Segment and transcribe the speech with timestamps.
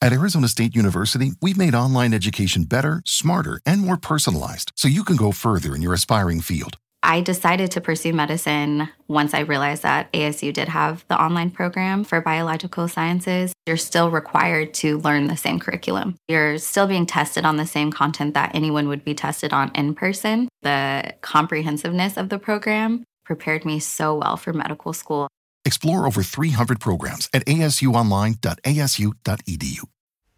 [0.00, 5.02] At Arizona State University, we've made online education better, smarter, and more personalized so you
[5.02, 6.78] can go further in your aspiring field.
[7.02, 12.04] I decided to pursue medicine once I realized that ASU did have the online program
[12.04, 13.52] for biological sciences.
[13.66, 16.14] You're still required to learn the same curriculum.
[16.28, 19.96] You're still being tested on the same content that anyone would be tested on in
[19.96, 20.48] person.
[20.62, 25.28] The comprehensiveness of the program prepared me so well for medical school.
[25.68, 29.82] Explore over 300 programs at asuonline.asu.edu.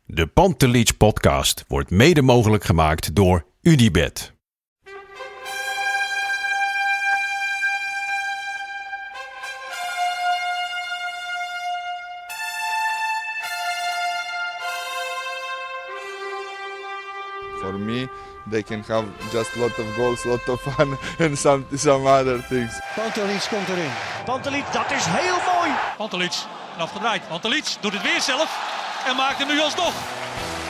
[0.06, 4.39] De Pantelich podcast wordt mede mogelijk gemaakt door Unibed.
[18.50, 22.80] They can have just lot of goals, lot of fun, and some some other things.
[22.94, 23.90] Pantelic komt erin.
[24.24, 25.70] Pantelic, dat is heel mooi.
[25.96, 26.34] Pantelic,
[26.78, 27.28] afgedraaid.
[27.28, 28.50] Pantelic doet het weer zelf
[29.06, 29.94] en maakt hem nu alsnog.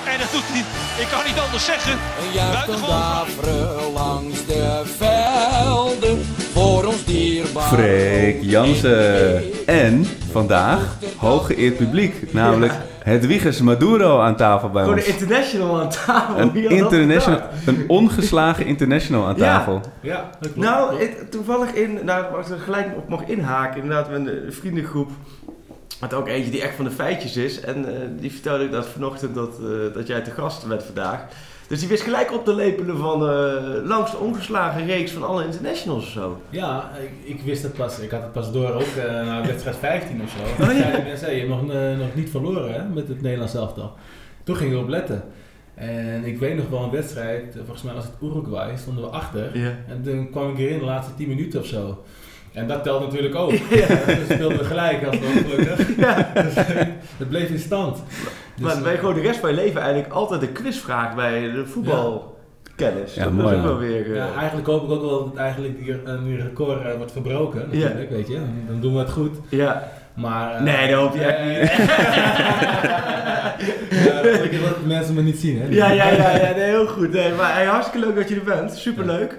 [0.06, 0.64] En dat doet hij,
[1.02, 1.98] ik kan niet anders zeggen.
[2.34, 3.92] Buitengewoon fraai.
[3.94, 7.62] langs de velden voor ons dierbaar.
[7.62, 9.42] Freek Jansen.
[9.66, 15.06] En vandaag hooggeëerd publiek, namelijk Hedwiges Maduro aan tafel bij Gewoon ons.
[15.06, 16.38] een international aan tafel.
[16.38, 19.80] Een dat international, een ongeslagen international aan tafel.
[20.00, 24.26] Ja, nou, ik- toevallig in, nou, waar ik er gelijk op mag inhaken, inderdaad, met
[24.26, 25.10] een vriendengroep.
[26.00, 27.60] Had ook eentje die echt van de feitjes is.
[27.60, 31.26] En eh, die vertelde ik dat vanochtend dat, eh, dat jij te gast bent vandaag.
[31.66, 35.44] Dus die wist gelijk op te lepelen van eh, langs de ongeslagen reeks van alle
[35.44, 36.40] internationals of zo.
[36.50, 37.98] Ja, ik, ik wist het pas.
[37.98, 40.62] Ik had het pas door ook uh, na wedstrijd 15 of zo.
[40.62, 40.80] Oh, ja.
[40.80, 41.62] Zeiden mensen, je hebt nog,
[41.98, 43.92] nog niet verloren hè, met het Nederlands elftal.
[44.44, 45.22] Toen ging ik erop letten.
[45.74, 49.54] En ik weet nog wel een wedstrijd, volgens mij was het Uruguay, stonden we achter.
[49.88, 52.04] En toen kwam ik erin de laatste 10 minuten of zo.
[52.52, 53.52] En dat telt natuurlijk ook.
[53.70, 53.86] Ja.
[53.86, 55.96] Dus speelden we gelijk als gelukkig.
[56.06, 56.30] Ja.
[56.42, 56.54] Dus,
[57.18, 57.96] het bleef in stand.
[57.96, 61.14] Dus, maar ben je eh, gewoon de rest van je leven eigenlijk altijd een quizvraag
[61.14, 63.14] bij de voetbalkennis.
[63.14, 63.62] Ja, dat mooi, is ook ja.
[63.68, 64.06] wel weer...
[64.10, 67.12] eh, Ja, eigenlijk hoop ik ook wel dat eigenlijk die, eh, die record eh, wordt
[67.12, 67.68] verbroken.
[67.70, 67.78] Ja.
[67.84, 68.38] Natuurlijk, weet je.
[68.68, 69.36] Dan doen we het goed.
[69.48, 69.88] ja.
[70.14, 71.70] Maar, eh, Nee, dat hoop je echt eh, niet.
[74.04, 75.66] ja, dat wil ik dat mensen me niet zien, hè.
[75.68, 77.12] Ja, ja, ja, ja nee, heel goed.
[77.12, 78.72] Nee, maar hey, hartstikke leuk dat je er bent.
[78.76, 79.36] Superleuk.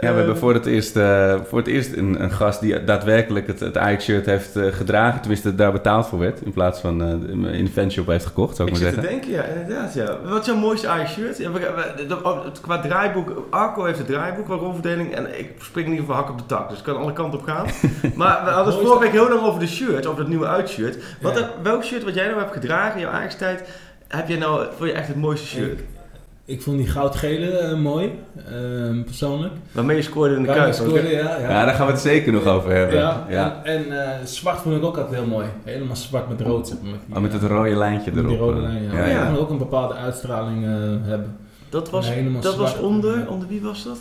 [0.00, 2.84] Ja, we hebben Eh, voor het eerst, eh, voor het eerst een, een gast die
[2.84, 5.20] daadwerkelijk het, het Ajax-shirt heeft eh, gedragen.
[5.20, 6.40] Tenminste, daar betaald voor werd.
[6.40, 7.08] In plaats van eh,
[7.58, 9.20] in de fanshop heeft gekocht, zou ik, Ik maar zit te zeggen.
[9.28, 10.16] denken, ja, inderdaad, ja.
[10.24, 11.38] Wat is jouw mooiste Ajax-shirt?
[11.38, 11.48] Ja,
[12.22, 16.06] oh, het- qua draaiboek, Arco heeft het draaiboek qua rolverdeling en ik spring in ieder
[16.06, 17.66] geval hak op de tak, dus ik kan alle kanten op gaan.
[18.14, 20.96] maar we hadden het vorige week heel lang over de shirt, over het nieuwe uitshirt.
[21.20, 21.40] Wat Ja.
[21.40, 23.68] heb- welk shirt wat jij nou hebt gedragen in jouw Ajax-tijd,
[24.08, 25.80] heb jij nou, vond je echt het mooiste shirt?
[26.48, 29.52] Ik, vond die goudgele eh, mooi, ehm, persoonlijk.
[29.72, 30.74] Waarmee je scoorde in de kuip.
[30.74, 31.38] ja, ja.
[31.38, 32.96] Ja, daar gaan we het zeker nog over hebben.
[32.98, 33.60] Ja, Ja.
[33.64, 35.46] en, en eh, zwart vond ik ook altijd heel mooi.
[35.64, 36.90] Helemaal zwart met rood, zeg maar.
[36.90, 38.28] Met, die, Oh, met het eh, rode lijntje met erop.
[38.30, 38.62] die rode eh.
[38.62, 38.88] lijn, ja.
[38.92, 39.30] Ja, Maar ja.
[39.30, 40.70] ja, ook een bepaalde uitstraling eh,
[41.02, 41.36] hebben.
[41.68, 42.10] Dat was,
[42.40, 43.98] dat was onder, onder wie was dat?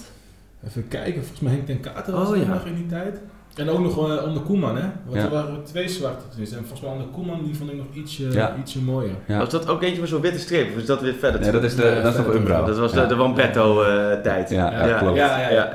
[0.67, 2.47] Even kijken, volgens mij Henk ten Kater was Oh, er ja.
[2.53, 3.19] nog in die tijd.
[3.57, 4.83] En ook nog eh, onder Koeman, hè?
[5.05, 5.23] Want Ja.
[5.23, 6.57] er waren twee zwarte tussen.
[6.57, 8.55] En volgens mij onder Koeman, die vond ik nog ietsje, Ja.
[8.59, 9.15] ietsje mooier.
[9.27, 9.37] Ja.
[9.37, 10.69] Was dat ook eentje met zo'n witte streep?
[10.71, 11.41] Of is dat weer verder?
[11.41, 12.65] Nee, dat is, de, Nee, dat is nog verder Umbro.
[12.65, 14.49] Dat was de, de Wampetto-tijd.
[14.49, 15.17] Ja, ja, Ja, klopt.
[15.17, 15.69] Ja, ja, ja.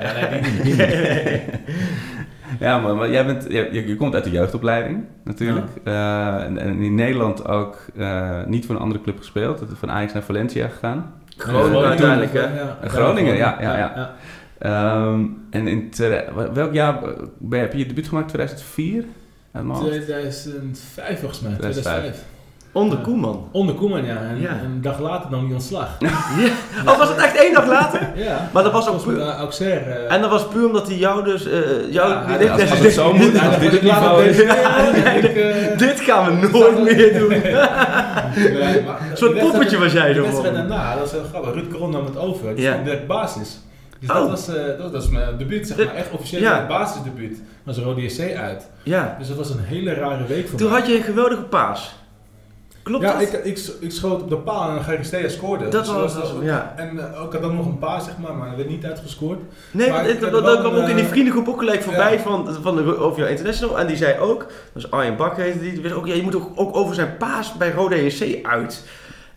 [2.80, 5.66] Maar, maar jij bent, je, komt uit de jeugdopleiding natuurlijk.
[5.84, 9.62] Eh, en, en in Nederland ook eh, niet voor een andere club gespeeld.
[9.72, 11.12] Van Ajax naar Valencia gegaan.
[11.36, 12.40] Groningen uiteindelijk, hè?
[12.40, 14.10] Ja, Eh, Groningen, ja, ja, ja.
[14.62, 15.92] Ehm, en in
[16.52, 16.98] welk jaar
[17.38, 18.28] ben, heb je je debuut gemaakt?
[18.28, 19.04] 2004?
[19.52, 19.90] Uit mijn hoofd?
[19.90, 21.82] 2005 volgens mij, 2005.
[21.94, 22.24] 2005.
[22.72, 23.48] Onder Koeman.
[23.52, 24.16] Onder Koeman, ja.
[24.16, 24.48] En, Ja.
[24.48, 25.88] en een dag later nam hij ontslag.
[26.86, 28.10] Oh, was het echt één dag later?
[28.14, 28.48] Ja.
[28.52, 29.90] Maar dat was ook puur- Auxerre.
[29.92, 31.46] eh, En dat was puur omdat hij jou dus...
[31.46, 34.42] eh jou, Ja, dit, als- als het zo moet, ja, dit het is.
[34.42, 37.32] eh, dit gaan we nooit meer doen.
[37.32, 40.68] Een soort poppetje was jij De zo wedstrijd van.
[40.68, 41.54] daarna, dat is heel grappig.
[41.54, 42.58] Ruud Kron nam het over.
[42.60, 42.70] Ja.
[42.72, 43.60] stond direct basis.
[44.02, 44.16] Dus Oh.
[44.16, 45.94] dat, was, eh, dat, dat was mijn debuut, zeg maar.
[45.94, 46.54] Echt officieel ja.
[46.56, 47.38] mijn basisdebuut.
[47.64, 48.70] was Rode JC uit.
[48.82, 49.16] Ja.
[49.18, 50.78] Dus dat was een hele rare week voor Toen mij.
[50.80, 51.94] had je een geweldige paas.
[52.82, 53.22] Klopt ja, dat?
[53.22, 55.68] ik, ik, ik schoot op de paal en Garistea scoorde.
[55.68, 56.72] Dat Dus was- ook- ja.
[56.76, 59.38] En eh, ik had ook nog een paas, zeg maar, maar werd niet uitgescoord.
[59.70, 62.12] Nee, Maar ik heb dat, dat kwam ook in die eh, vriendengroep ook gelijk voorbij
[62.12, 62.18] ja.
[62.18, 63.78] van, van de, jouw international.
[63.78, 66.50] En die zei ook, dus Arjen Bak heette die, die ook, ja, je moet ook,
[66.54, 68.84] ook over zijn paas bij Rode JC uit.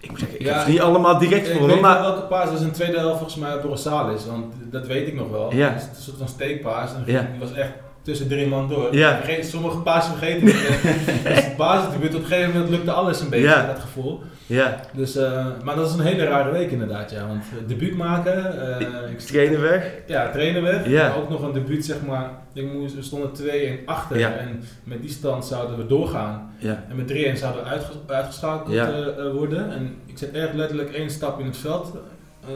[0.06, 2.02] Ik moet zeggen, ik Ja, heb ze niet allemaal direct Ik voor maar...
[2.02, 5.16] welke paas was in de tweede helft volgens mij door Rosales, want dat weet ik
[5.16, 5.54] nog wel.
[5.54, 5.70] Ja.
[5.70, 7.72] Het is een soort van steekpaas en die was echt
[8.02, 8.96] tussen drie man door.
[8.96, 9.20] Ja.
[9.42, 10.46] Sommige paas vergeten.
[10.46, 14.22] dus het basisdebuut, op een gegeven moment lukte alles een beetje, dat gevoel.
[14.48, 14.80] Ja.
[14.94, 17.28] Dus, eh, maar dat is een hele rare week inderdaad, ja.
[17.28, 19.92] Want eh, debuut maken, eh, ik Trainen weg.
[20.08, 20.88] ja, trainen weg.
[20.88, 21.08] Ja.
[21.08, 22.30] Maar ook nog een debuut, zeg maar.
[22.54, 24.18] Ik moest, we stonden 2-1 achter.
[24.20, 24.32] Ja.
[24.32, 26.54] En met die stand zouden we doorgaan.
[26.58, 26.84] Ja.
[26.90, 28.92] En met 3-1 zouden we uitge- uitgeschakeld Ja.
[29.34, 29.72] worden.
[29.72, 31.94] En ik zet echt letterlijk één stap in het veld.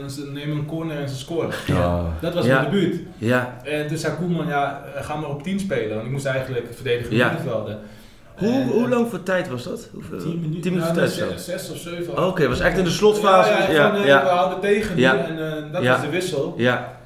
[0.04, 1.50] En ze nemen een corner en ze scoren.
[1.68, 2.04] Ja.
[2.22, 2.62] Dat was Ja.
[2.62, 3.00] mijn debuut.
[3.18, 3.58] Ja.
[3.64, 5.94] En toen zei Koeman, ja, ga maar op 10 spelen.
[5.96, 7.28] Want ik moest eigenlijk verdedigen Ja.
[7.28, 7.80] middenvelden.
[8.40, 9.90] Hoe, hoe eh, lang voor tijd was dat?
[9.94, 10.20] Hoeveel?
[10.20, 10.62] 10 minuten.
[10.62, 11.30] Tien minuten nou, tijd zo.
[11.30, 12.26] zes, zes of zeven.
[12.28, 13.50] Oké, het was echt in de slotfase.
[13.52, 14.24] Ja, ja, Ja, van, eh, ja.
[14.24, 15.92] we houden tegen nu en eh, dat Ja.
[15.92, 16.54] was de wissel.
[16.58, 16.98] Ja.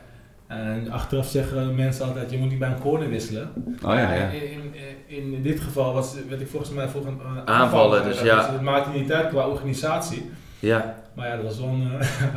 [0.47, 3.49] En achteraf zeggen mensen altijd, je moet niet bij een corner wisselen.
[3.85, 4.27] Oh ja, ja.
[4.29, 4.73] In,
[5.07, 8.51] in, in dit geval was, werd ik volgens mij voor een eh, Aanvallen, dus ja.
[8.51, 10.31] het maakte niet uit qua organisatie.
[10.59, 10.95] Ja.
[11.15, 11.87] Maar ja, dat was wel een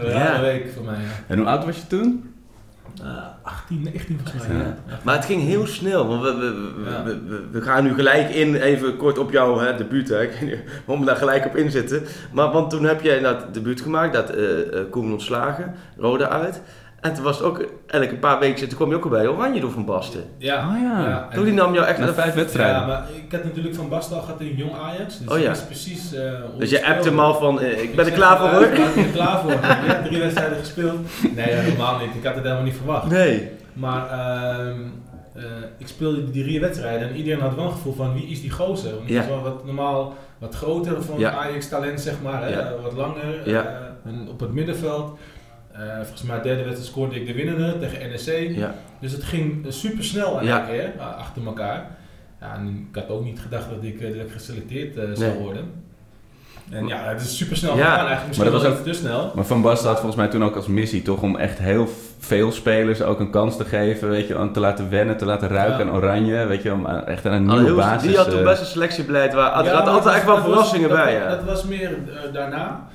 [0.08, 0.12] Ja.
[0.12, 0.94] rare week voor mij.
[0.94, 1.10] Ja.
[1.26, 2.34] En hoe oud was je toen?
[3.02, 4.56] Eh, 18, 19 volgens mij.
[4.56, 4.76] Ja.
[5.02, 8.96] Maar het ging heel snel, want we, we, we, we, gaan nu gelijk in, even
[8.96, 10.08] kort op jouw hè, debuut.
[10.08, 10.22] Hè.
[10.22, 12.02] Ik waarom we daar gelijk op inzitten.
[12.32, 16.62] Maar want toen heb jij dat debuut gemaakt, dat eh eh, Koeman ontslagen, Roda uit.
[17.00, 19.26] En toen was het ook, eigenlijk een paar weken toen kwam je ook al bij
[19.28, 20.24] Oranje door Van Basten.
[20.38, 21.08] Ja, Oh ja.
[21.08, 21.28] ja.
[21.34, 21.98] Toen die nam jou echt...
[21.98, 22.80] Na vijf wedstrijden.
[22.80, 25.18] Ja, maar ik had natuurlijk van Bastel gehad in Jong Ajax.
[25.18, 25.46] Dus Oh ja.
[25.46, 26.14] dat is precies...
[26.14, 28.54] eh, hoe dus je appt hem al van, eh, ik ben er klaar voor ja,
[28.54, 28.62] hoor.
[28.64, 29.50] Ik ben er klaar voor.
[29.52, 30.98] Ja, drie wedstrijden gespeeld.
[31.34, 32.14] Nee, helemaal niet.
[32.14, 33.06] Ik had het helemaal niet verwacht.
[33.10, 33.50] Nee.
[33.72, 34.80] Maar ehm,
[35.34, 35.42] eh,
[35.78, 38.50] ik speelde die drie wedstrijden en iedereen had wel een gevoel van wie is die
[38.50, 38.94] gozer?
[38.94, 39.20] Want Ja.
[39.22, 41.30] is wel wat normaal wat groter van Ja.
[41.30, 42.80] Ajax talent zeg maar, hè?
[42.82, 43.60] Wat langer Ja.
[43.62, 45.18] eh, en op het middenveld.
[45.78, 48.56] Eh, volgens mij derde wedstrijd scoorde ik de winnende tegen NEC.
[48.56, 48.74] Ja.
[49.00, 50.68] Dus het ging super snel Ja.
[50.68, 51.86] eh, achter elkaar.
[52.40, 55.30] Ja, en ik had ook niet gedacht dat ik, eh, dat ik geselecteerd eh, zou
[55.32, 55.38] Nee.
[55.42, 55.84] worden.
[56.70, 57.84] En ja, het is super snel Ja.
[57.84, 58.26] gegaan eigenlijk.
[58.26, 59.32] Misschien Maar dat was iets te snel.
[59.34, 61.88] Maar Van Basten had volgens mij toen ook als missie toch om echt heel
[62.18, 65.48] veel spelers ook een kans te geven, weet je, om te laten wennen, te laten
[65.48, 65.90] ruiken Ja.
[65.90, 68.08] aan oranje, weet je, om echt aan een Al nieuwe heel- basis.
[68.08, 70.36] die had toen eh, best een selectiebeleid waar er Ja, maar altijd dat echt wel
[70.42, 71.14] verrassingen dat bij.
[71.14, 71.28] was- Ja.
[71.28, 72.86] Dat was meer eh, daarna.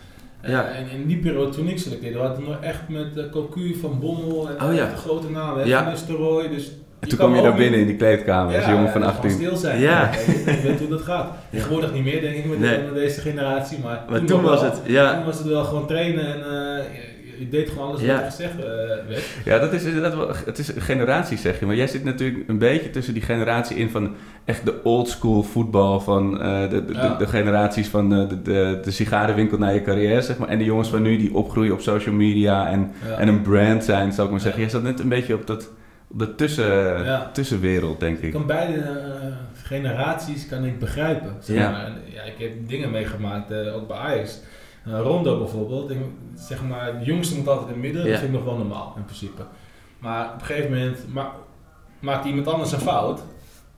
[0.41, 0.65] Eh, Ja.
[0.67, 3.99] en in die periode toen ik selecteerde, we hadden nog echt met uh, Cocu, Van
[3.99, 4.85] Bommel en Oh ja.
[4.89, 5.89] de grote namen, Ja.
[5.89, 6.49] Nistelrooy.
[6.49, 9.31] Dus en toen kwam je daar binnen in die kleedkamer als jongen van gewoon 18.
[9.31, 9.79] stil zijn.
[9.79, 10.09] Ja.
[10.45, 11.27] Je weet hoe dat gaat.
[11.51, 12.93] Tegenwoordig niet meer denk ik met, Nee.
[12.93, 14.69] deze generatie, maar, Maar toen was wel.
[14.71, 15.15] het, ja.
[15.15, 16.85] Toen was het wel gewoon trainen en eh,
[17.41, 18.07] je, deed gewoon alles Ja.
[18.13, 18.63] wat er gezegd eh,
[19.07, 19.23] werd.
[19.45, 22.49] Ja, dat is inderdaad wel, het is een generatie zeg je, maar jij zit natuurlijk
[22.49, 24.15] een beetje tussen die generatie in van
[24.45, 27.09] echt de old school voetbal van eh, de, de, Ja.
[27.09, 30.57] de, de generaties van eh, de, de, de sigarenwinkel naar je carrière zeg maar en
[30.57, 33.17] de jongens van nu die opgroeien op social media en, Ja.
[33.17, 34.61] en een brand zijn, zou ik maar zeggen.
[34.61, 35.69] Jij zat net een beetje op dat
[36.11, 38.31] op de tussen, tussenwereld, denk Ik ik.
[38.31, 38.83] kan beide
[39.63, 41.35] generaties kan ik begrijpen.
[41.39, 41.69] Zeg Ja.
[41.71, 41.85] maar.
[41.85, 44.39] En, ja, ik heb dingen meegemaakt, ook bij Ajax.
[44.85, 45.97] Eh, Rondo bijvoorbeeld, ik,
[46.35, 48.09] zeg maar, de jongste moet altijd in het midden, Ja.
[48.09, 49.41] dat vind ik nog wel normaal in principe.
[49.99, 51.31] Maar op een gegeven moment ma
[51.99, 53.19] maakt iemand anders een fout.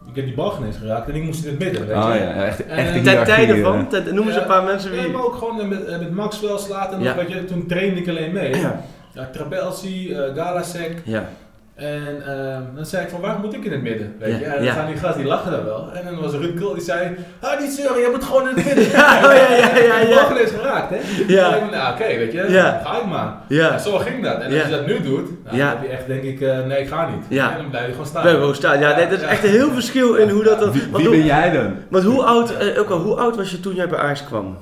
[0.10, 1.88] Ik heb die bal geen eens geraakt en ik moest in het midden.
[1.88, 2.20] Weet Oh je?
[2.20, 3.62] ja, echt, En- echt en een Ten hiërarchie, tijde eh.
[3.64, 5.12] van, ten- noemen ze een paar mensen Ja, wie...
[5.12, 7.06] maar ook gewoon met, eh, met Maxwell slaat en Ja.
[7.16, 8.56] nog, weet je, toen trainde ik alleen mee.
[8.56, 8.82] Ja.
[9.14, 11.30] Ja, Trabelsi, eh Galasek, Ja.
[11.76, 14.16] En ehm, dan zei ik van, waar moet ik in het midden?
[14.20, 14.46] Weet Ja, je?
[14.46, 14.74] En dan ja.
[14.74, 15.92] gaan die gasten, die lachen dan wel.
[15.94, 18.66] En dan was Ruud Krul, die zei, ah niet zeuren, je moet gewoon in het
[18.66, 18.84] midden.
[18.84, 20.36] Ja, oh, ja, ja, ja, ja.
[20.38, 20.98] eens geraakt, hè?
[21.28, 21.56] Ja.
[21.58, 22.82] En ik, nou, oké, weet je, Ja.
[22.86, 23.34] ga ik maar.
[23.48, 23.72] Ja.
[23.74, 24.36] En zo ging dat.
[24.38, 24.64] En als Ja.
[24.66, 25.70] je dat nu doet, nou, Ja.
[25.72, 27.24] dan heb je echt, denk ik, eh, nee, ik ga niet.
[27.30, 27.52] Ja.
[27.52, 28.24] En dan blijf je gewoon staan.
[28.24, 28.80] Bij gewoon staan.
[28.80, 29.30] Ja, nee, dat is Ja.
[29.30, 30.72] echt een heel verschil in hoe dat dan...
[30.72, 31.74] Wie, wie hoe- ben jij dan?
[31.90, 34.58] Want hoe oud, eh, ook al, hoe oud was je toen jij bij Ajax kwam?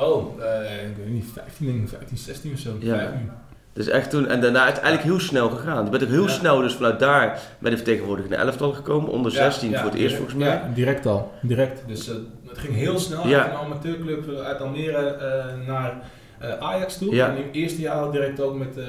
[0.00, 2.70] Oh, eh, ik weet niet, 15, denk ik, 15, 16 of zo.
[2.78, 2.96] Ja.
[2.96, 3.30] 15.
[3.72, 5.84] Dus echt toen, en daarna is het eigenlijk heel snel gegaan.
[5.84, 6.28] Je bent ook heel Ja.
[6.28, 9.10] snel dus vanuit daar bij de vertegenwoordigende elftal gekomen.
[9.10, 10.48] Onder 16 Ja, voor het eerst direct- volgens mij.
[10.68, 11.32] Ja, direct al.
[11.42, 11.82] Direct.
[11.86, 12.14] Dus eh,
[12.48, 13.42] het ging heel snel Ja.
[13.42, 16.00] uit een amateurclub eh, uit Almere eh, naar
[16.38, 17.14] eh, Ajax toe.
[17.14, 17.28] Ja.
[17.28, 18.84] En in het eerste jaar direct ook met eh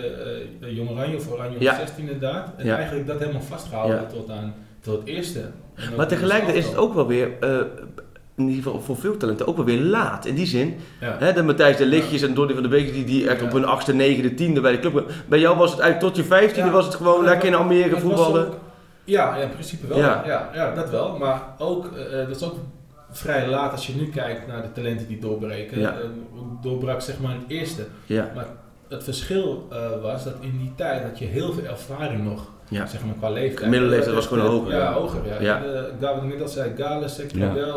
[0.62, 1.76] eh, Jong Oranje of Oranje Ja.
[1.76, 2.50] 16 inderdaad.
[2.58, 2.76] En Ja.
[2.76, 4.08] eigenlijk dat helemaal vastgehouden Ja.
[4.08, 5.42] tot aan tot het eerste.
[5.98, 7.58] Maar tegelijkertijd is het ook wel weer, eh,
[8.42, 10.26] in ieder geval voor veel talenten, ook wel weer laat.
[10.26, 11.16] In die zin, Ja.
[11.20, 13.46] hè, de Matthijs de Lichtjes en Donny van der Beek, die, die echt Ja.
[13.46, 15.12] op hun achtste, negende, tiende bij de club.
[15.28, 18.00] Bij jou was het eigenlijk tot je vijftiende, was het gewoon lekker in Almere Dat
[18.00, 18.48] voetballen.
[18.48, 18.58] ook-
[19.04, 19.98] ja, in principe wel.
[19.98, 20.24] Ja.
[20.54, 20.74] Ja.
[20.76, 21.18] Dat wel.
[21.18, 22.56] Maar ook, eh, dat is ook
[23.12, 25.80] vrij laat als je nu kijkt naar de talenten die doorbreken.
[25.80, 25.90] Ja.
[25.92, 25.98] Eh,
[26.62, 27.86] doorbrak zeg maar in het eerste.
[28.06, 28.46] Ja, Maar
[28.90, 29.68] het verschil
[30.02, 32.48] was dat in die tijd had je heel veel ervaring nog.
[32.80, 32.86] Ja.
[32.86, 33.70] Zeg maar qua leeftijd.
[33.70, 34.94] Middelleeftijd was gewoon Eh, hoger, Ja, ja.
[34.94, 35.20] hoger.
[35.28, 35.40] Ja.
[35.42, 35.58] Ja.
[36.16, 37.08] Ik net al zei, Gales, Ja.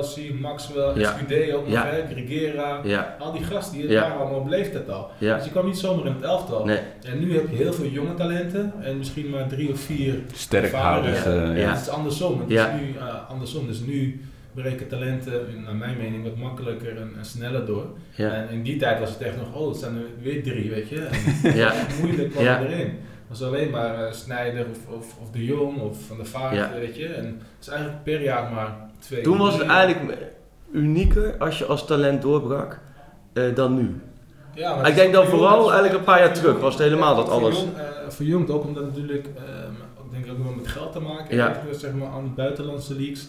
[0.02, 1.10] Sector Maxwell, Ja.
[1.18, 1.86] SQD ook nog, Ja.
[1.86, 2.80] hè, Grigera.
[2.84, 4.00] Ja, Al die gasten, die Ja.
[4.00, 5.10] waren allemaal op leeftijd al.
[5.18, 5.34] ja.
[5.36, 6.64] Dus je kwam niet zomaar in het elftal.
[6.64, 10.14] Nee, En nu heb je heel veel jonge talenten en misschien maar drie of vier
[10.50, 11.52] eh, Ja.
[11.52, 11.70] ja.
[11.72, 12.40] Het is andersom.
[12.40, 12.66] Het Ja.
[12.68, 13.66] is nu eh, andersom.
[13.66, 14.20] Dus nu
[14.54, 15.32] breken talenten,
[15.64, 17.86] naar mijn mening, wat makkelijker en, en sneller door.
[18.14, 20.70] ja, En in die tijd was het echt nog, oh, het zijn er weer drie,
[20.70, 21.08] weet je.
[21.42, 21.72] En ja.
[22.02, 22.60] moeilijk kwam Ja.
[22.60, 22.92] erin.
[23.38, 26.70] Was alleen maar uh, Snijder of, of, of, De Jong of Van der Vaart, ja.
[26.78, 27.06] weet je.
[27.06, 29.22] En het is eigenlijk per jaar maar twee.
[29.22, 30.18] Toen was het eigenlijk
[30.72, 32.78] unieker als je als talent doorbrak
[33.32, 34.00] uh, dan nu.
[34.54, 37.28] Ja, maar ik denk dan vooral eigenlijk een paar jaar terug was het helemaal dat
[37.28, 37.62] alles.
[37.62, 37.68] Uh,
[38.08, 41.60] verjongd ook omdat natuurlijk, ik denk ook wel met geld te maken ja.
[41.66, 43.26] heeft, zeg maar aan de buitenlandse leagues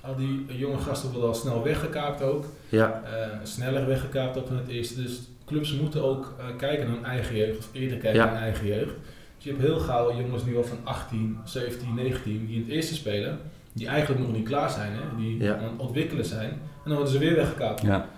[0.00, 2.44] al die jonge gasten worden al snel weggekaapt ook.
[2.68, 3.02] Ja.
[3.42, 5.02] Sneller weggekaapt ook van het eerste.
[5.02, 8.66] Dus clubs moeten ook kijken naar hun eigen jeugd, of eerder kijken naar hun eigen
[8.66, 8.94] jeugd.
[9.40, 12.70] Dus je hebt heel gauw jongens nu al van 18, 17, 19 die in het
[12.70, 13.38] eerste spelen,
[13.72, 15.16] die eigenlijk nog niet klaar zijn, hè?
[15.16, 15.56] die ja.
[15.56, 16.50] aan het ontwikkelen zijn.
[16.50, 17.82] En dan worden ze weer weggekaapt.
[17.82, 18.08] Ja.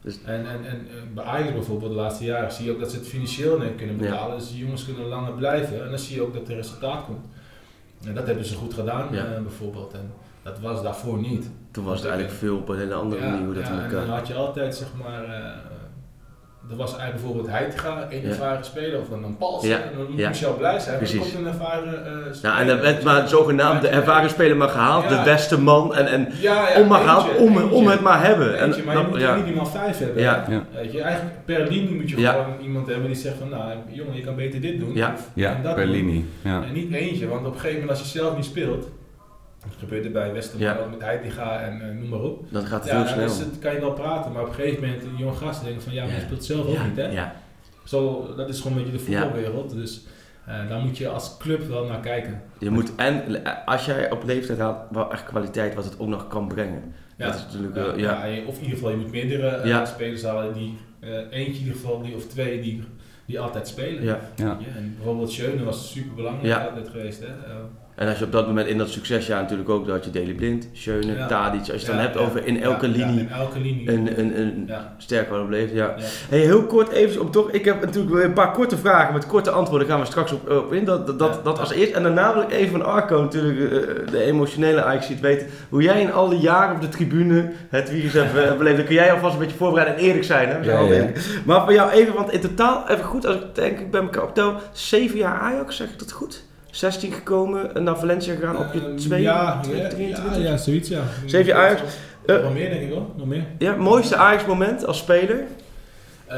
[0.00, 2.96] Dus en, en, en bij Ajax bijvoorbeeld de laatste jaren zie je ook dat ze
[2.96, 4.38] het financieel niet kunnen betalen.
[4.38, 7.24] Dus die jongens kunnen langer blijven en dan zie je ook dat er resultaat komt.
[8.04, 9.92] En dat hebben ze goed gedaan uh, bijvoorbeeld.
[9.92, 11.50] En, dat was daarvoor niet.
[11.70, 14.00] Toen was het eigenlijk veel op een hele andere manier hoe dat ja, elkaar...
[14.00, 15.24] en dan had je altijd zeg maar...
[15.24, 15.69] Uh,
[16.68, 19.64] er was eigenlijk bijvoorbeeld Heitinga, een ervaren speler, of dan een Pals.
[19.64, 19.76] Ja.
[19.76, 21.18] En dan moet je al blij zijn, Precies.
[21.18, 25.08] komt een ervaren uh, Ja, en dan werd maar zogenaamd de ervaren speler maar gehaald,
[25.08, 26.26] de beste man, en, en
[26.82, 28.62] om maar gehaald, om, om het maar hebben.
[28.62, 29.34] Eentje, en, maar je moet ja.
[29.34, 30.22] minimaal vijf hebben.
[30.22, 30.44] Ja.
[30.74, 34.16] Weet je, eigenlijk per linie moet je gewoon iemand hebben die zegt van, nou jongen,
[34.16, 34.94] je kan beter dit doen.
[34.94, 35.90] Ja, of, ja per doen.
[35.90, 36.24] linie.
[36.42, 38.88] En niet eentje, want op een gegeven moment als je zelf niet speelt,
[39.62, 40.86] dat gebeurde bij Westerman ja.
[40.90, 42.52] met Heitinga en uh, noem maar op.
[42.52, 43.26] Dat gaat ja, heel snel.
[43.26, 45.82] Dus het kan je wel praten, maar op een gegeven moment die jonge gasten denken
[45.82, 47.10] van ja, maar je speelt zelf ook niet hè.
[47.10, 47.34] Ja.
[47.84, 49.74] Zo, dat is gewoon een beetje de voetbalwereld.
[49.74, 50.06] Dus
[50.48, 52.42] uh, daar moet je als club wel naar kijken.
[52.58, 56.28] Je moet, en als jij op leeftijd haalt, wel echt kwaliteit wat het ook nog
[56.28, 56.94] kan brengen.
[57.16, 60.54] Ja, dat is natuurlijk, ja, of in ieder geval je moet meerdere uh, spelers halen
[60.54, 60.78] die,
[61.30, 62.82] eentje in ieder geval, die, of twee die,
[63.26, 64.02] die altijd spelen.
[64.02, 64.18] Ja.
[64.36, 64.58] Ja.
[64.76, 67.20] en bijvoorbeeld Schöne was super belangrijk altijd geweest.
[67.20, 67.26] Hè?
[68.00, 70.68] En als je op dat moment in dat succesjaar natuurlijk ook, dat je Deli Blind,
[70.72, 71.26] Schöne, ja.
[71.26, 71.60] Tadic.
[71.60, 74.70] Als je het dan hebt over in elke linie, in elke linie een, een, een
[74.98, 75.72] sterk wat bleef.
[75.72, 75.94] Ja.
[76.28, 77.50] Hey, heel kort even op toch.
[77.50, 79.88] Ik heb natuurlijk weer een paar korte vragen met korte antwoorden.
[79.88, 80.84] Daar gaan we straks op, op in.
[80.84, 81.92] Dat, dat, dat, dat als eerst.
[81.92, 85.46] En daarna wil ik even van Arco natuurlijk, uh, de emotionele Ajax ziet weten.
[85.68, 88.76] Hoe jij in al die jaren op de tribune het virus hebt beleefd.
[88.76, 90.48] Dan kun jij alvast een beetje voorbereiden en eerlijk zijn.
[90.48, 90.58] Hè?
[90.58, 91.06] Ja,
[91.44, 94.22] maar voor jou even, want in totaal, even goed, als ik denk ik bij elkaar
[94.22, 96.48] optel, zeven jaar Ajax, zeg ik dat goed?
[96.70, 100.36] 16 gekomen en naar Valencia gegaan op je 2, ja, 23?
[100.36, 101.02] Ja, ja, zoiets ja.
[101.26, 101.80] 7 jaar Ajax.
[102.26, 103.44] Uh, nog meer denk ik wel, nog meer.
[103.58, 105.44] Ja, mooiste Ajax moment als speler?
[106.28, 106.36] Uh,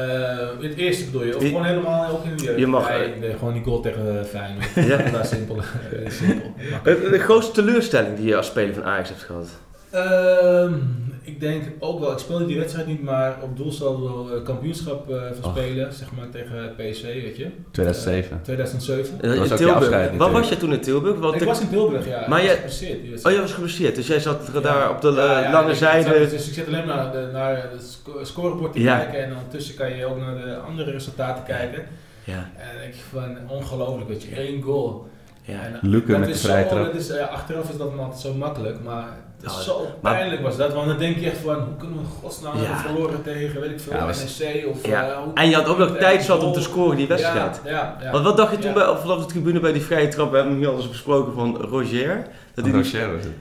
[0.61, 2.59] het eerste bedoel je, of gewoon helemaal ook in de jeugd?
[2.59, 2.89] Je mag.
[2.89, 4.73] Nee, nee, gewoon die goal tegen Feyenoord.
[4.91, 4.97] ja.
[5.11, 5.57] Dat is simpel.
[6.07, 6.53] simpel.
[6.83, 9.49] de grootste teleurstelling die je als speler van Ajax hebt gehad?
[9.93, 10.73] Uh,
[11.23, 14.43] ik denk ook wel, ik speelde die wedstrijd niet, maar op doel zal wel uh,
[14.43, 17.47] kampioenschap uh, van spelen, zeg maar tegen PSC, weet je.
[17.71, 18.39] 2007.
[18.43, 19.17] 2007.
[19.21, 20.17] Dat was in Tilburg.
[20.17, 21.19] Wat was je toen in Tilburg?
[21.19, 22.25] Wat ik was in Tilburg, ja.
[22.27, 22.59] Maar jij...
[23.23, 24.59] Oh, je was geblesseerd, dus jij zat ja.
[24.59, 26.19] daar op de ja, lange zijde.
[26.19, 29.75] Zat, dus ik zit alleen maar naar, de, naar het scorebord te kijken en ondertussen
[29.75, 31.83] kan je ook naar de andere resultaten kijken.
[32.23, 32.49] Ja.
[32.57, 35.11] En je van, ongelooflijk, dat je één goal.
[35.41, 36.85] Ja, Lukken met de vrije trap.
[36.85, 39.07] Dat is, achteraf is dat altijd zo makkelijk, maar
[39.43, 42.61] nou, zo pijnlijk was dat, want dan denk je echt van, hoe kunnen we godsnaam
[42.61, 42.77] ja.
[42.77, 44.87] verloren tegen, weet ik veel, ja, NEC of...
[44.87, 45.03] Ja.
[45.03, 47.61] Uh, en je had ook nog tijd zat om te scoren die wedstrijd.
[47.65, 50.31] Ja, ja, Want wat dacht je toen bij, vanaf de tribune bij die vrije trap,
[50.31, 52.83] we hebben nu al eens besproken van Roger, dat die,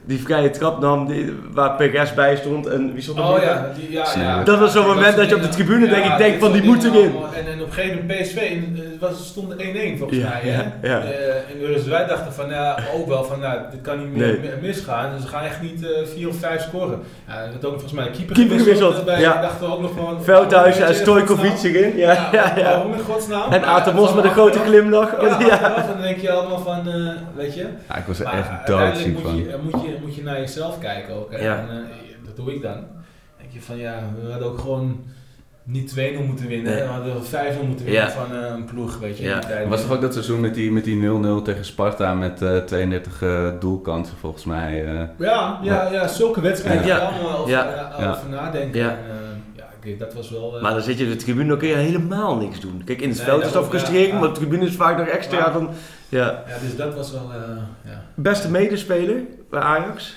[0.04, 3.73] die vrije trap nam die, waar PGS bij stond en wie stond er Oh ja,
[3.76, 6.40] die, ja, ja, Dat was zo'n moment dat je op de tribune denk ik denk
[6.40, 7.14] van die moet erin.
[7.73, 9.57] Een gegeven moment PSV uh, was, stond 1-1
[9.99, 10.41] volgens mij.
[10.43, 10.88] Hè?
[10.88, 14.59] Ja, en dus wij dachten van ja, ook wel van nou, dit kan niet meer
[14.61, 15.12] misgaan.
[15.12, 17.00] Dus ze gaan echt niet 4 of 5 scoren.
[17.29, 19.05] Ja, dat ook volgens mij de keeper, keeper gewisseld.
[19.05, 19.41] Bij, ja.
[19.41, 20.23] dachten we ook nog van...
[20.23, 21.97] Veldhuis en Stojkovic erin.
[21.97, 22.62] Ja, ja, ja.
[22.62, 23.52] Waarom in godsnaam?
[23.52, 25.21] En Atemos met een grote glimlach.
[25.47, 26.83] Ja, dan denk je allemaal van,
[27.37, 27.67] weet je.
[27.88, 29.35] Ja, ik was er echt doodziek van.
[29.62, 31.33] Moet je, moet je naar jezelf kijken ook.
[31.33, 31.57] Ja.
[31.57, 31.88] En,
[32.25, 32.85] dat doe ik dan.
[33.38, 35.05] denk je van ja, we hadden ook gewoon
[35.64, 36.73] niet 2-0 moeten winnen.
[36.73, 36.83] Nee.
[36.83, 39.25] We hadden 5-0 moeten winnen van uh, een ploeg, weet je.
[39.25, 39.38] Ja.
[39.38, 39.69] Tijd.
[39.69, 43.23] Was toch ook dat seizoen met die 0-0 met die tegen Sparta met uh, 32
[43.23, 44.85] uh, doelkansen volgens mij.
[44.85, 46.99] Uh, ja, ja, ja, zulke wedstrijden ja.
[46.99, 47.92] allemaal over, ja.
[47.99, 48.81] over nadenken.
[48.81, 48.90] Ja.
[48.90, 50.59] En, dat was wel...
[50.61, 52.83] maar dan zit je op de tribune, dan kun je helemaal niks doen.
[52.85, 55.50] Kijk, in het nee, veld is het frustrerend, maar de tribune is vaak nog extra
[55.50, 55.71] dan...
[56.09, 56.45] Ja.
[56.49, 57.31] ja, dus dat was wel...
[57.85, 58.02] ja.
[58.14, 60.16] Beste medespeler bij Ajax?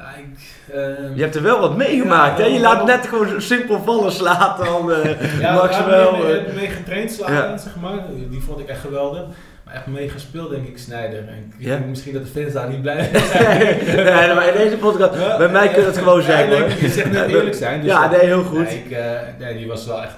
[0.00, 0.26] Ja, ik,
[0.74, 2.50] uh, je hebt er wel wat meegemaakt, ja, hè?
[2.50, 5.98] Je laat net gewoon simpel vallen slaan dan uh, ja, Maxwell.
[5.98, 7.56] Ja, mee, mee getraind slaan, ja.
[7.56, 7.98] zeg maar.
[8.30, 9.22] Die vond ik echt geweldig.
[9.64, 11.18] Maar echt mee gespeeld, denk ik, Snijder.
[11.18, 11.68] En ik ja?
[11.68, 13.58] denk misschien dat de fans daar niet blij zijn.
[13.96, 16.58] nee, maar in deze podcast, bij mij kun je het gewoon zeggen.
[16.58, 16.68] hoor.
[16.80, 17.80] Je zegt net eerlijk zijn.
[17.80, 18.64] Dus ja, nee, heel goed.
[18.64, 18.98] Nee, ik, uh,
[19.38, 20.16] nee, die was wel echt...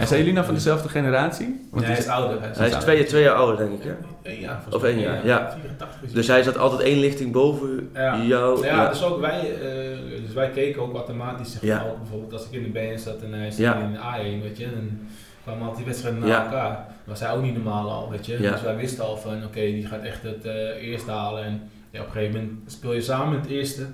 [0.00, 1.66] En zijn jullie nou van dezelfde generatie?
[1.70, 2.40] Want hij is ouder.
[2.40, 3.82] Hij is, hij is twee, twee, jaar ouder, denk ik.
[3.82, 3.94] Hè?
[4.32, 4.62] Eén jaar.
[4.70, 5.56] Of één jaar, ja.
[5.60, 8.22] 84 dus hij zat altijd één lichting boven ja.
[8.22, 8.64] jou.
[8.64, 11.52] Ja, Dus, ook wij, uh, dus wij keken ook automatisch.
[11.52, 11.94] Zeg maar, ja.
[11.98, 14.64] bijvoorbeeld als ik in de BN zat en hij zat in de A1, weet je.
[14.64, 15.08] En,
[15.44, 16.70] kwamen altijd die wedstrijden na elkaar.
[16.86, 18.36] Dat was hij ook niet normaal al, weet je.
[18.36, 21.44] Dus wij wisten al van, oké, die gaat echt het uh, eerste halen.
[21.44, 23.86] En ja, op een gegeven moment speel je samen het eerste.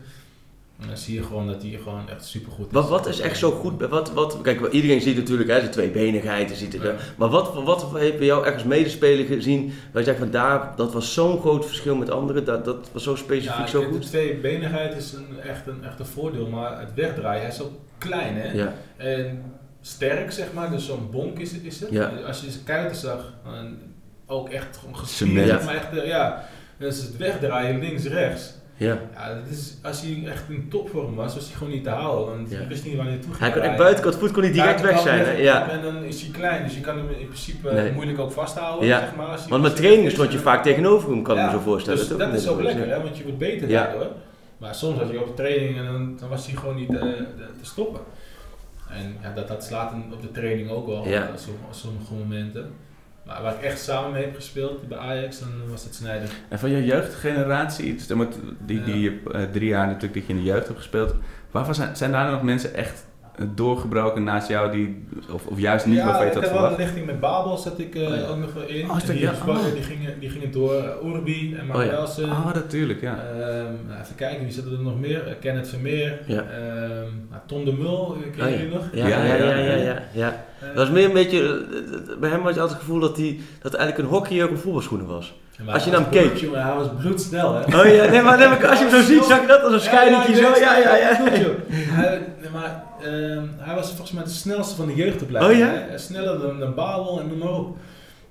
[0.80, 2.72] En dan zie je gewoon dat hij gewoon echt supergoed is.
[2.72, 3.88] Wat, wat is echt zo goed?
[3.88, 6.50] Wat, wat, kijk, iedereen ziet natuurlijk hè, de tweebenigheid.
[6.50, 10.30] Ziet het, Maar wat, wat heeft bij jou ergens medespeler gezien waar je zegt van
[10.30, 13.82] daar, dat was zo'n groot verschil met anderen, dat, dat was zo specifiek ja, zo
[13.82, 14.02] goed?
[14.02, 17.80] De tweebenigheid is een, echt, een, echt een voordeel, maar het wegdraaien, hij is zo
[17.98, 18.52] klein hè.
[18.52, 18.74] Ja.
[18.96, 19.42] En
[19.80, 21.90] sterk zeg maar, dus zo'n bonk is, is het.
[21.90, 22.12] Ja.
[22.26, 23.32] Als je zijn kuiten zag,
[24.26, 25.64] ook echt gewoon gespierd.
[25.64, 26.44] Maar echt, ja,
[26.78, 28.58] dus het wegdraaien links-rechts.
[28.86, 28.98] Ja.
[29.14, 32.26] ja is, als hij echt in topvorm was, was hij gewoon niet te halen.
[32.26, 33.44] Dan wist niet waar hij naartoe ging.
[33.44, 35.42] Hij kon echt buitenkant voet kon hij direct weg zijn.
[35.42, 35.70] ja.
[35.70, 38.86] En dan is hij klein, dus je kan hem in principe moeilijk ook vasthouden.
[38.86, 39.00] Ja.
[39.00, 41.98] Zeg maar, want met trainingen stond je vaak tegenover hem, kan ik me zo voorstellen.
[41.98, 44.06] Dus dat is ook lekker, hè, want je wordt beter daardoor.
[44.58, 47.00] Maar soms had je op de training en dan, dan was hij gewoon niet uh,
[47.00, 48.00] te stoppen.
[48.88, 51.30] En ja, dat, dat slaat op de training ook wel, ja.
[51.70, 52.72] sommige momenten.
[53.30, 56.28] Maar waar ik echt samen mee heb gespeeld bij Ajax, dan was het Snijder.
[56.48, 57.96] En van je jeugdgeneratie,
[58.66, 61.14] die, die uh, drie jaar natuurlijk dat je in de jeugd hebt gespeeld,
[61.50, 63.06] waarvan zijn, zijn daar nog mensen echt
[63.54, 66.62] doorgebroken naast jou, die, of, of juist niet, ja, waarvan je dat verwacht?
[66.64, 68.26] Ja, ik heb wel een lichting met Babel zat ik uh, oh, ja.
[68.26, 68.90] ook nog wel in.
[68.90, 69.32] Oh, die, ja?
[69.46, 69.64] oh.
[69.72, 72.24] die, gingen, die gingen door uh, Urbi en Marcelsen.
[72.24, 72.36] Oh, ja.
[72.36, 73.18] oh, natuurlijk, ja.
[73.32, 75.26] Um, nou, even kijken, wie zitten er nog meer?
[75.26, 76.38] Uh, Kenneth Vermeer, ja.
[76.38, 78.84] um, nou, Tom de Mul, ken jullie nog?
[78.92, 79.54] Ja, ja, ja, ja.
[79.54, 80.44] ja, ja, ja.
[80.60, 81.64] dat was meer een beetje,
[82.20, 84.58] bij hem had je altijd het gevoel dat hij dat eigenlijk een hockey ook een
[84.58, 85.34] voetbalschoenen was.
[85.64, 86.36] Maar als je naar hem keek.
[86.36, 87.78] Jongen, hij was bloedsnel, hè?
[87.78, 89.72] Oh ja, nee, maar, nee, maar als je hem zo ziet, zag je dat als
[89.72, 90.58] een scheidingje zo.
[90.58, 91.16] Ja, ja, ja.
[91.68, 92.20] Hij,
[92.52, 95.62] maar uh, hij was volgens mij de snelste van de jeugdopleiding.
[95.62, 95.96] Oh ja?
[95.96, 97.76] Sneller dan, dan Babel en noem maar op.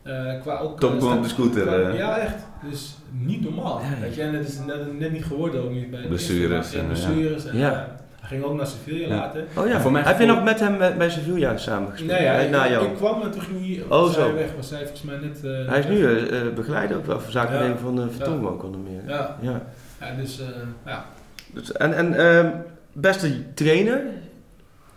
[0.03, 1.61] Uh, qua ook, Top uh, de scooter.
[1.61, 1.97] Qua, uh.
[1.97, 2.35] Ja, echt.
[2.69, 3.81] Dus niet normaal.
[3.81, 6.73] Ja, Weet je, en het is net, net, niet geworden ook niet bij blessures.
[6.73, 7.45] En, blessures.
[7.45, 7.95] En, ja.
[8.29, 9.15] Hij ging ook naar Sevilla ja.
[9.15, 9.43] later.
[9.55, 12.11] Oh ja, voor mij heb je nog met hem bij Sevilla samen gespeeld?
[12.11, 12.85] Nee, ja, ik, na jou.
[12.85, 14.33] ik kwam en toen ging hij oh, zo.
[14.33, 14.47] weg.
[14.55, 15.41] Was hij volgens mij net...
[15.43, 17.75] Uh, hij is nu uh, begeleider ook wel voor zaken ja.
[17.81, 19.01] van uh, Vertongen ook onder meer.
[19.07, 19.37] Ja.
[19.41, 19.61] ja.
[19.99, 20.41] ja dus
[20.85, 21.05] ja.
[21.53, 22.49] Dus, en en uh,
[22.93, 24.01] beste trainer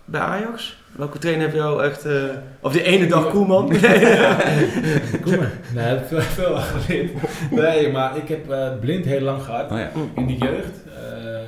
[0.04, 0.80] bij Ajax?
[0.92, 2.06] Welke trainer heb je jou echt...
[2.06, 2.22] Uh,
[2.60, 3.68] of de ene dag Koeman?
[5.24, 5.46] Koeman?
[5.74, 7.12] Nee, heb veel, veel geleerd.
[7.50, 9.90] Nee, maar ik heb uh, blind heel lang gehad oh, ja.
[10.14, 10.80] in de jeugd.
[10.86, 11.41] Uh,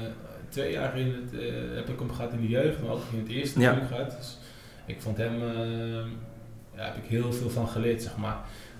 [0.54, 1.42] twee jaar in het,
[1.75, 3.66] heb ik hem gehad in de jeugd, maar ook in het eerste ja.
[3.66, 4.16] natuurlijk gehad.
[4.18, 4.38] Dus
[4.87, 5.38] ik vond hem...
[6.76, 8.37] ja, heb ik heel veel van geleerd, zeg maar.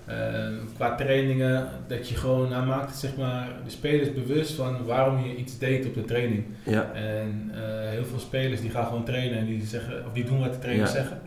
[0.09, 5.25] Uh, qua trainingen, dat je gewoon, hij maakt zeg maar, de spelers bewust van waarom
[5.25, 6.43] je iets deed op de training.
[6.63, 6.91] Ja.
[6.93, 10.39] En uh, heel veel spelers die gaan gewoon trainen en die, zeggen, of die doen
[10.39, 10.97] wat de trainers ja.
[10.97, 11.19] zeggen.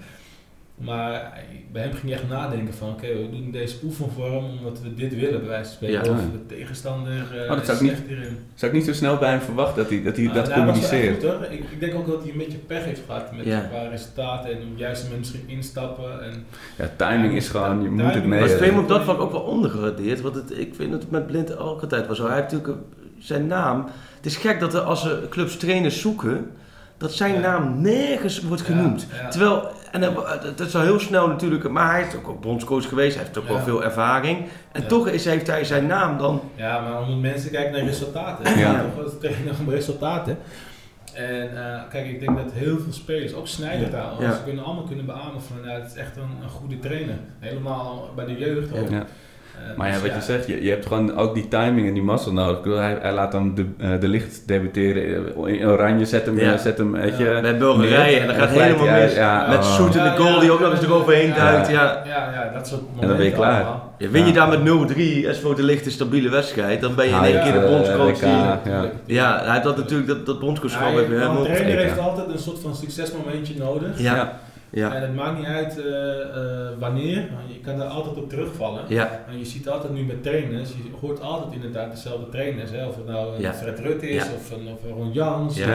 [0.79, 1.33] Maar
[1.73, 4.95] bij hem ging je echt nadenken van oké, okay, we doen deze oefenvorm omdat we
[4.95, 6.05] dit willen bij wijze van spreken.
[6.05, 6.11] Ja.
[6.11, 8.39] Of de tegenstander uh, oh, dat zou ik niet, hierin.
[8.55, 11.25] Zou ik niet zo snel bij hem verwachten dat hij dat, hij nou, dat communiceert.
[11.25, 13.61] Goed, ik, ik, denk ook dat hij een beetje pech heeft gehad met ja.
[13.61, 16.23] qua resultaten en juist mensen misschien instappen.
[16.25, 16.45] En,
[16.77, 18.41] ja, timing is gewoon, je moet het mee.
[18.41, 21.57] Maar Speel op dat vlak ook wel ondergewaardeerd, want het, ik vind het met Blind
[21.57, 22.27] ook altijd was zo.
[22.27, 22.79] Hij heeft natuurlijk
[23.19, 23.87] zijn naam.
[24.17, 26.51] Het is gek dat er als er clubs trainers zoeken,
[26.99, 27.41] dat zijn ja.
[27.41, 29.07] naam nergens wordt genoemd.
[29.13, 29.29] Ja.
[29.29, 30.01] Terwijl en
[30.57, 33.39] dat is al heel snel natuurlijk, maar hij is ook, ook bondscoach geweest, hij heeft
[33.39, 34.47] ook wel veel ervaring.
[34.73, 36.41] En toch is, heeft hij zijn naam dan.
[36.55, 38.59] Ja, maar omdat mensen kijken naar resultaten.
[38.59, 38.85] Ja.
[38.97, 40.39] Toch trainen om resultaten.
[41.15, 45.07] En uh, kijk, ik denk dat heel veel spelers, ook Snijder ze kunnen allemaal kunnen
[45.07, 47.17] beamen van nou, het is echt een, een goede trainer.
[47.39, 48.89] Helemaal bij de jeugd ook.
[49.65, 49.71] Ja.
[49.71, 51.95] Uh, maar ja, dus wat je zegt, je, je hebt gewoon ook die timing en
[51.95, 52.77] die muscle nodig.
[52.77, 56.57] Hij, hij laat dan de, uh, de licht debuteren in oranje, zet hem, ja.
[56.57, 57.39] zet hem weet je...
[57.43, 59.15] Bij Bulgarije, en dan gaat helemaal mis.
[59.15, 61.69] Ja, met Soet in de goal die ook nog eens eroverheen duikt.
[61.69, 62.03] Ja.
[62.07, 63.67] Ja, ja, dat soort En dan ben je klaar.
[63.99, 64.59] Ja, win je daar met
[65.25, 68.21] 0-3 als voor de lichte stabiele wedstrijd, dan ben je in één keer de bondscoach.
[68.21, 68.61] Ja,
[69.07, 69.41] ja.
[69.45, 71.43] hij had dat natuurlijk, dat, dat bondscoachschap heb je helemaal...
[71.43, 73.89] De trainer heeft altijd een soort van succesmomentje nodig.
[73.97, 74.39] Ja.
[74.71, 74.95] Ja.
[74.95, 75.93] En het maakt niet uit uh, uh,
[76.79, 78.83] wanneer, je kan er altijd op terugvallen.
[78.89, 79.25] Ja.
[79.31, 82.71] En je ziet altijd nu met trainers, je hoort altijd inderdaad dezelfde trainers.
[82.71, 82.87] Hè?
[82.87, 83.55] Of het nou een ja.
[83.55, 85.61] Fred Rutte is of, een, of Ron Jans.
[85.61, 85.75] Of, uh,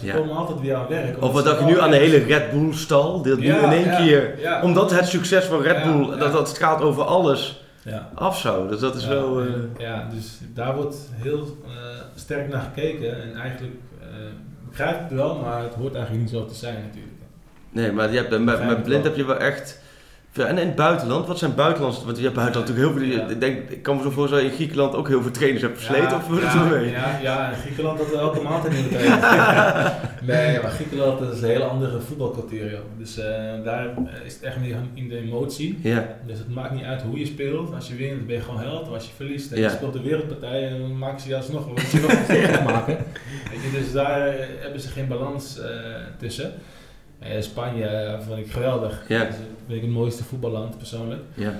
[0.00, 1.22] ze komen altijd weer aan werk.
[1.22, 3.22] Of wat dacht je nu aan de hele Red Bull stal?
[3.22, 6.80] Die nu in één keer, omdat het succes van Red Bull, dat, dat het gaat
[6.80, 7.64] over alles
[8.14, 8.68] af zou.
[8.68, 9.42] Dus dat is wel...
[9.78, 11.56] ja, dus daar wordt heel
[12.14, 13.22] sterk naar gekeken.
[13.22, 13.74] En eigenlijk
[14.68, 17.13] begrijp ik het wel, maar het hoort eigenlijk niet zo te zijn natuurlijk.
[17.74, 19.82] Nee, maar je hebt, met, met blind heb je wel echt...
[20.32, 22.04] En in het buitenland, wat zijn buitenlandse...
[22.04, 23.30] Want je hebt buitenland natuurlijk heel veel...
[23.30, 25.62] Ik, denk, ik kan me zo voorstellen dat je in Griekenland ook heel veel trainers
[25.62, 26.08] hebt versleten.
[26.08, 26.90] Ja, of ja, mee?
[26.90, 29.18] Ja, ja, in Griekenland dat we elke maand een nieuwe trainer.
[30.32, 32.80] nee, maar Griekenland is een hele andere voetbalcultuur.
[32.98, 33.24] Dus uh,
[33.64, 33.88] daar
[34.24, 35.78] is het echt meer in de emotie.
[35.82, 36.16] Ja.
[36.26, 37.74] Dus het maakt niet uit hoe je speelt.
[37.74, 38.88] Als je wint ben je gewoon held.
[38.88, 41.74] Als je verliest en je speelt de wereldpartij, dan maken ze je alsnog wel.
[42.36, 42.96] je nog maken.
[43.50, 45.64] Weet je, dus daar hebben ze geen balans uh,
[46.18, 46.52] tussen.
[47.40, 49.04] Spanje vond ik geweldig.
[49.08, 49.24] Ja.
[49.24, 49.34] Dat
[49.66, 51.22] vind ik het mooiste voetballand persoonlijk.
[51.34, 51.52] Ja.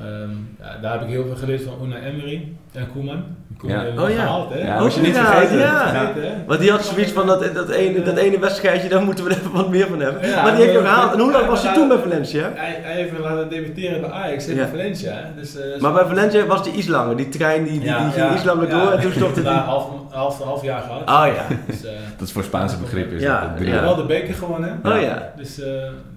[0.00, 3.24] Um, ja, daar heb ik heel veel geleerd van Una Emery en Koeman.
[3.66, 3.84] Ja.
[3.98, 4.22] Oh ja.
[4.22, 4.58] Gehaald, hè?
[4.58, 5.58] Ja, je niet vergeten.
[5.58, 6.12] Ja.
[6.46, 9.40] Want die had zoiets van dat, dat, ene, dat ene wedstrijdje, daar moeten we er
[9.52, 10.20] wat meer van hebben.
[10.20, 11.12] maar die heeft je gehaald.
[11.12, 12.52] En hoe lang was hij toen bij Valencia?
[12.54, 15.30] Hij, hij heeft laten debuteren bij Ajax in Valencia.
[15.36, 17.16] Dus, uh, maar bij Valencia was die iets langer.
[17.16, 19.52] Die trein die, die, die ging iets langer door en toen stopte hij.
[19.52, 21.00] half, half, half jaar gehad.
[21.00, 21.46] Oh ja.
[21.66, 23.12] Dus, uh, dat is voor Spaanse begrip.
[23.12, 23.54] Is ja.
[23.58, 23.80] Dat ja.
[23.80, 24.80] wel de beker gewonnen.
[24.84, 25.32] Oh ja.
[25.36, 25.66] Dus, uh,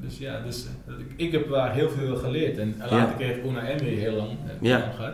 [0.01, 2.57] dus ja, dus, ik, ik heb daar heel veel geleerd.
[2.57, 4.29] En later kreeg Una Emery heel lang,
[4.61, 4.81] ja.
[4.95, 5.13] gehad.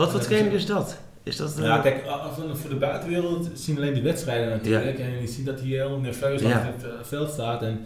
[0.00, 0.98] Wat voor training is dat?
[1.22, 1.64] Is dat, uh...
[1.64, 2.04] Ja, kijk,
[2.52, 4.98] voor de buitenwereld zien alleen die wedstrijden natuurlijk.
[4.98, 6.48] En je ziet dat hij heel nerveus ja.
[6.48, 7.62] het uh, veld staat.
[7.62, 7.80] En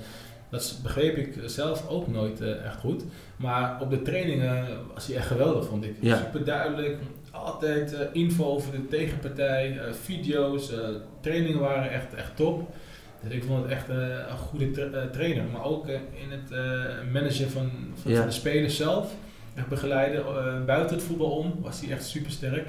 [0.50, 3.05] dat begreep ik zelf ook nooit uh, echt goed.
[3.37, 5.96] Maar op de trainingen was hij echt geweldig, vond ik.
[6.00, 6.16] Ja.
[6.16, 6.98] Super duidelijk.
[7.31, 10.72] Altijd info over de tegenpartij, video's,
[11.20, 12.74] trainingen waren echt, echt top.
[13.22, 15.44] Dus ik vond het echt een goede tra trainer.
[15.53, 16.50] Maar ook in het
[17.12, 17.70] managen van,
[18.03, 18.16] van, ja.
[18.16, 19.12] van, de spelers zelf,
[19.69, 20.25] begeleiden
[20.67, 22.67] buiten het voetbal om, was hij echt super sterk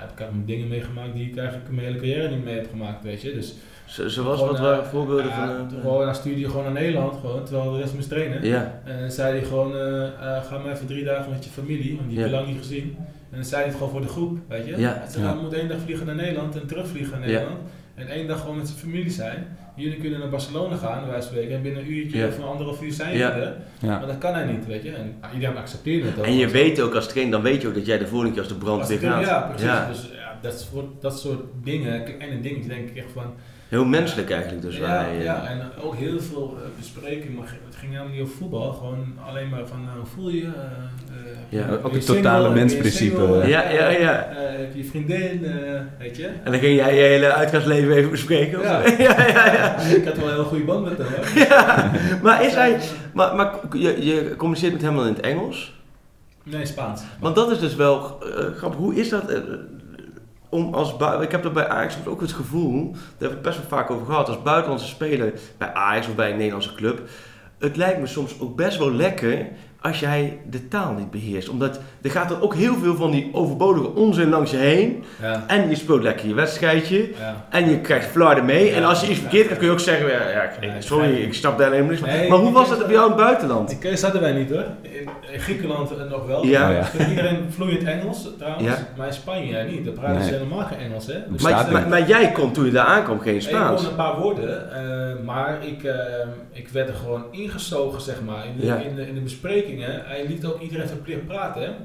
[0.00, 3.04] heb ik heb dingen meegemaakt die ik eigenlijk mijn hele carrière niet mee heb gemaakt,
[3.04, 3.32] weet je.
[3.32, 3.54] Dus
[3.86, 5.48] Zoals wat waren voorbeelden van?
[5.48, 8.44] Uh, gewoon naar studie gewoon naar Nederland, gewoon, terwijl de rest moest trainen.
[8.44, 8.80] Ja.
[8.84, 12.08] En dan zei hij gewoon, uh, ga maar even drie dagen met je familie, want
[12.08, 12.96] die heb je lang niet gezien.
[13.30, 14.78] En dan zei hij het gewoon voor de groep, weet je.
[14.78, 14.94] Ja.
[14.98, 15.34] Hij zei, ja.
[15.34, 17.60] moet één dag vliegen naar Nederland en terugvliegen naar Nederland.
[17.94, 19.46] En één dag gewoon met zijn familie zijn.
[19.78, 22.92] Jullie kunnen naar Barcelona gaan, wij spreken, en binnen een uurtje of een anderhalf uur
[22.92, 24.90] zijn jullie Maar dat kan hij niet, weet je.
[24.90, 26.24] En ah, iedereen accepteert het ook.
[26.24, 28.42] En je weet ook als trainer, dan weet je ook dat jij de volgende keer
[28.42, 29.24] als de brand weer gaat.
[29.24, 30.02] Ja, precies.
[30.02, 33.34] Dus ja, dat, soort, dat soort dingen, kleine dingen, denk ik echt van
[33.68, 34.76] Heel menselijk eigenlijk dus.
[34.76, 38.72] Ja, ja, en ook heel veel uh, bespreken, maar het ging helemaal niet over voetbal,
[38.72, 40.42] gewoon alleen maar van hoe voel je?
[40.42, 40.52] Uh,
[41.48, 43.42] ja, ook het totale mensprincipe.
[43.46, 44.28] ja, ja, ja.
[44.34, 45.46] heb je vriendin,
[45.98, 46.26] weet je?
[46.26, 48.60] En dan ging jij je hele uitgaansleven even bespreken?
[48.68, 48.86] Ja.
[48.86, 49.76] ja, ja, ja.
[49.96, 51.38] Ik had wel een heel goede band met hem.
[51.48, 51.90] ja,
[52.22, 52.78] maar is hij,
[53.14, 55.76] maar, maar je, je communiceert met hem dan in het Engels?
[56.42, 57.02] Nee, Spaans.
[57.20, 58.18] Want dat is dus wel
[58.56, 58.78] grappig.
[58.78, 59.22] Hoe is dat?
[60.48, 63.68] Om als ik heb er bij Ajax ook het gevoel, daar heb ik best wel
[63.68, 67.08] vaak over gehad, als buitenlandse speler bij Ajax of bij een Nederlandse club,
[67.58, 69.48] het lijkt me soms ook best wel lekker
[69.80, 71.48] als jij de taal niet beheerst.
[71.48, 75.04] Omdat er gaat er ook heel veel van die overbodige onzin langs je heen.
[75.22, 75.44] Ja.
[75.46, 77.08] En je speelt lekker je wedstrijdje.
[77.18, 77.46] Ja.
[77.50, 78.70] En je krijgt flarden mee.
[78.70, 81.70] en als je iets verkeerd hebt kun je ook zeggen, ja, sorry, ik snap daar
[81.70, 82.28] helemaal niks van.
[82.28, 83.68] maar hoe was dat bij jou in het buitenland?
[83.68, 84.64] Die keuze hadden wij niet hoor.
[84.82, 86.44] In, Griekenland nog wel.
[86.44, 86.88] Ja.
[87.08, 88.76] Iedereen vloeiend Engels trouwens.
[88.96, 89.84] Maar in Spanje niet.
[89.84, 91.06] Daar praten ze helemaal geen Engels.
[91.06, 91.14] Hè?
[91.42, 93.82] Maar, maar, jij kon toen je daar aankwam geen Spaans.
[93.82, 94.68] Ik kon een paar woorden.
[94.72, 95.94] Uh, maar ik, uh,
[96.52, 98.44] ik werd er gewoon ingezogen zeg maar.
[98.46, 101.76] In de, in de, in de bespreking hij liet ook iedereen verplicht praten.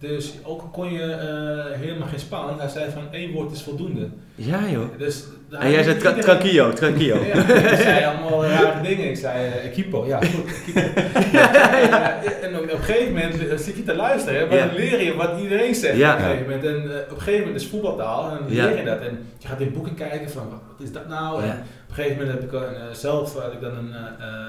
[0.00, 2.60] Dus ook kon je uh, helemaal geen Spaans.
[2.60, 4.08] Hij zei van één woord is voldoende.
[4.34, 4.98] Ja joh.
[4.98, 7.24] Dus, en jij zei tra tranquillo, tranquillo.
[7.24, 9.08] Ja, ik zei allemaal rare dingen.
[9.08, 11.00] Ik zei uh, equipo, ja goed, equipo.
[11.38, 15.02] ja, ja, en op, een gegeven moment eh, zit je te luisteren, maar dan leer
[15.02, 16.64] je wat iedereen zegt op een gegeven moment.
[16.64, 19.00] En uh, op een gegeven moment is voetbaltaal en dan leer je dat.
[19.00, 21.42] En je gaat in boeken kijken van wat is dat nou?
[21.42, 22.60] En op een gegeven moment heb ik
[22.92, 23.94] zelf had ik dan een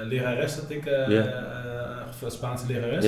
[0.08, 0.82] lerares dat ik,
[2.26, 3.06] Spaanse lerares.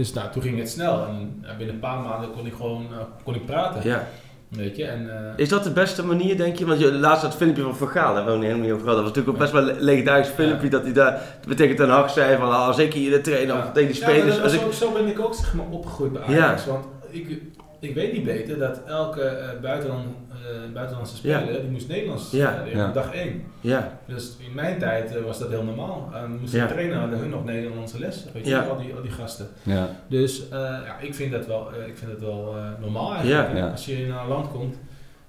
[0.00, 2.86] Dus nou, toen ging het snel en binnen een paar maanden kon ik gewoon
[3.24, 3.80] kon ik praten.
[3.84, 4.06] Ja.
[4.48, 6.66] Weet je, en, uh, is dat de beste manier, denk je?
[6.66, 8.96] Want je laatst dat filmpje van Vergaal, daar we helemaal niet over gehad.
[8.96, 11.88] Dat was natuurlijk ook best wel een legendarisch filmpje dat hij daar, dat betekent Ten
[11.88, 14.36] Hag zei van als ik hier de trainer of tegen die spelers.
[14.36, 14.72] Ja, als ik...
[14.72, 16.66] zo, ben ik ook zeg maar opgegroeid bij Ajax.
[16.66, 17.42] Want ik,
[17.80, 22.62] ik weet niet beter dat elke uh, buitenland uh, buitenlandse speler, die moest Nederlands ja.
[22.64, 22.92] leren, ja.
[22.92, 23.44] dag één.
[23.60, 23.98] Ja.
[24.06, 26.10] Dus in mijn tijd uh, was dat heel normaal.
[26.14, 26.66] En moesten ja.
[26.66, 29.48] trainen, hadden hun nog Nederlandse les, weet je, al, die, al die gasten.
[29.62, 29.88] Ja.
[30.08, 33.70] Dus uh, ja, ik vind dat wel, ik vind dat wel normaal eigenlijk.
[33.70, 34.76] Als je naar een land komt,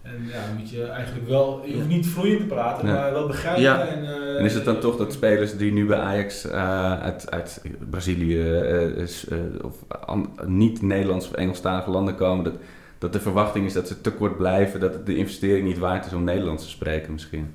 [0.01, 3.61] en ja, moet je eigenlijk wel, je hoeft niet vloeiend te praten, maar wel begrijpen.
[3.61, 3.87] Ja.
[3.87, 7.31] En, uh, en, is het dan toch dat spelers die nu bij Ajax uh, uit,
[7.31, 9.05] uit Brazilië uh,
[9.61, 9.75] of
[10.45, 12.53] niet Nederlands of Engelstalige landen komen, dat,
[12.97, 16.13] dat de verwachting is dat ze te kort blijven, dat de investering niet waard is
[16.13, 17.53] om Nederlands te spreken misschien?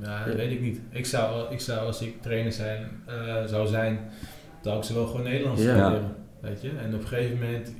[0.00, 0.80] Ja, dat weet ik niet.
[0.90, 3.02] Ik zou, ik zou als ik trainer zijn,
[3.46, 3.98] zou zijn,
[4.62, 6.16] zou ik ze wel gewoon Nederlands leren.
[6.40, 6.70] Weet je?
[6.82, 7.72] En op een gegeven moment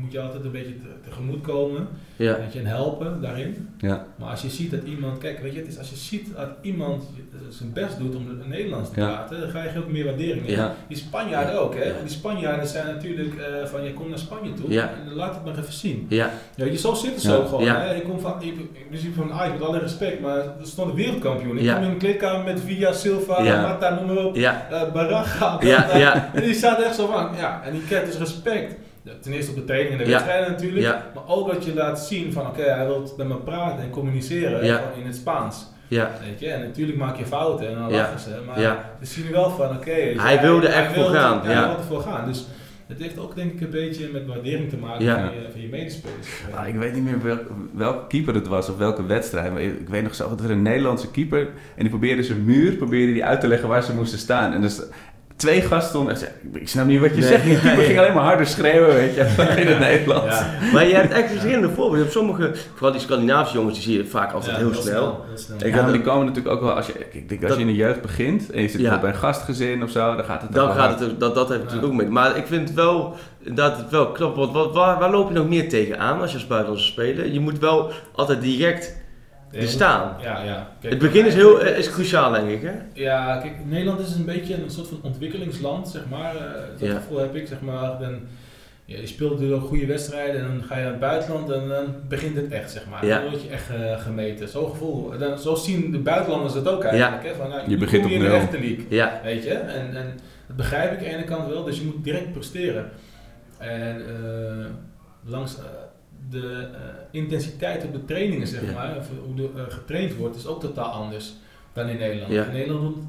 [0.00, 1.88] moet je altijd een beetje tegemoet komen.
[2.16, 2.38] Ja.
[2.38, 3.68] Weet je, en helpen daarin.
[3.78, 4.06] Ja.
[4.16, 6.48] Maar als je ziet dat iemand, kijk, weet je, het is als je ziet dat
[6.60, 7.02] iemand
[7.48, 10.58] zijn best doet om het Nederlands te praten, dan ga je ook meer waardering in.
[10.88, 11.92] Die Spanjaarden ook, hè?
[12.02, 15.58] Die Spanjaarden zijn natuurlijk uh, van je komt naar Spanje toe en laat het maar
[15.58, 16.06] even zien.
[16.08, 16.30] Ja.
[16.54, 17.68] Ja, je, zo zitten ze ook gewoon.
[17.68, 17.94] Hè?
[17.94, 21.58] Ik kom van, in principe van Ajax, met alle respect, maar er stond een wereldkampioen.
[21.58, 24.36] Ik kom in een kleedkamer met Villa, Silva, Mata, noem maar op.
[24.36, 25.58] Uh, Baraga.
[25.60, 25.96] Ja.
[25.96, 26.14] Ja.
[26.34, 28.74] En die staat echt zo van, ja, en die kent dus respect
[29.20, 30.96] ten eerste op de training en de wedstrijden natuurlijk.
[31.14, 34.62] Maar ook dat je laat zien van oké, hij wil met me praten en communiceren
[34.96, 35.66] in het Spaans.
[35.88, 36.10] Ja.
[36.24, 36.50] Weet je?
[36.50, 38.30] En natuurlijk maak je fouten en dan lachen ze.
[38.46, 38.96] Maar ja.
[38.98, 39.76] we zien wel van, oké.
[39.76, 41.40] Okay, dus hij wilde echt voor gaan.
[41.44, 42.26] Ja, hij wilde voor gaan.
[42.26, 42.46] Dus
[42.86, 45.68] het heeft ook denk ik een beetje met waardering te maken van, je, van je
[45.68, 46.28] medespelers.
[46.54, 47.38] Ah, ik weet niet meer wel,
[47.72, 49.52] welke keeper het was of welke wedstrijd.
[49.52, 51.40] Maar ik weet nog zo dat er een Nederlandse keeper...
[51.40, 54.52] en die probeerde zijn muur probeerde die uit te leggen waar ze moesten staan.
[54.52, 54.82] En dus
[55.36, 56.16] twee gasten stonden
[56.52, 57.44] ik snap niet wat je zegt.
[57.44, 59.20] Die ging alleen maar harder schreeuwen, weet je,
[59.62, 60.38] in het Nederlands.
[60.38, 60.54] Ja.
[60.72, 61.96] Maar je hebt echt verschillende voorbeelden.
[61.96, 64.80] Je hebt sommige, vooral die Scandinavische jongens, die zie je vaak altijd ja, heel, heel,
[64.80, 64.92] snel.
[64.92, 65.24] snel.
[65.28, 65.68] Heel snel.
[65.68, 67.76] Ja, die komen natuurlijk ook wel, als je, ik denk als dat, je in de
[67.76, 69.00] jeugd begint en je zit ja.
[69.00, 71.92] bij een gastgezin of zo, dan gaat het Dan gaat het, dat, dat heeft natuurlijk
[71.92, 72.08] ook mee.
[72.08, 75.34] Maar ik vind het wel, dat het wel knap, want wat, waar, waar loop je
[75.34, 77.32] nog meer tegenaan als je als buitenlandse speler?
[77.32, 78.96] Je moet wel altijd direct
[79.60, 80.16] bestaan.
[80.22, 80.70] Ja, ja.
[80.80, 82.62] Kijk, het begin is, heel, is cruciaal, denk ik.
[82.62, 82.72] Hè?
[82.92, 86.34] Ja, kijk, Nederland is een beetje een soort van ontwikkelingsland, zeg maar.
[86.34, 86.40] Uh,
[86.78, 86.94] dat ja.
[86.94, 87.98] gevoel heb ik, zeg maar.
[87.98, 88.20] Dan,
[88.84, 91.94] ja, je speelt natuurlijk goede wedstrijden en dan ga je naar het buitenland en dan
[92.08, 93.06] begint het echt, zeg maar.
[93.06, 93.20] Ja.
[93.20, 94.48] Dan word je echt uh, gemeten.
[94.48, 95.18] Zo'n gevoel.
[95.18, 97.22] Dan, zo zien de buitenlanders het ook eigenlijk.
[97.22, 97.28] Ja.
[97.28, 97.34] Hè?
[97.34, 98.86] Van, nou, je begint op in de echte league.
[98.88, 99.20] Ja.
[99.24, 99.54] Weet je?
[99.54, 102.90] En, en dat begrijp ik aan de ene kant wel, dus je moet direct presteren.
[103.58, 104.66] En uh,
[105.24, 105.56] langs
[106.30, 106.78] de uh,
[107.10, 108.72] intensiteit op de trainingen, zeg ja.
[108.72, 111.34] maar, of hoe er uh, getraind wordt, is ook totaal anders
[111.72, 112.32] dan in Nederland.
[112.32, 112.44] Ja.
[112.44, 113.04] In Nederland doet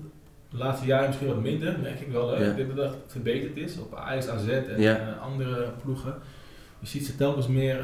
[0.49, 2.29] de laatste jaren misschien wat minder, merk ik wel.
[2.31, 2.65] Hè?
[2.75, 6.15] Dat het verbeterd is op AS, AZ en uh, andere ploegen.
[6.79, 7.83] Je ziet ze telkens meer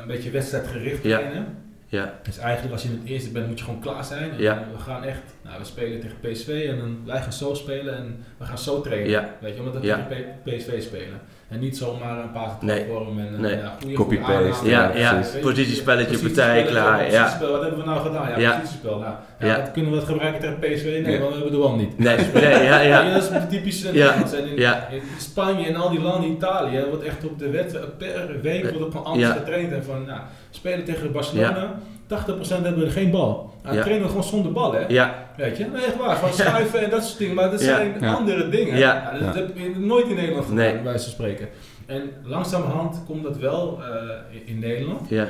[0.00, 1.64] een beetje wedstrijdgericht trainen.
[1.94, 2.18] Ja.
[2.22, 4.30] Dus eigenlijk als je in het eerste bent, moet je gewoon klaar zijn.
[4.30, 4.66] En ja.
[4.72, 8.24] We gaan echt, nou, we spelen tegen PSV en dan, wij gaan zo spelen en
[8.38, 9.10] we gaan zo trainen.
[9.10, 9.34] Ja.
[9.40, 11.20] Weet je, omdat we tegen PSV spelen.
[11.54, 12.86] En niet zomaar een paar nee.
[12.88, 13.56] vorm en nee.
[13.56, 14.68] ja, goede copy-paste.
[14.68, 15.22] Ja, ja.
[15.40, 17.10] positiespelletje, partij klaar.
[17.10, 17.38] Ja.
[17.40, 18.28] Wat hebben we nou gedaan?
[18.28, 18.50] Ja, ja.
[18.50, 18.98] positiespel.
[18.98, 19.56] Nou, ja, ja.
[19.56, 20.84] kunnen we dat gebruiken tegen PSV?
[20.84, 21.18] Nee, ja.
[21.18, 21.98] want we hebben de bal niet.
[21.98, 23.10] Nee, nee ja, ja.
[23.12, 24.14] dat is de typische ja.
[24.14, 24.88] in, ja.
[24.90, 28.84] in Spanje en al die landen, Italië, wordt echt op de wedstrijd per week wordt
[28.84, 29.32] op gewoon anders ja.
[29.32, 29.72] getraind.
[29.72, 31.74] En van, nou, spelen tegen Barcelona.
[32.08, 33.52] 80% hebben we geen bal.
[33.62, 33.82] Nou, ja.
[33.82, 34.84] trainen we gewoon zonder bal, hè?
[34.88, 35.28] Ja.
[35.36, 35.66] Weet je?
[35.66, 36.18] Nee, echt waar.
[36.18, 37.34] Van schuiven en dat soort dingen.
[37.34, 37.66] Maar dat ja.
[37.66, 38.12] zijn ja.
[38.12, 38.78] andere dingen.
[38.78, 39.10] Ja.
[39.12, 40.72] Nou, dat heb je nooit in Nederland gedaan, nee.
[40.72, 41.48] bij wijze van spreken.
[41.86, 43.86] En langzamerhand komt dat wel uh,
[44.30, 45.08] in, in, Nederland.
[45.08, 45.28] Ja.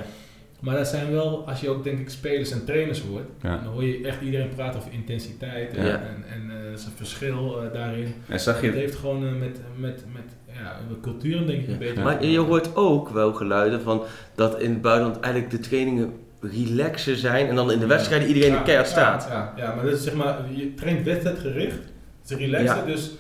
[0.61, 3.61] Maar dat zijn wel, als je ook denk ik spelers en trainers hoort, ja.
[3.65, 5.93] dan hoor je echt iedereen praten over intensiteit en, ja.
[5.93, 8.15] en, en uh, zijn verschil uh, daarin.
[8.29, 8.67] En zag je...
[8.67, 12.03] Het heeft gewoon met, met, met ja, culturen denk ik een beetje.
[12.03, 14.03] Maar je hoort ook wel geluiden van
[14.35, 16.13] dat in het buitenland eigenlijk de trainingen
[16.53, 19.27] relaxer zijn en dan in de wedstrijden iedereen ja, de keihard staat.
[19.31, 21.79] Ja, ja, maar dat is zeg maar, je traint wedstrijdgericht,
[22.23, 22.85] het is relaxer, ja.
[22.85, 23.11] dus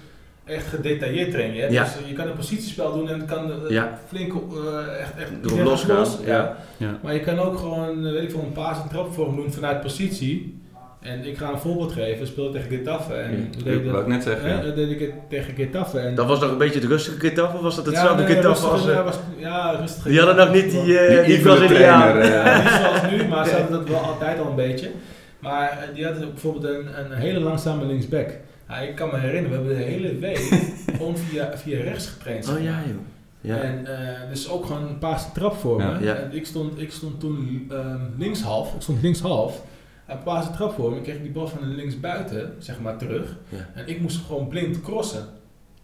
[0.44, 1.60] echt gedetailleerd trainen.
[1.60, 1.66] Hè?
[1.66, 1.82] Ja.
[1.82, 3.98] Dus je kan een positiespel doen en het kan uh, ja.
[4.08, 5.96] flink uh, echt, echt Door losgaan.
[5.96, 6.56] Los, ja.
[6.76, 6.98] ja.
[7.02, 10.62] Maar je kan ook gewoon, weet ik veel, een paas en trapvorm doen vanuit positie.
[11.04, 13.14] En ik ga een voorbeeld geven, speel tegen Getafe.
[13.14, 14.48] En ja, dat wil ik net zeggen.
[14.48, 15.98] Hè, dat deed ik tegen Getafe.
[15.98, 18.66] En dat was nog een beetje de rustige Getafe, was dat hetzelfde ja, nee, Getafe
[18.66, 18.84] als...
[18.84, 20.02] Ja, was, ja, rustig.
[20.02, 22.16] Die hadden nog niet die, uh, die, die Braziliaan.
[22.24, 24.90] Ja, niet zoals nu, maar ze hadden dat wel altijd al een beetje.
[25.38, 28.28] Maar die hadden bijvoorbeeld een, een hele langzame linksback.
[28.68, 30.38] Ja, ik kan me herinneren, we hebben de hele week
[30.96, 32.48] gewoon via, via rechts getraind.
[32.48, 33.00] Oh ja, joh.
[33.40, 33.56] Ja.
[33.56, 36.10] En uh, dus ook gewoon een paar trap voor me.
[36.10, 38.74] En ik, stond, ik stond toen um, linkshalf.
[38.74, 39.62] Ik stond linkshalf.
[40.06, 41.00] En paas de trap voor me.
[41.00, 43.36] kreeg ik die bal van de linksbuiten, zeg maar, terug.
[43.48, 43.58] Ja.
[43.74, 45.24] En ik moest gewoon blind crossen.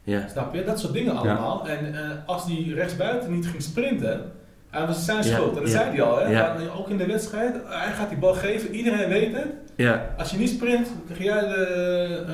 [0.02, 0.28] Ja.
[0.28, 0.64] Snap je?
[0.64, 1.68] Dat soort dingen allemaal.
[1.68, 4.32] En uh, als die rechtsbuiten niet ging sprinten.
[4.70, 5.56] En dat was zijn schuld.
[5.56, 6.18] En dat zei hij al.
[6.18, 6.32] Hè?
[6.32, 7.54] Maar ook in de wedstrijd.
[7.66, 8.74] Hij gaat die bal geven.
[8.74, 9.46] Iedereen weet het.
[9.74, 10.14] Ja.
[10.18, 12.24] Als je niet sprint, dan ga jij de,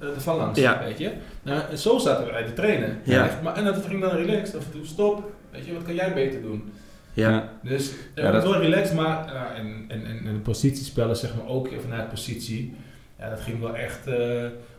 [0.00, 1.10] uh, de van langs, weet je.
[1.42, 2.98] Nou, en zo zaten wij te trainen.
[3.02, 3.28] Ja.
[3.42, 6.14] Maar, en dat ging dan relaxed, af en toe stop, weet je, wat kan jij
[6.14, 6.72] beter doen?
[7.12, 7.48] Ja.
[7.62, 8.42] Dus ja, dat...
[8.42, 12.74] wel relaxed, maar uh, en, en, en, en de positiespellen zeg maar ook vanuit positie.
[13.18, 14.14] Ja, dat ging wel echt, uh,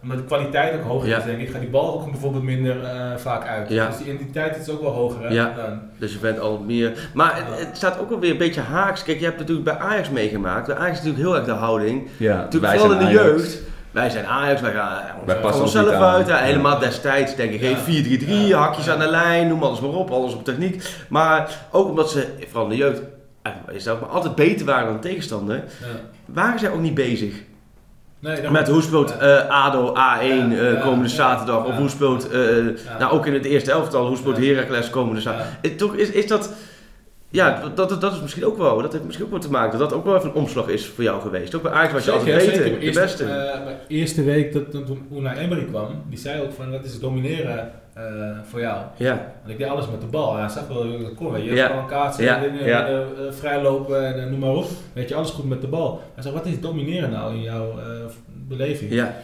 [0.01, 1.17] omdat de kwaliteit ook hoger ja.
[1.17, 2.75] is denk ik, gaat die bal ook bijvoorbeeld minder
[3.17, 3.69] vaak uit.
[3.69, 3.87] Ja.
[3.87, 5.21] Dus die identiteit is ook wel hoger.
[5.23, 5.53] Hè, ja.
[5.55, 5.81] dan.
[5.97, 9.03] Dus je bent al meer, maar het, het, staat ook wel weer een beetje haaks.
[9.03, 10.67] Kijk, je hebt natuurlijk bij Ajax meegemaakt.
[10.67, 12.07] Bij Ajax is natuurlijk heel erg de houding.
[12.17, 13.23] Ja, natuurlijk vooral in de Ajax.
[13.23, 13.61] jeugd.
[13.93, 16.27] Wij zijn Ajax, wij gaan wij van onszelf uit.
[16.27, 17.77] Ja, helemaal destijds denk ik, ja.
[18.23, 18.59] 4-3-3, ja.
[18.59, 20.83] hakjes aan de lijn, noem alles maar op, alles op techniek.
[21.09, 23.01] Maar ook omdat ze, vooral de jeugd,
[23.71, 25.63] is ook maar altijd beter waren dan de tegenstander,
[26.25, 27.33] waren zij ook niet bezig.
[28.19, 32.65] Nee, met hoe speelt uh, ADO A1 uh, komende zaterdag, of hoe speelt, uh,
[32.99, 35.77] nou ook in het eerste elftal, hoe speelt Heracles komende zaterdag.
[35.77, 36.53] Toch is, is dat...
[37.33, 39.79] Ja, dat, dat, dat is misschien ook wel, dat heeft misschien ook wel te maken
[39.79, 41.55] dat dat ook wel even een omslag is voor jou geweest.
[41.55, 43.23] Ook bij Ajax was je altijd beter, de eerste, beste.
[43.23, 43.29] Uh,
[43.87, 47.71] de eerste week dat, toen Unai Emery kwam, die zei ook van dat is domineren
[47.97, 48.03] uh,
[48.43, 48.81] voor jou.
[48.97, 49.33] Ja.
[49.39, 50.35] Want ik deed alles met de bal.
[50.35, 51.43] Hij zag wel dat kon.
[51.43, 51.67] Je ja.
[51.67, 52.39] gewoon kaatsen, ja.
[52.39, 52.89] dingen, ja.
[52.89, 52.97] uh,
[53.29, 54.67] vrijlopen en noem maar op.
[54.93, 56.01] Weet je, alles goed met de bal.
[56.13, 57.73] Hij zei, wat is domineren nou in jouw
[58.47, 58.91] beleving?
[58.91, 59.15] Ja.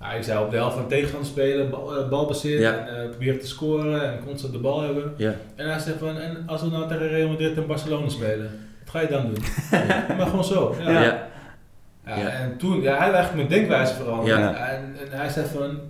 [0.00, 2.86] Nou, ik zei op de helft van de tegenstander spelen, bal, balbezit, ja.
[2.86, 5.14] en, uh, proberen te scoren en constant de bal hebben.
[5.16, 5.34] Ja.
[5.54, 8.50] En hij zei van, en als we nou tegen Real Madrid en Barcelona spelen,
[8.84, 9.44] wat ga je dan doen?
[10.16, 10.74] Maar gewoon zo.
[10.84, 11.28] Ja.
[12.04, 14.38] En toen, ja, hij heeft eigenlijk mijn denkwijze veranderd.
[14.38, 15.80] En, en, hij zei van,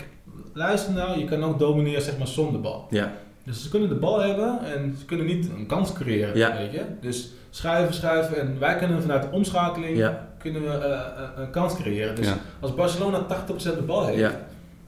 [0.53, 2.87] luister nou, je kan ook domineren zeg maar zonder bal.
[2.91, 3.13] Ja.
[3.45, 6.83] Dus ze kunnen de bal hebben en ze kunnen niet een kans creëren, weet je.
[7.01, 12.15] Dus schuiven, schuiven en wij kunnen vanuit de omschakeling kunnen we uh, een kans creëren.
[12.15, 12.29] Dus
[12.61, 14.35] als Barcelona 80% de bal heeft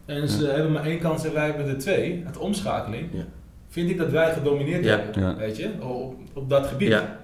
[0.06, 3.08] en ze hebben maar één kans en wij hebben de twee, het omschakeling,
[3.68, 6.88] vind ik dat wij gedomineerd hebben, weet je, op, op dat gebied.
[6.88, 7.18] Ja,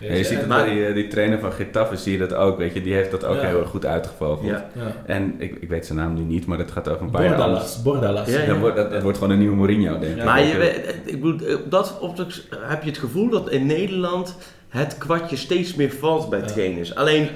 [0.00, 2.74] je ziet het bij die, eh, die trainer van Getafe, zie je dat ook, weet
[2.74, 4.48] je, die heeft dat ook heel erg goed uitgevogeld.
[4.48, 4.66] Ja.
[5.06, 7.74] En ik, ik weet zijn naam nu niet, maar dat gaat over een paar Bordalas,
[7.74, 7.82] jaar.
[7.82, 8.28] Bordalas.
[8.28, 10.24] Ja, dat, wordt, dat, wordt gewoon een nieuwe Mourinho, denk ik.
[10.24, 14.36] Maar je, ik bedoel, op dat opzicht heb je het gevoel dat in Nederland
[14.68, 16.94] het kwartje steeds meer valt bij trainers.
[16.94, 17.28] Alleen,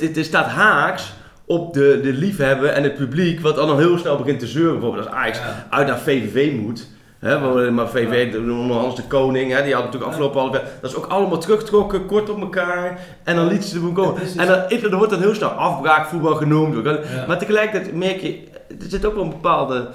[0.00, 1.12] het, het, staat haaks
[1.46, 4.72] op de, de liefhebber en het publiek, wat dan al heel snel begint te zeuren.
[4.72, 6.88] Bijvoorbeeld als Ajax uit naar VVV moet
[7.20, 10.96] Hè, maar VV, onder Hans de Koning, hè, die had natuurlijk afgelopen half Dat is
[10.96, 12.98] ook allemaal teruggetrokken, kort op elkaar.
[13.24, 14.20] En dan liet ze hem komen.
[14.36, 16.84] En dan, wordt dan heel snel afbraakvoetbal genoemd.
[17.26, 19.88] Maar tegelijkertijd merk je, er zit ook wel een bepaalde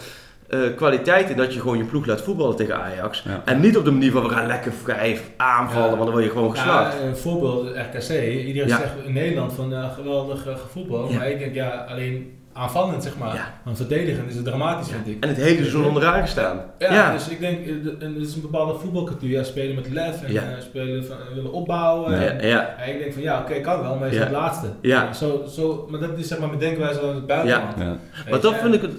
[0.49, 3.25] uh, kwaliteit in dat je gewoon je ploeg laat voetballen tegen Ajax.
[3.45, 6.29] En niet op de manier van we gaan lekker vrij aanvallen, want dan word je
[6.29, 6.97] gewoon geslacht.
[6.99, 8.09] Ja, een voorbeeld, RKC.
[8.45, 11.09] Iedereen zegt in Nederland van uh, geweldig uh, voetbal.
[11.09, 13.35] Maar ik denk ja, alleen aanvallend, zeg maar.
[13.35, 13.53] Ja.
[13.63, 15.23] Want verdedigend is het dramatisch, vind ik.
[15.23, 16.61] En het hele seizoen onderaan gestaan.
[16.77, 17.67] Ja, ja, dus ik denk,
[18.01, 19.29] er is een bepaalde voetbalcultuur.
[19.29, 22.11] Ja, spelen met lef en uh, spelen van, willen opbouwen.
[22.11, 22.75] Ja, en, ja.
[22.77, 24.67] en ik denk van, ja, oké, kan wel, maar je is het laatste.
[24.81, 25.13] Ja.
[25.13, 27.77] Zo, zo, maar dat is zeg maar mijn denkwijze aan het buitenland.
[27.77, 27.97] Ja.
[28.29, 28.89] Maar dat vind ik,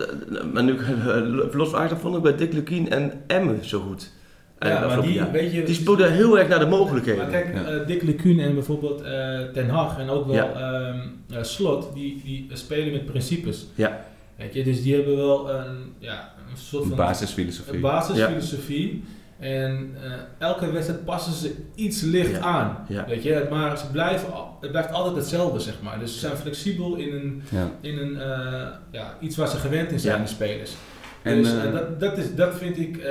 [0.53, 0.79] maar nu,
[1.53, 4.13] los van vond ik bij Dick Lukien en Emmen zo goed.
[4.59, 7.23] Ja, maar die, weet je, die spoeden heel erg naar de mogelijkheden.
[7.23, 7.73] Maar kijk, ja.
[7.73, 10.89] uh, Dick Lecune en bijvoorbeeld uh, Ten Hag en ook wel ja.
[10.89, 13.67] um, uh, Slot, die, die spelen met principes.
[13.75, 14.05] Ja.
[14.37, 16.97] Weet je, dus die hebben wel een, ja, een soort van...
[16.97, 17.75] Basisfilosofie.
[17.75, 19.05] Een basisfilosofie.
[19.39, 19.95] En
[20.39, 22.87] elke wedstrijd passen ze iets licht aan.
[23.07, 24.29] Weet je, maar ze blijven,
[24.61, 25.99] het blijft altijd hetzelfde, zeg maar.
[25.99, 27.43] Dus ze zijn flexibel in, een,
[27.81, 28.19] in een,
[28.91, 30.73] ja, iets waar ze gewend in zijn, de spelers.
[31.27, 33.05] En, dus uh, dat, dat, is, dat vind ik, uh,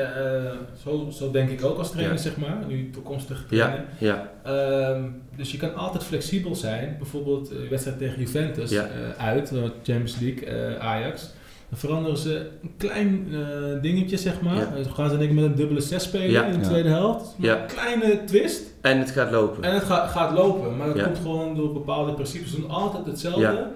[0.83, 3.83] zo, zo denk ik ook als trainer, zeg maar, nu toekomstig trainer.
[3.97, 4.89] Ja, ja.
[4.89, 6.95] Um, dus je kan altijd flexibel zijn.
[6.97, 8.87] Bijvoorbeeld uh, wedstrijd tegen Juventus ja.
[9.17, 9.51] uit,
[9.83, 11.33] Champions League, Ajax.
[11.69, 13.27] Dan veranderen ze een klein
[13.81, 14.55] dingetje, zeg maar.
[14.55, 14.69] Ja.
[14.83, 17.35] Dan gaan ze denk ik met een dubbele 6 spelen in de tweede helft.
[17.37, 17.61] Ja.
[17.61, 18.63] Een kleine twist.
[18.81, 19.63] En het gaat lopen.
[19.63, 22.51] En het ga, gaat lopen, maar dat komt gewoon door bepaalde principes.
[22.51, 23.67] Ze doen altijd hetzelfde.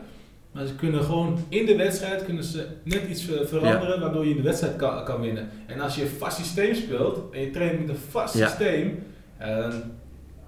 [0.59, 4.41] Maar ze kunnen gewoon in de wedstrijd kunnen ze net iets veranderen waardoor je de
[4.41, 5.49] wedstrijd kan, kan winnen.
[5.67, 9.03] En als je een vast systeem speelt en je traint met een vast systeem.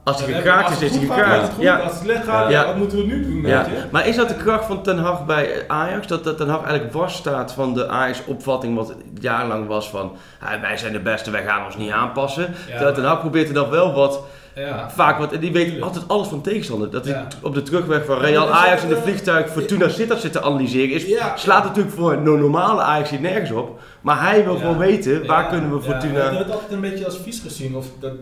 [0.04, 1.54] als hij gekraakt is, is hij gekraakt.
[1.60, 1.78] Ja.
[1.78, 2.66] Als het slecht gaat, ja.
[2.66, 3.42] wat moeten we nu doen?
[3.42, 3.68] Ja.
[3.92, 6.08] Maar is dat de kracht van Ten Hag bij Ajax?
[6.08, 10.16] Dat, dat Ten Hag eigenlijk was staat van de Ajax-opvatting, wat jarenlang was van
[10.62, 12.54] wij zijn de beste, wij gaan ons niet aanpassen.
[12.68, 14.24] Terwijl Ten Hag probeert er dan wel wat
[14.56, 14.90] ja.
[14.90, 16.92] Vaak, want die weet altijd alles van tegenstander.
[16.92, 20.42] Dat hij op de terugweg van Real Ajax in de vliegtuig Fortuna Sittard zit te
[20.42, 20.96] analyseren.
[20.96, 23.80] Is, Slaat natuurlijk voor een normale Ajax nergens op.
[24.02, 26.18] Maar hij wil gewoon weten, waar kunnen we Fortuna...
[26.18, 27.76] Ja, ik heb het altijd een beetje als vies gezien.
[27.76, 28.14] Of dat,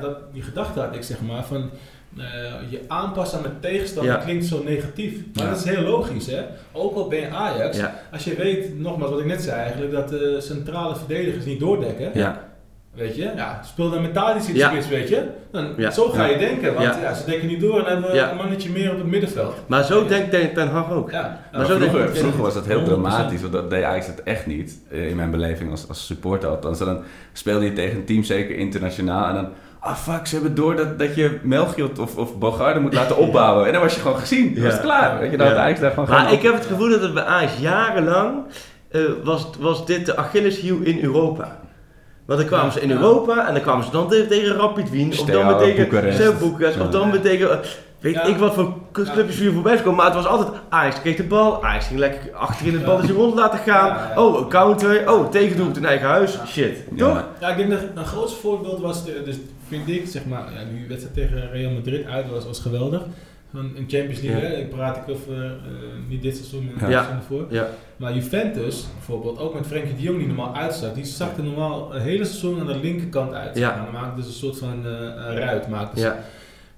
[0.00, 1.44] dat, die gedachte had ik zeg maar.
[1.44, 1.70] Van,
[2.18, 2.24] uh,
[2.68, 5.18] je aanpassen aan de tegenstander klinkt zo negatief.
[5.34, 6.42] Maar dat is heel logisch hè.
[6.72, 7.78] Ook al ben je Ajax.
[8.12, 12.10] Als je weet, nogmaals wat ik net zei eigenlijk, dat de centrale verdedigers niet doordekken.
[12.96, 15.26] Ja Weet je, ja, speel dan de spits, weet je.
[15.50, 17.14] Dan, Zo ga je denken, want ja.
[17.14, 19.54] ze denken niet door en hebben we een mannetje meer op het middenveld.
[19.66, 21.12] Maar zo denkt Ten Hag ook.
[21.12, 24.78] Maar zo vroeger, vroeger was dat heel dramatisch, want dat deed eigenlijk het echt niet.
[24.90, 26.78] Eh, in mijn beleving als, als supporter althans.
[26.78, 27.02] Dan
[27.32, 29.48] speelde je tegen een team, zeker internationaal, en dan...
[29.80, 33.66] Ah fuck, ze hebben door dat, dat je Melchior of, of Bogarde moet laten opbouwen.
[33.66, 34.54] En dan was je gewoon gezien.
[34.54, 35.18] Dat was klaar.
[35.18, 37.52] Weet je, dan Ajax daar gewoon Maar ik heb het gevoel dat het bij Ajax
[37.58, 38.42] jarenlang...
[38.90, 41.60] Uh, was, was dit de Achilleshiel in Europa.
[42.24, 45.26] Want dan kwamen ze in Europa en dan kwamen ze dan tegen Rapid Wien, of
[45.26, 47.60] dan weer tegen Boekarest, of dan weer tegen...
[48.00, 51.22] Weet ik wat voor clubjes hier voorbij komen, maar het was altijd Ajax kreeg de
[51.22, 54.18] bal, Ajax ging lekker achter in het balletje rond laten gaan.
[54.18, 56.84] Oh, een counter, oh, tegendoelpunt in eigen huis, shit.
[56.96, 57.24] Toch?
[57.40, 59.36] Ja, ik denk dat een grootste voorbeeld was, dus
[59.68, 63.02] vind ik, zeg maar, ja, die wedstrijd tegen Real Madrid uit was, was geweldig
[63.54, 64.56] een Champions League, ja.
[64.56, 65.50] ik praat ik over uh,
[66.08, 67.46] niet dit seizoen, maar het seizoen ervoor.
[67.50, 67.68] Ja.
[67.96, 72.00] Maar Juventus bijvoorbeeld, ook met Frenkie de Jong die normaal uitzag, die zakte normaal een
[72.00, 73.58] hele seizoen aan de linkerkant uit.
[73.58, 73.84] Ja.
[73.84, 74.92] dan maakte dus een soort van uh,
[75.36, 75.68] ruit.
[75.68, 76.18] Maakte ja.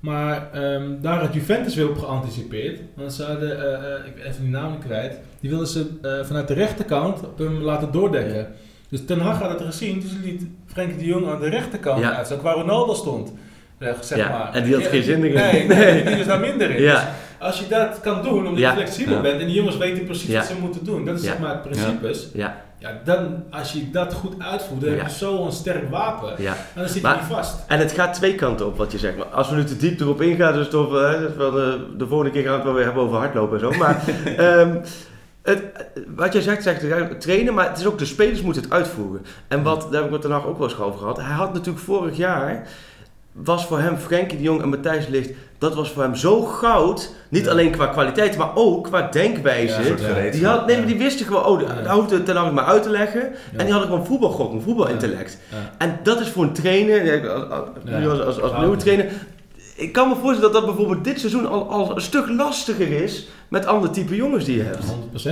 [0.00, 2.80] Maar um, daar had Juventus weer op geanticipeerd.
[2.94, 5.86] Want ze hadden, uh, ik ben even die naam kwijt, die wilden ze
[6.26, 8.46] vanuit de rechterkant op hem laten doordekken.
[8.88, 12.24] Dus Ten Hag had het gezien, dus liet Frenkie de Jong aan de rechterkant ja.
[12.42, 13.32] waar Ronaldo stond
[13.78, 14.52] zeg ja, maar.
[14.52, 15.34] En die had geen zin in.
[15.34, 16.82] Nee, nee, die is daar minder in.
[16.82, 16.94] Ja.
[16.94, 17.04] Dus
[17.38, 20.46] als je dat kan doen, omdat je flexibel bent en die jongens weten precies wat
[20.46, 22.14] ze moeten doen, dat is zeg maar het principe.
[22.32, 22.64] Ja.
[22.78, 26.42] Ja, dan, als je dat goed uitvoert, dan heb je zo'n sterk wapen.
[26.42, 26.52] Ja.
[26.52, 27.56] En dan zit je niet vast.
[27.66, 29.16] En het gaat twee kanten op wat je zegt.
[29.16, 30.90] Maar als we nu te diep erop ingaan, dus toch,
[31.36, 33.78] wel, de, de volgende keer gaan we het wel weer hebben over hardlopen en zo.
[33.78, 34.02] Maar
[34.38, 34.80] um,
[35.42, 35.62] het,
[36.14, 39.26] wat jij zegt, zegt trainen, maar het is ook de spelers moeten het uitvoeren.
[39.48, 41.16] En wat, daar heb ik het daarna ook wel eens over gehad.
[41.16, 42.68] Hij had natuurlijk vorig jaar,
[43.44, 47.14] was voor hem Frenkie de Jong en Matthijs Licht, dat was voor hem zo goud.
[47.28, 49.82] Niet alleen qua kwaliteit, maar ook qua denkwijze.
[49.82, 52.82] Ja, die, had, nee, maar die wisten gewoon, oh, daar hoefde het ten maar uit
[52.82, 53.22] te leggen.
[53.52, 55.38] En die hadden gewoon voetbalgok, een voetbalintellect.
[55.78, 57.30] En dat is voor een trainer,
[58.08, 59.06] als, als, als, nieuwe trainer,
[59.76, 63.28] ik kan me voorstellen dat dat bijvoorbeeld dit seizoen al, al een stuk lastiger is
[63.48, 64.84] met andere type jongens die je hebt.
[64.84, 65.28] 100%.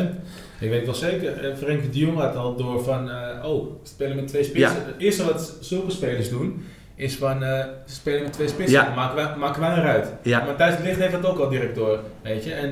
[0.60, 4.16] Ik weet wel zeker, eh, Frenkie de Jong had al door van, uh, oh, spelen
[4.16, 4.84] met twee spitsen.
[4.86, 6.64] Het eerste wat zulke spelers doen,
[6.96, 8.94] is van, uh, spelen met twee spitsen, ja.
[8.94, 10.12] maken, wij, maken wij eruit.
[10.22, 10.44] Ja.
[10.44, 12.52] Maar Thijs Licht heeft dat ook al direct door, weet je.
[12.52, 12.70] En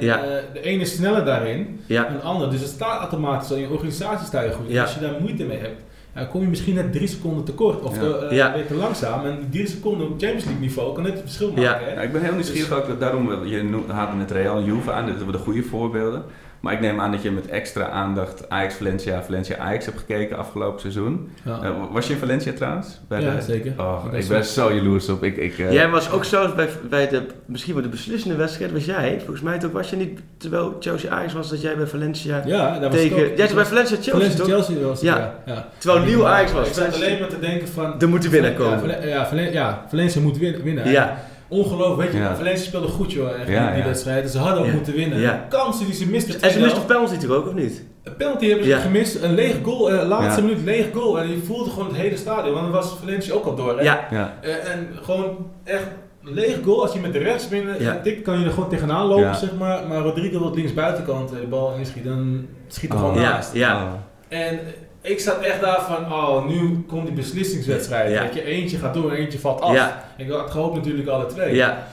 [0.53, 2.51] de ene is sneller daarin dan de ander.
[2.51, 4.79] Dus het staat automatisch al, in je organisatie sta je goed.
[4.79, 5.83] Als je daar moeite mee hebt,
[6.15, 9.25] dan kom je misschien net drie seconden tekort of te, uh, te langzaam.
[9.27, 11.95] En drie seconden op Champions League niveau kan net het verschil maken.
[11.95, 12.01] Ja.
[12.01, 15.15] ik ben heel nieuwsgierig dus, ook, daarom, je haalde het Real en Juve aan, dit
[15.19, 16.23] zijn de goede voorbeelden.
[16.63, 20.37] Maar ik neem aan dat je met extra aandacht Ajax Valencia, Valencia Ajax hebt gekeken
[20.37, 21.31] afgelopen seizoen.
[21.45, 21.61] Ja.
[21.63, 23.01] Uh, was je in Valencia trouwens?
[23.09, 23.73] Bij ja, zeker.
[23.79, 25.25] Oh, ik, ben zo jaloers op.
[25.25, 25.73] Ik, ik, uh...
[25.73, 29.41] Jij was ook zo bij, bij de, misschien wel de beslissende wedstrijd, was jij, volgens
[29.41, 32.91] mij ook, was je niet, terwijl Chelsea Ajax was, dat jij bij Valencia ja, dat
[32.91, 33.17] tegen...
[33.17, 35.35] Was jij was bij Valencia Chelsea Valencia Chelsea was ja.
[35.47, 35.69] ja.
[35.79, 36.69] Terwijl nieuw Ajax was.
[36.69, 38.01] Ik zat alleen maar te denken van...
[38.01, 39.09] Er moet winnen komen.
[39.09, 40.91] Ja, ja, Valencia moet winnen.
[40.91, 41.31] Ja.
[41.53, 42.37] Ongelooflijk, weet je, ja.
[42.37, 44.31] Valencia speelde goed joh, echt, ja, die wedstrijd.
[44.31, 45.49] Ze hadden ook moeten winnen.
[45.49, 46.41] Kansen die ze misten.
[46.41, 47.83] En ze misten penalty toch ook, of niet?
[48.03, 51.19] Een penalty hebben ze gemist, een leeg goal, uh, laatste minuut leeg goal.
[51.21, 53.79] En je voelde gewoon het hele stadion, want dan was Valencia ook al door.
[53.79, 53.83] Hè?
[53.83, 54.09] Ja.
[54.11, 55.87] Uh, en gewoon echt
[56.23, 58.01] leeg goal, als je met de rechts binnen ja.
[58.03, 59.87] tikt, kan je er gewoon tegenaan lopen, zeg maar.
[59.89, 63.55] Maar Rodrigo wat links buitenkant de bal inschiet, dan schiet er gewoon naast.
[63.55, 63.99] Ja.
[64.29, 64.59] En
[65.03, 68.11] ik zat echt daar van, oh, nu komt die beslissingswedstrijd.
[68.11, 68.23] Ja.
[68.23, 69.75] Dat je eentje gaat door en eentje valt af.
[69.75, 70.05] Ja.
[70.17, 71.55] Ik had gehoopt natuurlijk alle twee.
[71.55, 71.87] Ja.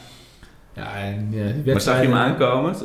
[0.74, 2.76] Ja, en ja, die Maar zag je hem aankomen?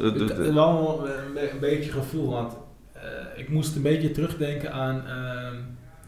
[0.54, 2.52] Wel een, een, beetje gevoel, want
[2.96, 3.02] uh,
[3.36, 5.48] ik moest een beetje terugdenken aan uh,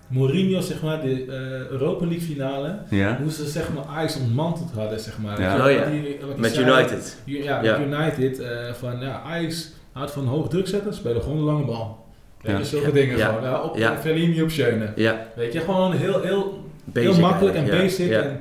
[0.09, 1.33] Mourinho, zeg maar, de uh,
[1.71, 2.79] Europa League finale.
[2.91, 3.19] Ja.
[3.23, 5.41] Hoe ze zeg maar Ajax ontmanteld hadden, zeg maar.
[5.41, 5.67] Ja.
[5.67, 5.85] Oh, ja.
[5.85, 7.19] Die, met United.
[7.25, 8.43] Ja, met United.
[8.79, 12.06] van ja, Ajax houdt van hoog druk zetten, spelen gewoon een lange bal.
[12.47, 13.43] Weet je, zulke dingen gewoon.
[13.43, 14.43] Ja, op ja.
[14.43, 14.93] Op Schöne.
[14.97, 15.27] Ja.
[15.37, 18.11] Weet je, gewoon heel, heel, heel makkelijk en basic.
[18.11, 18.41] En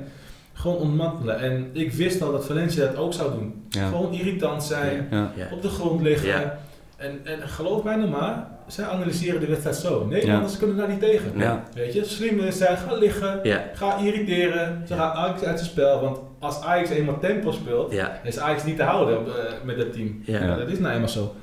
[0.52, 1.38] gewoon ontmantelen.
[1.40, 3.66] En ik wist al dat Valencia dat ook zou doen.
[3.70, 5.08] Gewoon irritant zijn,
[5.52, 6.52] op de grond liggen.
[6.96, 10.06] En, en geloof mij nou maar, zij analyseren de wedstrijd zo.
[10.06, 11.32] Nederlanders kunnen daar niet tegen.
[11.74, 13.40] Weet je, slim is zij, ga liggen,
[13.74, 14.82] ga irriteren.
[14.88, 16.00] Ze gaan Ajax uit zijn spel.
[16.00, 19.32] Want als Ajax eenmaal tempo speelt, is Ajax niet te houden uh,
[19.64, 20.22] met dat team.
[20.58, 21.34] Dat is nou eenmaal zo.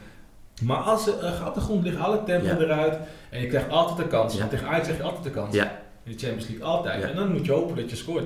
[0.62, 2.98] Maar als ze uh, op de grond liggen, alle tempo eruit.
[3.30, 4.38] En je krijgt altijd de kans.
[4.38, 5.56] Want tegen Ajax zeg je altijd de kans.
[5.56, 5.82] Ja.
[6.06, 7.04] In de Champions League altijd.
[7.04, 8.24] En dan moet je hopen dat je scoort.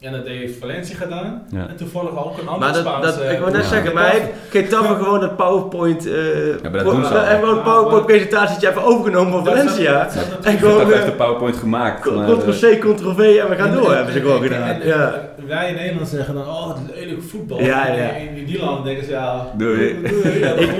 [0.00, 1.46] En dat heeft Valencia gedaan.
[1.52, 5.36] En toevallig ook een dat, dat, Ik wou net zeggen, maar heeft Getafe gewoon het
[5.36, 6.06] PowerPoint...
[6.06, 10.08] Uh, ja, maar dat doen ze En gewoon een PowerPoint presentatie even overgenomen van Valencia.
[10.42, 10.92] en gewoon...
[10.92, 12.00] heeft de PowerPoint gemaakt.
[12.00, 14.80] Ctrl-C, Ctrl-V en we gaan door, hebben ze gewoon gedaan.
[14.82, 15.32] Ja.
[15.46, 17.60] Wij in Nederland zeggen dan, oh, het is lelijk voetbal.
[17.60, 18.08] Ja, ja.
[18.10, 19.46] In die landen denken ze, ja...
[19.56, 19.96] Doei.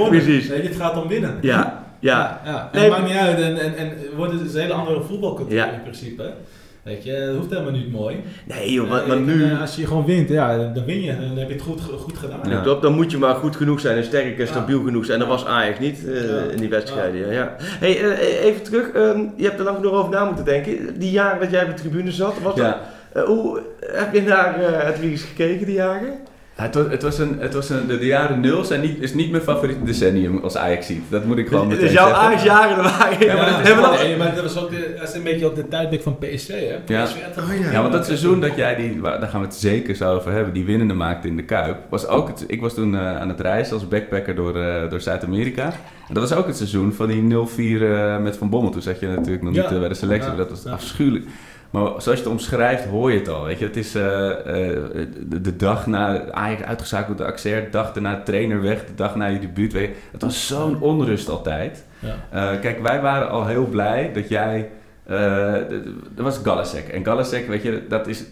[0.08, 0.48] Precies.
[0.48, 1.38] Nee, dit gaat om winnen.
[1.40, 1.73] Ja.
[2.04, 2.40] Ja.
[2.44, 3.40] ja, En het maakt niet uit.
[3.40, 6.32] En, en, en wordt het een hele andere voetbalcultuur in principe.
[6.82, 8.22] Weet je, dat hoeft helemaal niet mooi.
[8.44, 9.44] Nee joh, maar, maar nu...
[9.44, 11.16] Eh, als je gewoon wint, ja, dan win je.
[11.18, 12.40] Dan heb je het goed, goed gedaan.
[12.48, 12.74] Ja.
[12.80, 15.18] dan moet je maar goed genoeg zijn en sterk en stabiel genoeg zijn.
[15.18, 17.32] Dat was Ajax niet uh, in die wedstrijden.
[17.32, 17.56] Ja.
[17.58, 18.94] Hey, uh, even terug.
[18.94, 20.98] Um, je hebt er lang nog over na moeten denken.
[20.98, 22.76] Die jaren dat jij op de tribune zat, was dat,
[23.26, 24.54] hoe heb je naar
[24.86, 26.18] het Wies gekeken die jaren?
[26.54, 29.30] Het was, het was, een, het was een, de, jaren nul zijn niet, is niet
[29.30, 31.02] mijn favoriete decennium als Ajax ziet.
[31.08, 32.04] Dat moet ik gewoon meteen zeggen.
[32.04, 33.26] Dus jouw Ajax-jaren waren...
[33.26, 36.18] Ja, maar, maar dat was ook de, dat is een beetje op de tijdbek van
[36.18, 36.94] PSV, hè?
[36.94, 37.02] Ja.
[37.04, 37.70] Oh, ja.
[37.70, 39.00] ja, want dat seizoen dat jij die...
[39.00, 40.54] Daar gaan we het zeker zo over hebben.
[40.54, 41.76] Die winnende maakte in de Kuip.
[41.88, 45.00] Was ook het, ik was toen uh, aan het reizen als backpacker door, uh, door
[45.00, 45.64] Zuid-Amerika.
[46.08, 48.70] En dat was ook het seizoen van die 0-4 uh, met Van Bommel.
[48.70, 50.34] Toen zat je natuurlijk nog niet bij de selectie.
[50.34, 51.26] Dat was afschuwelijk.
[51.74, 53.44] Maar zoals je het omschrijft, hoor je het al.
[53.44, 53.64] Weet je?
[53.64, 58.62] Het is uh, de, de, dag na Ajax uitgezakeld de Axer, de dag daarna trainer
[58.62, 59.72] weg, de dag na je debuut.
[59.72, 59.94] Weet je?
[60.12, 61.84] Het was zo'n onrust altijd.
[61.98, 62.54] Ja.
[62.54, 64.70] Uh, kijk, wij waren al heel blij dat jij...
[66.14, 66.88] dat was Galasek.
[66.88, 68.24] En Galasek, weet je, dat is,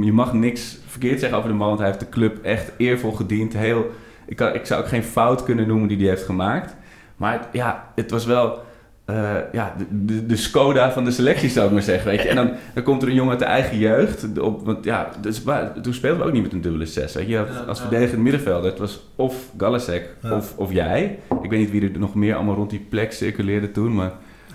[0.00, 3.12] je mag niks verkeerd zeggen over de man, want hij heeft de club echt eervol
[3.12, 3.56] gediend.
[3.56, 3.90] Heel,
[4.26, 6.76] ik, kan, ik zou ook geen fout kunnen noemen die hij heeft gemaakt.
[7.16, 8.64] Maar ja, het was wel
[9.10, 12.10] uh, ja, de, de, Skoda van de selectie, zou ik maar zeggen.
[12.10, 12.28] Weet je?
[12.28, 14.38] En dan, dan komt er een jongen uit de eigen jeugd.
[14.38, 15.42] Op, want ja, dus,
[15.82, 17.14] toen speelden we ook niet met een dubbele zes.
[17.14, 17.44] Weet je?
[17.66, 18.70] Als verdedigend middenvelder.
[18.70, 21.18] Het was of Galasek of, of jij.
[21.42, 23.94] Ik weet niet wie er nog meer allemaal rond die plek circuleerde toen.
[23.94, 24.12] Maar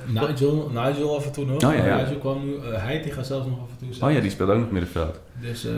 [0.08, 1.64] Nigel, Nigel af en toe nog.
[1.64, 1.96] Oh, ja, ja.
[1.96, 2.52] Nigel kwam nu.
[2.52, 4.08] Uh, Heidi gaat zelfs nog af en toe.
[4.08, 5.20] Oh ja, die speelt ook nog middenveld.
[5.42, 5.72] Dus uh,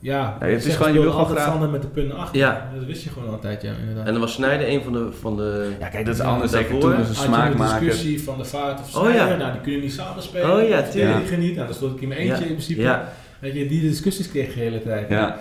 [0.00, 1.50] ja, ja, het is gewoon, je wil altijd graag...
[1.50, 2.38] Sander met de punten achter.
[2.38, 2.70] Ja.
[2.74, 4.06] Dat wist je gewoon altijd, ja, inderdaad.
[4.06, 5.08] En dan was Snijden een van de...
[5.20, 6.50] Van de ja, kijk, dat is anders.
[6.50, 7.80] Zeker toen was een smaakmaker.
[7.80, 9.10] discussie van de vaart of Snijder.
[9.10, 9.36] Oh, ja.
[9.36, 10.52] Nou, die kunnen niet samen spelen.
[10.52, 11.18] Oh ja, tuurlijk.
[11.18, 11.54] Die geniet.
[11.54, 12.80] Nou, dan stond ik in mijn eentje in principe.
[12.80, 13.12] Ja.
[13.38, 15.08] Weet je, die discussies kreeg je de hele tijd.
[15.08, 15.38] Ja.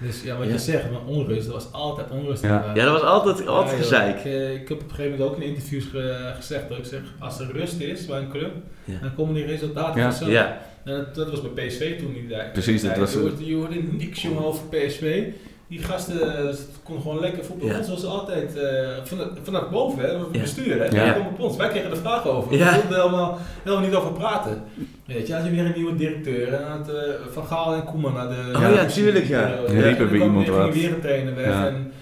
[0.00, 2.42] Dus ja, wat je zegt, maar onrust, dat was altijd onrust.
[2.42, 4.18] Ja, ja dat was altijd, altijd ja, gezeik.
[4.18, 6.84] Ik, uh, ik, heb op een gegeven moment ook in interviews ge, gezegd dat ik
[6.84, 8.52] zeg, als er rust is bij een club,
[8.84, 10.10] dan komen die resultaten ja.
[10.10, 10.30] vanzelf.
[10.30, 10.60] Ja.
[10.84, 12.52] En dat, dat, was bij PSV toen niet.
[12.52, 13.12] Precies, dat was...
[13.12, 15.24] Je hoorde, je hoorde niks jongen over PSV.
[15.68, 17.82] Die gasten konden gewoon lekker voetballen ja.
[17.82, 18.56] zoals altijd.
[18.56, 20.78] Uh, vanuit, vanuit boven, hè, het bestuur.
[20.78, 21.18] Hè, ja.
[21.18, 21.56] op ons.
[21.56, 22.56] Wij kregen er vragen over.
[22.56, 22.72] Ja.
[22.72, 24.62] We wilden helemaal, helemaal niet over praten.
[25.06, 26.52] Weet je, had je weer een nieuwe directeur.
[26.52, 26.94] En had, uh,
[27.30, 28.50] Van Gaal en Koeman naar de...
[28.54, 29.48] Oh ja, tuurlijk ja.
[29.48, 29.60] ja.
[29.70, 29.82] ja.
[29.82, 30.74] riepen bij iemand wat.
[30.74, 31.46] weer een trainer weg.
[31.46, 31.92] Ja, en,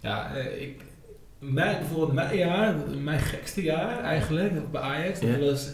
[0.00, 0.80] ja ik,
[1.38, 5.70] mijn, bijvoorbeeld mijn jaar, mijn gekste jaar eigenlijk bij Ajax, dat was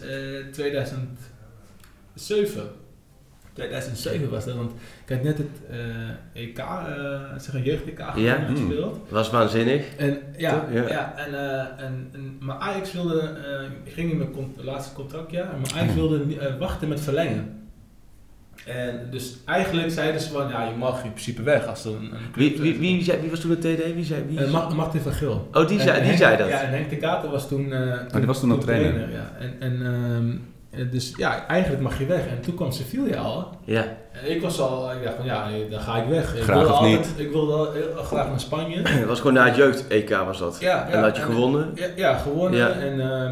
[0.51, 2.81] 2007.
[3.53, 4.71] 2007 was dat, want
[5.05, 6.65] ik had net het uh, EK, uh,
[7.37, 8.35] zeg een jeugd-EK ja.
[8.49, 8.95] gespeeld.
[8.95, 9.01] Mm.
[9.09, 9.95] Was waanzinnig.
[9.97, 10.87] En, ja, ja.
[10.89, 13.37] ja en, uh, en, en, maar Ajax wilde,
[13.83, 17.61] ik ging in mijn con laatste contractjaar, maar Ajax wilde wachten met verlengen.
[18.65, 22.03] En dus eigenlijk zeiden ze van, ja, je mag in principe weg als er een,
[22.03, 23.93] een wie, wie, wie, wie, was toen de TD?
[23.93, 24.39] Wie zei wie?
[24.39, 25.49] Uh, Martin van Gil.
[25.51, 26.47] Oh, die, zei, en die Henk, zei dat?
[26.47, 27.67] Ja, en Henk de Kater was toen...
[27.67, 28.93] Uh, oh, die was toen nog trainer.
[28.93, 29.15] trainer.
[29.15, 29.31] ja.
[29.39, 30.52] En, en um,
[30.91, 32.27] dus ja, eigenlijk mag je weg.
[32.27, 33.57] En toen kwam Sevilla al.
[33.63, 33.97] Ja.
[34.11, 36.35] En ik was al, ik dacht van ja, dan ga ik weg.
[36.35, 37.25] Ik graag wilde of altijd, niet?
[37.25, 38.81] Ik wilde heel graag naar Spanje.
[38.87, 40.57] Het was gewoon na het jeugd-EK was dat.
[40.59, 41.71] Ja, ja en dat had je en, gewonnen?
[41.75, 42.59] Ja, ja gewonnen.
[42.59, 42.69] Ja.
[42.69, 43.31] En uh,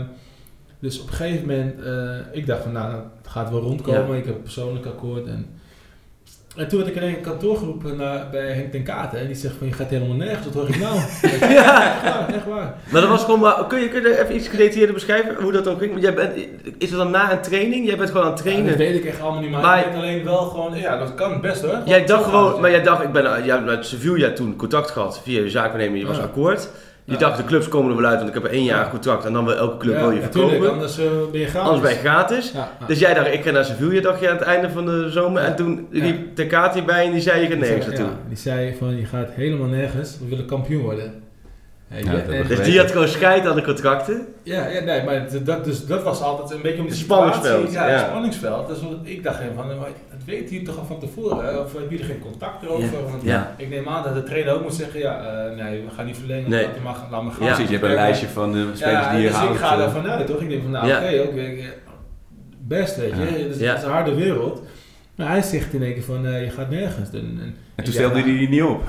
[0.80, 4.18] dus op een gegeven moment, uh, ik dacht van nou, het gaat wel rondkomen.
[4.18, 5.28] Ik heb een persoonlijk akkoord.
[5.28, 5.60] En,
[6.56, 9.20] en toen werd ik in een kantoor geroepen naar, bij Henk ten Katen.
[9.20, 10.96] En die zegt van je gaat helemaal nergens, wat hoor ik nou?
[11.54, 11.94] ja.
[11.94, 12.74] Echt waar, echt waar.
[12.92, 15.68] Maar dat was gewoon, maar, kun, je, kun je even iets gedetailleerder beschrijven hoe dat
[15.68, 15.92] ook ging?
[15.92, 16.36] Want jij bent,
[16.78, 17.86] is het dan na een training?
[17.88, 18.64] Jij bent gewoon aan het trainen?
[18.64, 20.98] Ja, dat weet ik echt allemaal niet, maar, Maar- ik weet alleen wel gewoon, ja
[20.98, 21.78] dat kan best hoor.
[21.86, 25.22] Jij dacht gewoon, maar jij dacht, ik ben, jij hebt met Sevilla toen contact gehad
[25.24, 26.70] via je zaakwaarnemer, je was akkoord.
[27.12, 27.28] Je Ja.
[27.28, 28.90] dacht, de clubs komen er wel uit, want ik heb een één jaar Ja.
[28.90, 30.72] contract en dan wil elke club Ja, wil je verkopen.
[30.72, 31.70] anders uh, ben je gratis.
[31.70, 32.52] Anders ben je gratis.
[32.52, 32.86] Ja, ja.
[32.86, 35.42] Dus jij dacht, ik ga naar Sevilla, dacht je aan het einde van de zomer.
[35.42, 35.48] Ja.
[35.48, 36.04] En toen Ja.
[36.04, 38.06] liep Tekati bij en die zei, je gaat Die nergens naartoe.
[38.06, 41.14] ja, die zei van, je gaat helemaal nergens, we willen kampioen worden.
[41.96, 44.28] Ja, En- Dus die had gewoon scheid aan de contracten.
[44.44, 47.34] Ja, ja, nee, maar dat, dus, dat was altijd een beetje om de situatie.
[47.34, 48.08] spanningsveld, Ja, ja.
[48.08, 48.68] spanningsveld.
[48.68, 49.76] Dus wat ik dacht even van, maar
[50.10, 51.46] dat weet hij toch al van tevoren?
[51.46, 51.58] hè?
[51.58, 52.84] Of hebben jullie geen contact erover?
[52.84, 53.10] Ja.
[53.12, 53.54] Want Ja.
[53.58, 55.20] ik neem aan dat de trainer ook moet zeggen, ja,
[55.50, 56.66] eh, nee, we gaan niet verlengen, Nee.
[56.66, 57.46] laat, maar, laat maar gaan.
[57.46, 57.54] Ja.
[57.54, 59.54] Precies, je hebt een lijstje van de spelers ja, die je dus houdt.
[59.54, 59.78] ik ga eh.
[59.78, 60.42] daarvan uit, toch?
[60.42, 60.98] Ik denk van, nou Ja.
[60.98, 61.66] oké, oké, eh,
[62.62, 63.16] best, weet je.
[63.16, 63.26] Ja.
[63.26, 64.62] Het is, het is een harde wereld.
[65.22, 67.10] Maar hij zegt in één keer van, eh, je gaat nergens.
[67.14, 68.82] En, en, En ik toen stelde hij nou, die niet op.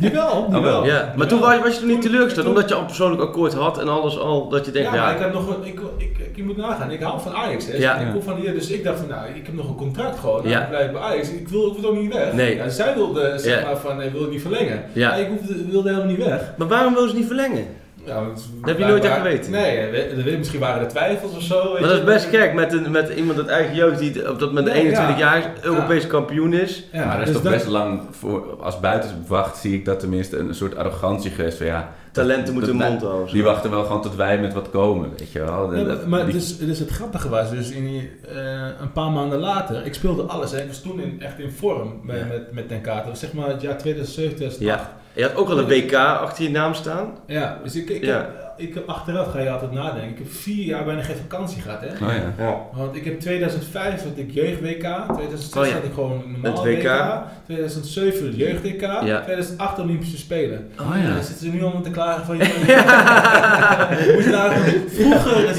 [0.00, 0.60] Jawel, wel.
[0.60, 0.86] jawel.
[0.86, 3.54] Ja, maar toen was, was je toen niet teleurgesteld, omdat je al een persoonlijk akkoord
[3.54, 5.80] had en alles al, dat je denkt, ja, ja, maar ik had nog een, ik,
[5.98, 7.66] ik, ik, je moet nagaan, ik hou van Ajax.
[7.66, 7.76] Hè.
[7.76, 7.96] Ja.
[7.96, 10.36] Ik kom van hier, dus ik dacht van, nou, ik heb nog een contract gewoon.
[10.38, 10.62] Nou, Ja.
[10.62, 11.28] ik blijf bij Ajax.
[11.30, 12.32] Ik wil, ik wil ook niet weg.
[12.32, 12.56] Nee.
[12.56, 13.66] Ja, zij wilde, zeg Ja.
[13.66, 14.82] maar, van, ik wil het niet verlengen.
[14.92, 15.08] Ja.
[15.08, 16.52] Maar ik hoefde, wilde helemaal niet weg.
[16.56, 17.64] maar waarom wil ze niet verlengen?
[18.06, 19.50] Ja, want- Dat heb je nooit echt geweten?
[19.50, 21.62] Nee, we- misschien waren er twijfels of zo.
[21.62, 21.96] weet Maar dat je.
[21.96, 24.76] is best gek met, een, met iemand uit eigen jeugd die op dat moment Nee,
[24.76, 25.24] 21 ja.
[25.34, 26.84] jaar is, Europees kampioen is.
[26.92, 30.00] Ja, maar dat is dus toch dat- best lang, voor, als buitenwacht zie ik dat
[30.00, 31.92] tenminste een soort arrogantie geweest van ja...
[32.12, 33.32] Talenten dat- moeten hun dat- mond houden.
[33.34, 35.74] Die wachten wel gewoon tot wij met wat komen, weet je wel.
[35.74, 38.36] Ja, Dat- maar maar die- dus, dus het grappige was, dus in, die, eh,
[38.80, 40.50] een paar maanden later, ik speelde alles.
[40.50, 40.60] Hè.
[40.60, 42.24] Ik was toen in, echt in vorm bij, Ja.
[42.24, 42.82] met, met Ten.
[43.06, 44.84] Dat zeg maar het jaar 2007, 2008.
[45.16, 47.18] Je had ook al een WK achter je naam staan.
[47.26, 48.16] Ja, dus ik, ik, Ja.
[48.16, 50.08] Heb, ik heb achteraf ga je altijd nadenken.
[50.10, 51.86] Ik heb vier jaar bijna geen vakantie gehad, hè?
[52.06, 52.44] Oh ja.
[52.44, 52.56] Ja.
[52.72, 55.72] Want ik heb 2005 had ik jeugd WK, 2006 Oh ja.
[55.72, 56.82] had ik gewoon normaal Het WK.
[56.82, 59.20] WK, 2007 jeugd WK, Ja.
[59.22, 60.68] 2008 Olympische Spelen.
[60.80, 61.14] Oh En ja.
[61.14, 62.36] dan zitten ze nu allemaal te klagen van...
[62.40, 62.44] je
[64.14, 64.52] moet je nou,
[64.88, 65.56] vroeger, dat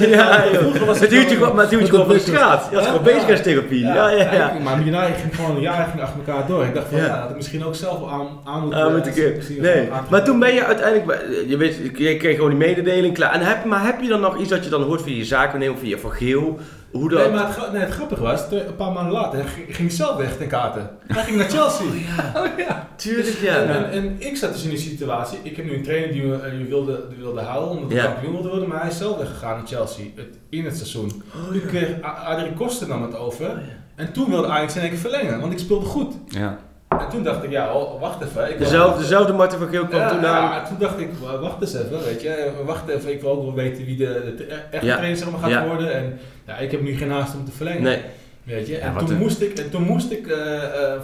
[0.60, 2.62] vroeger was Het duwtje gewoon- maar het duwtje dat kwam van de straat.
[2.62, 3.12] Had Ja, gewoon ja.
[3.14, 3.80] bezigheidstherapie.
[3.86, 4.54] Ja, ja, ja.
[4.64, 6.64] Maar hierna ging gewoon een jaar ging achter elkaar door.
[6.66, 7.22] Ik dacht van, Ja.
[7.22, 8.74] dat ik misschien ook zelf wel aan, aan moet...
[8.74, 12.60] Ah, eh, Nee, maar toen ben je uiteindelijk, bij- je, weet, je kreeg gewoon die
[12.88, 13.34] mededeling klaar.
[13.34, 15.74] En heb, maar heb je dan nog iets dat je dan hoort via je zakennemer
[15.76, 16.60] of via Van Geel?
[16.92, 17.20] Hoe dat...
[17.20, 20.38] Nee, maar het, nee, het grappige was, twee- een paar maanden later ging, zelf weg
[20.38, 20.90] ten kaarten.
[21.08, 21.86] Hij ging naar Chelsea.
[22.38, 22.88] Oh ja.
[22.96, 23.56] Tuurlijk, ja.
[23.56, 25.38] En, en, en ik zat dus in die situatie.
[25.44, 28.06] Ik heb nu een trainer die me die wilde, die wilde houden omdat hij Ja.
[28.12, 31.24] kampioen wilde worden, maar hij is zelf weggegaan naar Chelsea het, in het seizoen.
[31.52, 33.62] toen kreeg A- Adrie Koster nam het over.
[33.96, 36.14] En toen wilde Ajax in één keer verlengen, want ik speelde goed.
[36.28, 36.60] Ja.
[37.02, 38.50] En toen dacht ik, ja, oh, wacht even.
[38.50, 40.50] Ik Dezelfde, dezelfde Martin van Geel kwam ja, toen ja, aan.
[40.50, 42.52] maar toen dacht ik, wa- wacht eens even, weet je.
[42.66, 44.96] Wacht even, ik wil ook wel weten wie de, de, echte Ja.
[44.96, 45.66] trainer zeg maar, gaat Ja.
[45.68, 45.94] worden.
[45.94, 47.82] En ja, ik heb nu geen haast om te verlengen.
[47.82, 48.02] Nee.
[48.44, 50.38] Weet je, Ja, en toen, een- moest ik, en toen moest ik, eh,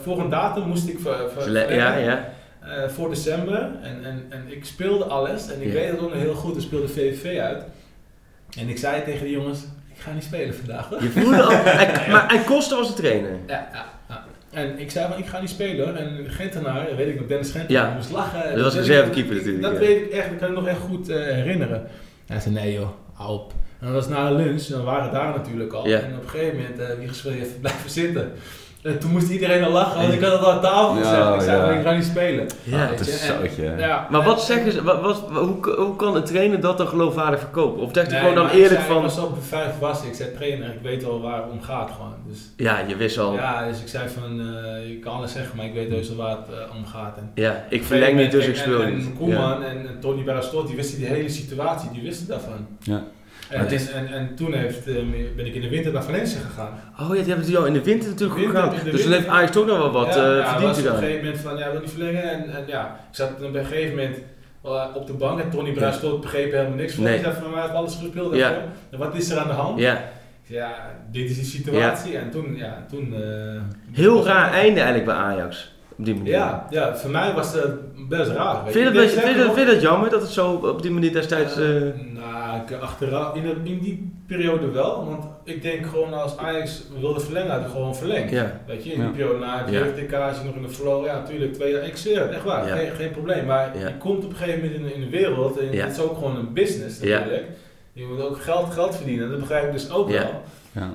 [0.03, 2.29] voor een datum moest ik ver, ver- Verle- Ja, verlengen, ja.
[2.61, 3.57] eh, voor december.
[3.81, 5.73] En, en, en ik speelde alles en ik Ja.
[5.73, 7.63] weet het ook nog heel goed, ik speelde VVV uit.
[8.59, 9.59] En ik zei tegen die jongens,
[9.95, 11.03] ik ga niet spelen vandaag hoor.
[11.03, 13.29] Je voelde al, hij, maar hij kostte als een trainer.
[13.47, 13.85] Ja, ja, ja.
[14.53, 15.97] En ik zei van, ik ga niet spelen.
[15.97, 17.95] En Gentenaar, weet ik nog, Dennis Gentenaar, Ja.
[17.95, 18.55] moest lachen.
[18.55, 19.79] Dat was reservekeeper natuurlijk, Dat ja.
[19.79, 21.83] weet ik echt, dat kan ik nog echt goed eh, herinneren.
[22.27, 23.53] Hij zei, nee joh, hou op.
[23.79, 25.87] En dat was na de lunch, en we waren daar natuurlijk al.
[25.87, 25.99] Ja.
[25.99, 28.31] En op een gegeven moment, eh wie je even blijven zitten?
[28.83, 31.15] En toen moest iedereen al lachen, want ik had het al aan tafel gezegd.
[31.15, 31.65] Ja, ik zei ja.
[31.67, 32.47] van, ik ga niet spelen.
[32.63, 33.73] Ja, dat je, is en- zoutje.
[33.77, 36.87] Ja, Maar en- wat zeggen ze, wat, wat, hoe, hoe kan een trainer dat dan
[36.87, 37.81] geloofwaardig verkopen?
[37.81, 40.03] Of dacht hij Nee, gewoon dan eerlijk zei, van, Ik was op de vijf was,
[40.03, 42.13] ik zei trainer, ik weet al waar het om gaat gewoon.
[42.27, 45.31] Dus, ja, je wist al, ja, ja, dus ik zei van, eh, je kan alles
[45.31, 47.17] zeggen, maar ik weet heus al waar het eh, om gaat.
[47.17, 47.31] En,
[47.69, 49.05] ik verleng niet, dus ik en- speel en, niet.
[49.05, 52.67] En Koeman en, en Tony Barastot, die wisten die hele situatie, die wisten daarvan.
[52.79, 53.03] Ja.
[53.53, 54.95] En, het is- en, en, en toen heeft, eh,
[55.35, 56.79] ben ik in de winter naar Valencia gegaan.
[56.99, 58.69] Oh ja, die hebben het jou in de winter natuurlijk goed gedaan.
[58.69, 60.87] de Dus dan winter- heeft Ajax toch nog wel wat ja, ja, verdiend te op
[60.87, 62.23] een gegeven moment van, ja, wil niet verlengen.
[62.23, 64.17] En, en ja, ik zat op een gegeven moment
[64.63, 67.03] eh, op de bank en Tony Barastot begreep helemaal niks van.
[67.03, 67.19] Nee.
[67.19, 68.35] Zei van, heeft alles gespeeld.
[68.35, 68.53] Ja.
[68.89, 69.79] En wat is er aan de hand?
[69.79, 69.99] Ja, Ik
[70.55, 70.71] Ja,
[71.11, 72.17] dit is de situatie.
[72.17, 73.13] En toen, ja, toen...
[73.91, 75.71] heel raar einde eigenlijk bij Ajax.
[75.97, 76.31] Op die manier.
[76.31, 78.55] Ja, ja, voor mij was het best raar.
[78.63, 81.57] Vind je, Ik dat, jammer dat het zo op die manier destijds...
[81.57, 81.65] eh,
[82.55, 87.19] ik, achteraf, in, de- in die periode wel, want ik denk gewoon als Ajax wilde
[87.19, 88.31] verlengen, had gewoon verlengd.
[88.31, 89.11] ja, Weet je, in die Ja.
[89.15, 89.79] periode na het Ja.
[89.79, 92.67] jeugd-TK, als nog in de flow, ja natuurlijk, twee jaar, ik zweer het, echt waar,
[92.67, 92.75] Ja.
[92.75, 93.45] geen, geen probleem.
[93.45, 93.87] Maar Ja.
[93.87, 95.83] je komt op een gegeven moment in, in de wereld, en Ja.
[95.85, 97.17] het is ook gewoon een business Ja.
[97.17, 97.45] natuurlijk.
[97.93, 100.13] Je moet ook geld, geld verdienen, dat begrijp ik dus ook Ja.
[100.21, 100.41] wel.
[100.71, 100.93] Ja.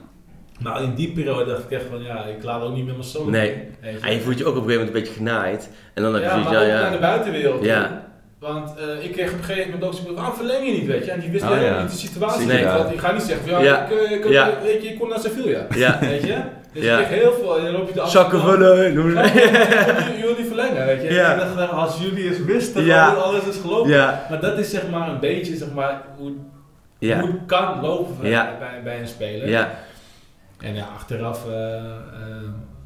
[0.60, 3.08] Maar in die periode dacht ik echt van, ja, ik laat ook niet met mijn
[3.08, 3.30] zoon.
[3.30, 3.54] Nee.
[4.00, 5.70] En je voelt je ook op een gegeven moment een beetje genaaid.
[5.94, 7.00] En dan heb je Ja, zoiets, maar ja, ook naar de ja.
[7.00, 7.64] buitenwereld.
[7.64, 8.07] Ja.
[8.40, 10.86] Want eh, ik kreeg op een gegeven moment ook zoiets van, waarom verleng je niet,
[10.86, 11.10] weet je?
[11.10, 11.82] En die wist Oh, helemaal ja.
[11.82, 12.46] niet de situatie.
[12.46, 12.64] Nee.
[12.64, 12.72] Nee.
[12.74, 13.86] Want ik ga niet zeggen, van, ja, Ja.
[13.86, 14.50] Ik, eh, ik, Ja.
[14.62, 15.66] weet je, ik kom naar Sevilla.
[15.74, 15.98] Ja.
[16.00, 16.36] Weet je?
[16.72, 16.98] Dus Ja.
[16.98, 19.32] ik kreeg heel veel, en dan loop je de Zakken vullen, noem het.
[19.32, 21.12] je wil niet verlengen, weet je?
[21.12, 21.32] Ja.
[21.32, 23.14] Ik dacht, als jullie eens wisten Ja.
[23.14, 23.90] hoe alles is gelopen.
[23.90, 26.32] Ja, Maar dat is zeg maar een beetje zeg maar, hoe,
[26.98, 28.56] ja, hoe het kan lopen bij, Ja.
[28.58, 29.48] bij, bij een speler.
[29.48, 29.70] ja.
[30.60, 31.82] En ja, achteraf, eh, eh,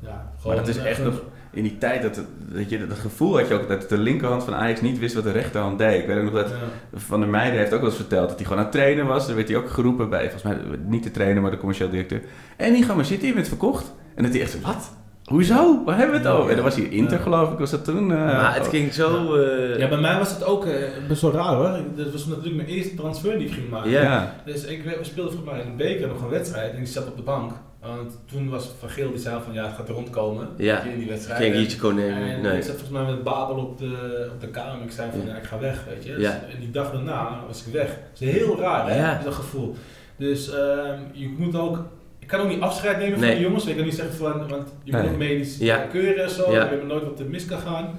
[0.00, 0.56] ja, gewoon...
[0.56, 1.22] Maar dat is eh, echt nog
[1.52, 2.20] in die tijd dat,
[2.52, 5.24] dat je dat gevoel had je ook dat de linkerhand van Ajax niet wist wat
[5.24, 6.00] de rechterhand deed.
[6.00, 6.98] Ik weet ook nog dat Ja.
[6.98, 9.26] Van der Meijden heeft ook wel eens verteld dat hij gewoon aan het trainen was.
[9.26, 12.22] Dan werd hij ook geroepen bij, volgens mij niet de trainer, maar de commercieel directeur.
[12.56, 13.92] En die gaan maar zitten, je bent verkocht.
[14.14, 14.92] En dat hij echt zo, wat?
[15.24, 15.84] Hoezo?
[15.84, 16.48] Waar hebben we het over?
[16.50, 17.22] En dan was hij Inter Ja.
[17.22, 18.12] geloof ik, was dat toen?
[18.12, 19.34] eh, Maar het ging zo...
[19.34, 20.72] eh, Ja, bij mij was het ook eh,
[21.08, 21.78] best wel raar hoor.
[21.96, 23.90] Dat was natuurlijk mijn eerste transfer die ik ging maken.
[23.90, 24.34] Ja.
[24.44, 27.16] Dus ik speelde volgens mij in de beker nog een wedstrijd en ik zat op
[27.16, 27.52] de bank.
[27.86, 30.82] Want toen was Van Geel die zei van ja, het gaat er rondkomen Ja.
[30.82, 31.38] in die wedstrijd.
[31.42, 32.56] Geen nemen, En nee.
[32.56, 34.84] ik zat volgens mij met Babel op de, op de kamer.
[34.84, 36.14] Ik zei van ja, ik ga weg, weet je.
[36.14, 37.86] Dus- en die dag daarna was ik weg.
[37.88, 39.74] Dat is heel raar hè, dat gevoel.
[40.16, 41.84] Dus ehm, je moet ook...
[42.18, 43.28] Ik kan ook niet afscheid nemen Nee.
[43.30, 43.66] van de jongens.
[43.66, 45.76] Ik kan niet zeggen van, want je moet ook medisch Ja.
[45.76, 46.52] keuren en zo.
[46.52, 46.64] Ja.
[46.64, 47.98] Je weet nooit wat er mis kan gaan.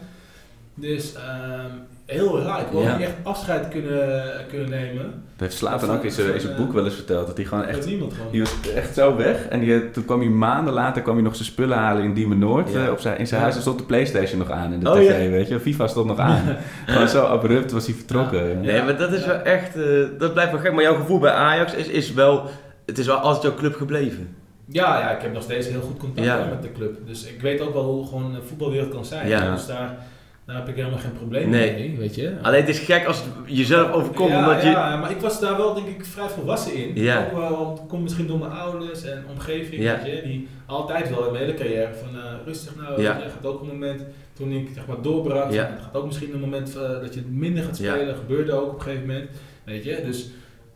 [0.76, 1.70] Dus ehm,
[2.06, 2.62] heel raar.
[2.62, 2.98] Ik wil Ja.
[2.98, 5.24] niet echt afscheid kunnen, kunnen nemen.
[5.44, 7.28] Dat heeft Slatan ook in zijn, boek wel eens verteld.
[7.28, 7.88] Dat hij gewoon Echt echt...
[7.88, 8.32] niemand gewoon.
[8.32, 9.48] Die was echt zo weg.
[9.48, 12.40] En die, toen kwam hij maanden later kwam hij nog zijn spullen halen in Diemen
[12.40, 12.72] Noord.
[12.72, 12.86] Ja.
[12.86, 13.48] eh, op zijn, in zijn Ja.
[13.48, 13.62] huis.
[13.62, 15.30] Stond de Playstation nog aan in de Oh, tv, ja.
[15.30, 15.60] weet je.
[15.60, 16.42] FIFA stond nog aan.
[16.86, 18.62] Gewoon zo abrupt was hij vertrokken.
[18.62, 19.76] Nee, maar dat is wel echt...
[19.76, 19.84] eh,
[20.20, 20.74] dat blijft wel gek.
[20.74, 22.44] Maar jouw gevoel bij Ajax is, is wel...
[22.86, 24.36] Het is wel altijd jouw club gebleven.
[24.68, 26.98] Ja, ja, ik heb nog steeds heel goed contact met de club.
[27.06, 29.28] Dus ik weet ook wel hoe gewoon de voetbalwereld kan zijn.
[29.28, 29.54] Ja.
[29.54, 29.98] Dus daar,
[30.46, 31.74] daar heb ik helemaal geen probleem Nee.
[31.74, 32.34] mee, weet je.
[32.42, 34.70] Alleen het is gek als het jezelf overkomt, ja, omdat je...
[34.70, 36.96] ja, maar ik was daar wel denk ik vrij volwassen in.
[37.04, 37.26] Ja.
[37.26, 40.00] Ook wel, want het komt misschien door mijn ouders en omgeving, Ja.
[40.04, 40.22] weet je.
[40.22, 43.18] Die altijd wel in mijn hele carrière van eh, rustig nou, Ja.
[43.18, 44.02] je gaat ook een moment
[44.34, 45.52] toen ik zeg maar doorbrak.
[45.52, 45.64] Ja.
[45.72, 47.94] Het gaat ook misschien een moment eh, dat je minder gaat Ja.
[47.96, 48.16] spelen.
[48.16, 49.30] Gebeurde ook op een gegeven moment,
[49.64, 50.02] weet je.
[50.06, 50.30] Dus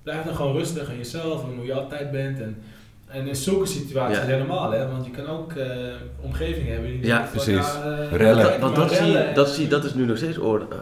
[0.04, 2.40] blijf dan gewoon rustig aan jezelf en hoe je altijd bent.
[2.42, 2.58] En,
[3.08, 4.24] en in zulke situaties Ja.
[4.24, 4.88] helemaal, hè.
[4.88, 5.66] Want je kan ook eh
[6.22, 7.56] omgeving hebben die Ja, precies.
[7.58, 8.46] eh, Rellen.
[8.46, 10.78] kijk Want dat, zie, dat, zie, dat is nu nog steeds orde, eh,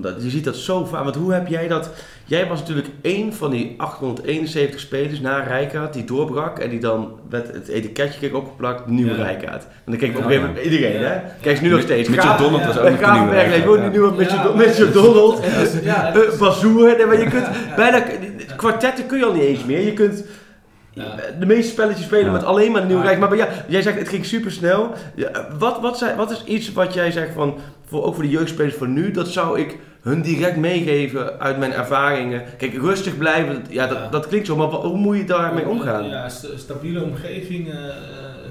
[0.00, 0.22] dat.
[0.22, 1.02] Je ziet dat zo vaak.
[1.04, 1.90] Want hoe heb jij dat...
[2.24, 6.58] Jij was natuurlijk één van die 871 spelers na Rijkaard die doorbrak.
[6.58, 9.22] En die dan met het etiketje kreeg opgeplakt, nieuwe Ja.
[9.22, 9.62] Rijkaard.
[9.64, 11.08] En dan keek op een gegeven moment iedereen, Ja.
[11.08, 11.20] hè?
[11.40, 12.08] Kijk, is nu nog steeds.
[12.08, 13.84] Mitchell Graaf- Donald was ook de nieuwe Rijkaard, ik woon ja.
[13.84, 15.42] nu nieuwe maar- Mitchell Donald.
[15.42, 15.52] Dat
[16.14, 17.46] dat Bazoer, maar je kunt
[17.76, 18.02] bijna,
[18.56, 19.80] kwartetten kun je al niet eens meer.
[19.80, 20.24] Je kunt
[20.98, 21.16] Ja.
[21.38, 22.32] de meeste spelletjes spelen Ja.
[22.32, 23.08] met alleen maar de nieuwe Ja.
[23.08, 23.20] rijk.
[23.20, 24.90] Maar ja, jij zegt het ging super snel.
[25.58, 27.54] wat, wat, zijn, wat is iets wat jij zegt van,
[27.86, 31.72] voor, ook voor de jeugdspelers van nu, dat zou ik hun direct meegeven uit mijn
[31.72, 32.42] ervaringen.
[32.58, 34.08] Kijk, rustig blijven, ja, dat, Ja.
[34.08, 36.08] dat klinkt zo, maar hoe moet je daarmee omgaan?
[36.08, 37.76] Ja, st- stabiele omgeving eh,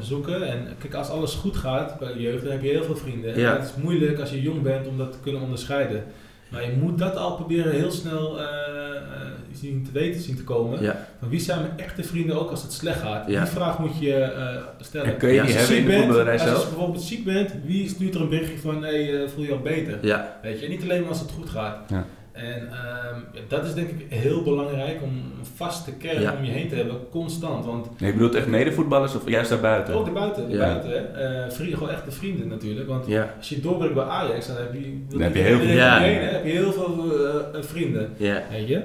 [0.02, 0.48] zoeken.
[0.48, 3.40] En kijk, als alles goed gaat bij de jeugd, dan heb je heel veel vrienden.
[3.40, 3.52] Ja.
[3.52, 6.04] En het is moeilijk als je jong bent om dat te kunnen onderscheiden.
[6.52, 8.46] Maar je moet dat al proberen heel snel eh,
[8.96, 9.28] eh,
[9.60, 10.82] zien te weten zien te komen.
[10.82, 11.08] Ja.
[11.20, 13.28] Van wie zijn mijn echte vrienden ook als het slecht gaat?
[13.28, 13.44] Ja.
[13.44, 15.08] Die vraag moet je eh, stellen.
[15.08, 17.52] En kun je Als je hebben in ziek de bent, als je bijvoorbeeld ziek bent,
[17.66, 19.98] wie stuurt er een berichtje van hey, eh, voel je al beter?
[20.02, 21.92] Ja, Weet je, niet alleen maar als het goed gaat.
[22.38, 22.44] Ja.
[22.44, 26.70] En um, dat is denk ik heel belangrijk om een vaste kern om je heen
[26.70, 27.66] te hebben, constant.
[27.66, 29.94] Want nee, je bedoelt echt medevoetballers of juist daarbuiten?
[29.94, 31.46] Ook daarbuiten, daarbuiten hè.
[31.46, 32.88] Uh, vrienden, gewoon echte vrienden natuurlijk.
[32.88, 33.06] Want
[33.38, 36.02] als je doorbreekt bij Ajax, dan heb je, dan heb je heel veel, ja.
[36.02, 37.06] heb je heel veel
[37.56, 38.10] uh, vrienden.
[38.18, 38.82] Weet je?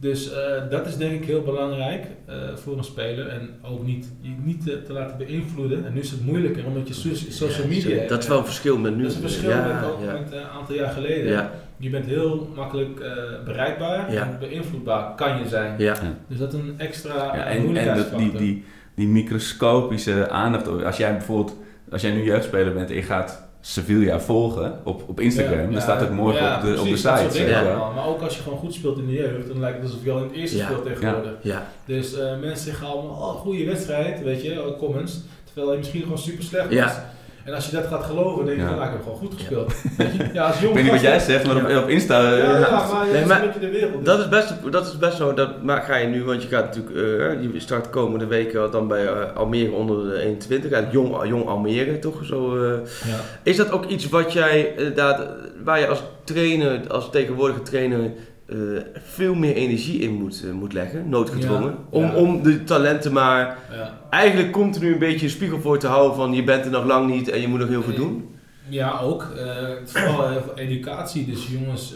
[0.00, 0.36] Dus uh,
[0.70, 3.28] dat is denk ik heel belangrijk uh, voor een speler.
[3.28, 5.86] En ook niet, je niet te, te, laten beïnvloeden.
[5.86, 6.94] En nu is het moeilijker omdat je
[7.28, 9.02] social media ja, Dat is wel een verschil met nu.
[9.02, 11.50] Dat is een verschil met, ook met een aantal jaar geleden.
[11.82, 13.06] Je bent heel makkelijk uh,
[13.44, 15.74] bereikbaar en beïnvloedbaar kan je zijn.
[16.26, 18.64] Dus dat is een extra ja, en, en dat, die, die,
[18.94, 20.84] die microscopische aandacht.
[20.84, 21.56] Als jij bijvoorbeeld,
[21.90, 26.00] als jij nu jeugdspeler bent en je gaat Sevilla volgen op, op Instagram, dan staat
[26.00, 27.46] het morgen op, de, op de site.
[27.46, 27.92] Ja.
[27.94, 30.10] Maar ook als je gewoon goed speelt in de jeugd, dan lijkt het alsof je
[30.10, 31.32] al in het eerste speelt tegenwoordig.
[31.84, 35.20] Dus uh, mensen zeggen allemaal, oh, goede wedstrijd, weet je, comments.
[35.44, 36.92] Terwijl je misschien gewoon super slecht was.
[37.50, 38.70] En als je dat gaat geloven, denk je, ja.
[38.70, 39.72] nou, ik heb gewoon goed gespeeld.
[40.32, 42.22] ja, als jong ik weet niet wat jij zegt, maar op, op Insta...
[42.22, 44.04] Ja, ja, ja maar, nee, maar de wereld.
[44.04, 46.64] Dat is best, dat is best zo, dat maar ga je nu, want je gaat
[46.64, 46.96] natuurlijk,
[47.42, 51.46] uh, je start komende weken dan bij uh, Almere onder de 21, ja, jong, jong
[51.46, 52.24] Almere toch?
[52.24, 52.72] Zo, uh,
[53.06, 53.16] ja.
[53.42, 55.26] Is dat ook iets wat jij, inderdaad,
[55.64, 58.10] waar je als trainer, als tegenwoordige trainer
[58.52, 61.76] uh, veel meer energie in moet, uh, moet leggen, noodgedwongen.
[61.90, 63.98] om, om de talenten maar ja.
[64.10, 67.10] eigenlijk continu een beetje een spiegel voor te houden van je bent er nog lang
[67.10, 68.34] niet en je moet nog heel veel doen.
[68.68, 69.26] Ja, ook.
[69.36, 71.26] Uh, vooral educatie.
[71.26, 71.94] Dus jongens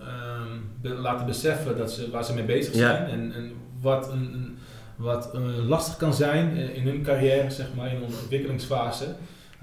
[0.00, 4.56] um, laten beseffen dat ze, waar ze mee bezig zijn en, en wat, een,
[4.96, 5.30] wat
[5.68, 9.06] lastig kan zijn in hun carrière, zeg maar, in een ontwikkelingsfase.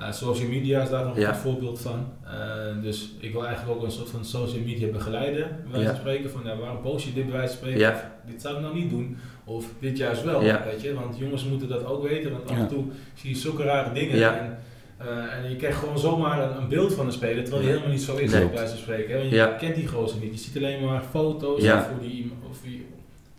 [0.02, 2.06] Uh, social media is daar nog een voorbeeld van.
[2.26, 6.32] Uh, dus ik wil eigenlijk ook een soort van social media begeleiden, van spreken.
[6.32, 7.80] Van ja, waarom post je dit bij wijze van spreken?
[7.80, 8.12] Ja.
[8.26, 9.18] dit zou ik nou niet doen.
[9.44, 10.94] Of dit juist wel, weet je.
[10.94, 12.84] Want jongens moeten dat ook weten, want af en toe
[13.14, 14.40] zie je zulke rare dingen.
[14.40, 14.58] En,
[15.02, 17.92] uh, en je krijgt gewoon zomaar een, een, beeld van een speler, terwijl die helemaal
[17.92, 19.18] niet zo is, bij wijze van spreken.
[19.18, 20.34] Want je kent die gozer niet.
[20.34, 22.86] Je ziet alleen maar foto's voor die, of die,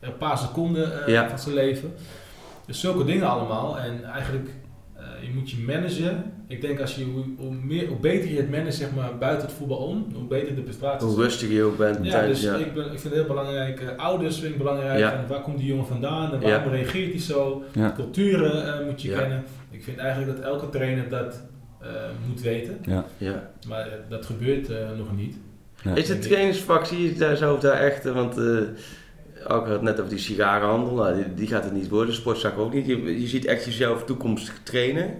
[0.00, 0.92] een paar seconden
[1.28, 1.94] van zijn leven.
[2.66, 3.78] Dus zulke dingen allemaal.
[3.78, 4.48] En eigenlijk
[5.22, 6.32] je moet je managen.
[6.52, 9.56] Ik denk als je hoe, meer, hoe beter je het managt zeg maar, buiten het
[9.56, 12.06] voetbal om, hoe beter de prestaties Hoe rustiger je ook bent.
[12.06, 13.80] Ja, dus Ik, ben, ik vind het heel belangrijk.
[13.80, 14.98] Uh, ouders vind ik belangrijk.
[14.98, 15.24] Ja.
[15.28, 17.62] waar komt die jongen vandaan en waarom reageert hij zo?
[17.94, 19.44] Culturen uh, moet je kennen.
[19.70, 21.40] Ik vind eigenlijk dat elke trainer dat
[21.82, 21.88] uh,
[22.28, 22.78] moet weten.
[22.86, 23.04] Ja.
[23.18, 23.50] Ja.
[23.68, 25.36] Maar dat gebeurt nog niet.
[25.94, 28.36] Is de trainingsfractie daar zo daar echt, want
[29.48, 32.72] ook had net over die sigarenhandel, nou, die, die, gaat het niet worden, sportzak ook
[32.72, 32.86] niet.
[32.86, 35.14] Je, je ziet echt jezelf toekomstig trainen.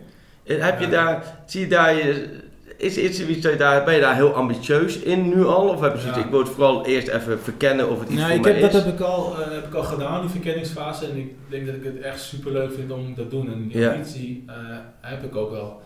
[0.45, 2.41] Heb je daar, zie je daar, je,
[2.77, 5.69] is, is er daar, ben je daar heel ambitieus in nu al?
[5.69, 8.49] Of heb je zoiets, ik moet vooral eerst even verkennen of het iets nee, voor
[8.49, 11.07] ik heb, Dat heb ik, al, uh, heb ik al gedaan, die verkenningsfase.
[11.07, 13.53] En ik denk dat ik het echt super leuk vind om te doen.
[13.53, 14.55] En die ambitie uh,
[15.01, 15.82] heb ik ook wel.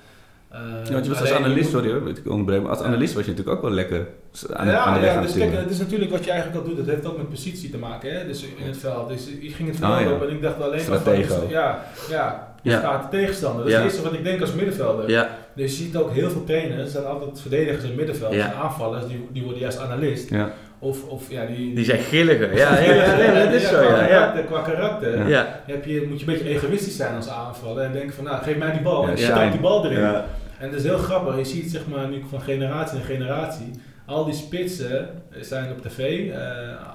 [0.56, 3.30] Uh, ja, want je was als analist, sorry hoor, ik onderbreken, als analist was je
[3.30, 4.06] natuurlijk ook wel lekker
[4.52, 6.68] aan, ja, aan de weg ja, dus kijk, het is natuurlijk wat je eigenlijk al
[6.68, 8.26] doet, dat heeft ook met positie te maken, hè?
[8.26, 9.08] dus in het veld.
[9.08, 10.12] Dus ik ging het veld oh, ja.
[10.12, 12.78] op en ik dacht alleen maar van, dus, ja, ja, je ja.
[12.78, 13.58] staat de tegenstander.
[13.62, 15.10] Dat is het eerste wat ik denk als middenvelder.
[15.10, 15.28] Ja.
[15.54, 18.52] Dus je ziet ook heel veel trainers, er zijn altijd verdedigers in middenveld, ja.
[18.52, 20.30] aanvallers, die, die worden juist analist.
[20.30, 20.50] Ja.
[20.78, 22.56] Of, of ja, die, die zijn grilliger.
[22.56, 23.82] Ja, ja, ja, dat is zo.
[23.82, 24.42] Ja, ja.
[24.46, 25.60] Qua karakter ja.
[25.66, 28.56] Heb je, moet je een beetje egoïstisch zijn als aanvaller en denken van nou geef
[28.56, 30.22] mij die bal en stap die bal erin.
[30.58, 33.70] En dat is heel grappig, je ziet zeg maar nu van generatie naar generatie,
[34.06, 35.08] al die spitsen
[35.40, 36.36] zijn op tv, uh,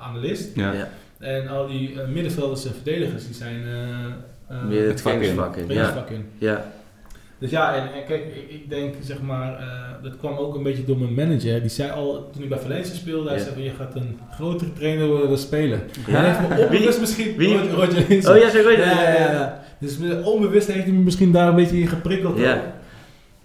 [0.01, 0.55] analist.
[0.55, 0.89] Ja.
[1.20, 3.62] En al die uh, middenvelders en verdedigers die zijn
[4.51, 5.36] uh, meer het vak in.
[5.36, 5.66] Vak in.
[5.68, 6.05] Ja.
[6.38, 6.66] ja.
[7.38, 9.64] Dus ja, en, en, kijk, ik, ik denk zeg maar,
[10.03, 11.62] dat kwam ook een beetje door mijn manager.
[11.62, 14.74] Die zei al, toen ik bij Valencia speelde, hij zei van je gaat een grotere
[14.74, 15.82] trainer worden dan spelen.
[16.07, 16.16] Ja.
[16.16, 17.70] En heeft me onbewust misschien, Wie?
[17.70, 18.82] Roger Oh ja, zo weet je.
[18.82, 22.38] Ja, ja, ja, Dus onbewust heeft hij me misschien daar een beetje in geprikkeld.
[22.38, 22.80] Ja.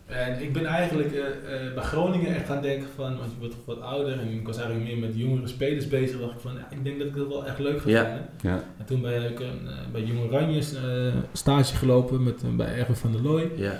[0.06, 3.54] En ik ben eigenlijk uh, uh, bij Groningen echt gaan denken van, want je wordt
[3.54, 6.54] toch wat ouder en ik was eigenlijk meer met jongere spelers bezig, dacht ik van,
[6.54, 8.28] ja, ik denk dat ik dat wel echt leuk ga vinden.
[8.40, 8.64] Ja.
[8.78, 9.46] En toen ben ik uh,
[9.92, 10.62] bij Jong Oranje
[11.32, 13.50] stage gelopen met, bij Erwin van der Looy.
[13.56, 13.78] Ja.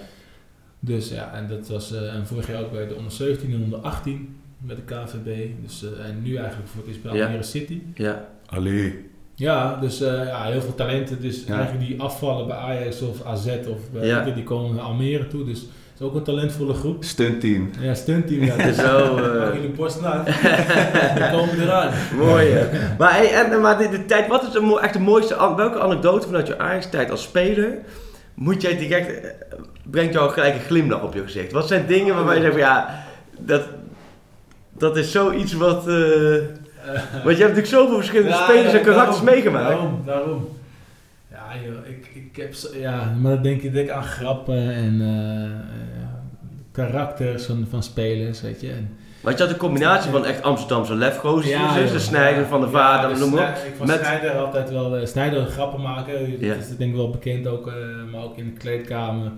[0.80, 3.78] Dus ja, en dat was en vorig jaar ook bij de onder 17 en onder
[3.78, 5.48] 18 met de KVB.
[5.62, 7.82] Dus, en nu eigenlijk voor het eerst bij Almere City.
[7.94, 8.28] Ja.
[8.46, 9.10] Ali.
[9.34, 11.20] Ja, dus ja, heel veel talenten.
[11.20, 15.44] Dus eigenlijk die afvallen bij Ajax of AZ of bij, die komen naar Almere toe.
[15.44, 15.66] Dus
[15.98, 17.04] is ook een talentvolle groep.
[17.04, 17.70] Stuntteam.
[17.80, 18.44] Ja, stuntteam.
[18.44, 18.72] Ja.
[18.86, 19.18] Zo.
[19.18, 19.54] Uh...
[19.54, 20.24] jullie borst na.
[21.18, 21.92] Dan komen eraan.
[22.16, 22.46] Mooi.
[22.50, 22.94] hè.
[22.98, 26.26] Maar, hey, en, maar de, de, tijd, wat is de, echt de mooiste, welke anekdote
[26.26, 27.78] vanuit je Ajax-tijd als speler
[28.34, 29.30] moet jij direct, eh,
[29.82, 31.52] brengt jou gelijk een glimlach op je gezicht?
[31.52, 33.04] Wat zijn dingen waarbij je zegt van ja,
[33.38, 33.62] dat,
[34.72, 35.88] dat is zoiets wat...
[35.88, 35.94] Uh,
[37.24, 39.68] want je hebt natuurlijk zoveel verschillende spelers en karakters meegemaakt.
[39.68, 40.48] Daarom, daarom.
[41.30, 45.50] Ja joh, ik, ik heb, ja, maar dan denk ik denk aan grappen en uh,
[46.72, 48.70] karakters van, van spelers, weet je.
[48.70, 50.94] En Maar je had een combinatie van echt Amsterdamse
[51.48, 53.98] ja, dus de snijder van de vader, ja, noem maar Ik vond met...
[53.98, 57.74] Snijder altijd wel, uh, Snijder grappen maken, dat is denk ik wel bekend ook, uh,
[58.12, 59.32] maar ook in de kleedkamer.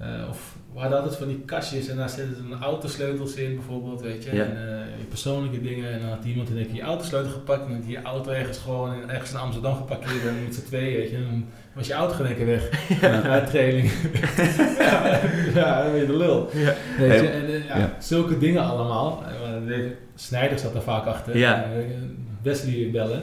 [0.00, 4.00] Uh, of we hadden altijd van die kastjes en daar zitten een autosleutels in bijvoorbeeld,
[4.00, 4.30] weet je.
[4.30, 4.56] En
[5.00, 5.92] uh, persoonlijke dingen.
[5.92, 9.10] En dan had iemand in je autosleutel gepakt en had je auto ergens gewoon in,
[9.10, 11.16] ergens in Amsterdam geparkeerd en met z'n twee, weet je.
[11.16, 12.68] En dan was je auto geen weg.
[13.00, 13.22] Ja.
[13.22, 13.90] Uit training.
[14.78, 15.20] ja,
[15.54, 16.48] ja, dan ben je de lul.
[16.52, 16.74] Ja.
[16.98, 19.22] Weet je, en uh, ja, zulke dingen allemaal.
[20.14, 21.38] Snijder zat er vaak achter.
[21.38, 21.66] Ja.
[22.42, 23.22] Wesley bellen.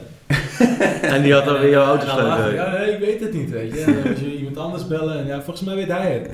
[1.14, 2.52] en die had dan weer jouw autosleutel.
[2.52, 3.84] Ja, nee, ik weet het niet, weet je.
[3.84, 6.30] Dan moet je iemand anders bellen en ja, volgens mij weet hij het.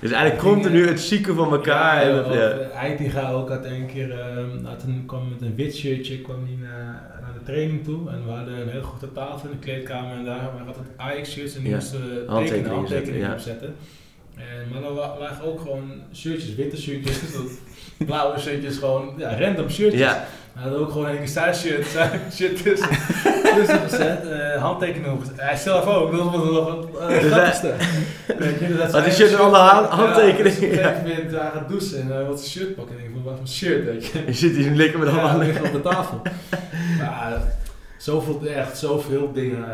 [0.00, 2.10] Dus eigenlijk continu het zieken van elkaar.
[2.10, 2.56] Ja, en ja.
[2.72, 4.14] Heitinga ook had een keer,
[4.62, 8.10] had een, kwam met een wit shirtje kwam hij naar, naar, de training toe.
[8.10, 11.54] En we hadden een hele grote tafel in de kleedkamer en daar waren altijd Ajax-shirts
[11.54, 11.76] en die ja.
[11.76, 13.74] moesten tekenen, handtekeningen opzetten.
[14.36, 17.20] En, maar dan lagen ook gewoon shirtjes, witte shirtjes,
[18.06, 20.00] blauwe shirtjes, gewoon ja, random shirtjes.
[20.00, 20.26] Ja.
[20.58, 21.86] Hij had ook gewoon een shirt,
[22.36, 22.88] shit tussen,
[23.56, 26.86] tussen gezet, uh, handtekeningen Hij zelf ook, dat was nog het
[27.24, 27.74] uh, grappigste.
[28.38, 30.60] Weet je, dat is shirt alle handtekeningen.
[30.60, 33.10] Ja, op een gegeven moment gaat douchen en uh, wat zijn shirt pakken en ik
[33.12, 34.22] van wat een shirt, weet je.
[34.26, 36.22] Je zit hier lekker met allemaal ja, op de tafel.
[36.98, 37.42] maar,
[37.98, 39.64] zoveel, echt zoveel dingen.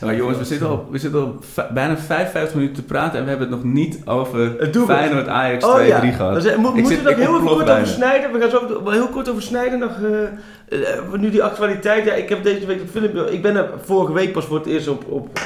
[0.00, 1.38] Maar jongens, we zitten al, we zitten al
[1.72, 5.68] bijna 55 minuten te praten en we hebben het nog niet over Feyenoord Ajax 2-3
[5.68, 6.00] oh, ja.
[6.00, 6.42] gehad.
[6.42, 8.32] Dus, mo moeten we nog heel kort over snijden?
[8.32, 9.90] We gaan zo heel kort over snijden nog.
[9.98, 12.04] Uh, nu die actualiteit.
[12.04, 13.32] Ja, ik heb deze week het filmpje.
[13.32, 15.38] Ik ben er vorige week pas voor het eerst op, op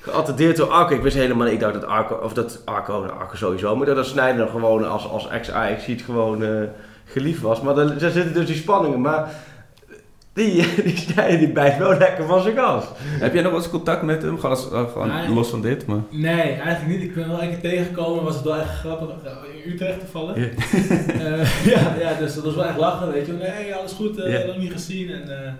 [0.00, 0.94] geattendeerd door Arco.
[0.94, 3.86] Ik wist helemaal niet, ik dacht dat Arco, of dat Arco, nou Arco sowieso, maar
[3.86, 6.62] dat Snijder gewoon als, als ex-Ajax ziet gewoon uh,
[7.04, 7.60] geliefd was.
[7.60, 9.00] Maar daar zitten dus die spanningen.
[9.00, 9.30] Maar
[10.32, 12.84] die, die snijden die bijt wel lekker van zijn gas.
[12.98, 14.38] Heb jij nog wel eens contact met hem?
[14.38, 15.86] Gewoon, als, uh, gewoon los van dit?
[15.86, 16.00] Maar...
[16.10, 17.02] Nee, eigenlijk niet.
[17.02, 18.24] Ik ben wel een keer tegengekomen.
[18.24, 19.08] Was het wel echt grappig.
[19.64, 20.36] In Utrecht toevallig.
[20.36, 21.38] Yeah.
[21.40, 23.12] uh, ja, ja, dus dat was wel echt lachen.
[23.12, 23.32] Weet je.
[23.32, 24.18] Nee, alles goed.
[24.18, 24.46] Uh, yeah.
[24.46, 25.10] Nog niet gezien.
[25.10, 25.56] En,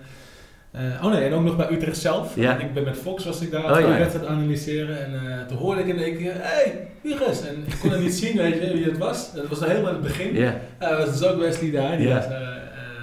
[0.74, 2.36] uh, oh nee, en ook nog bij Utrecht zelf.
[2.36, 2.60] Yeah.
[2.60, 3.98] Ik ben met Fox was ik daar oh, ja.
[3.98, 5.04] wedstrijd analyseren.
[5.04, 8.14] En toen hoorde ik in één keer, hé, hey, is En ik kon het niet
[8.14, 9.34] zien, weet je, wie het was.
[9.34, 10.34] Dat was helemaal in het begin.
[10.34, 10.60] Ja.
[10.78, 12.22] Was dus ook Wesley daar, die yeah.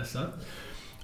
[0.04, 0.30] zat.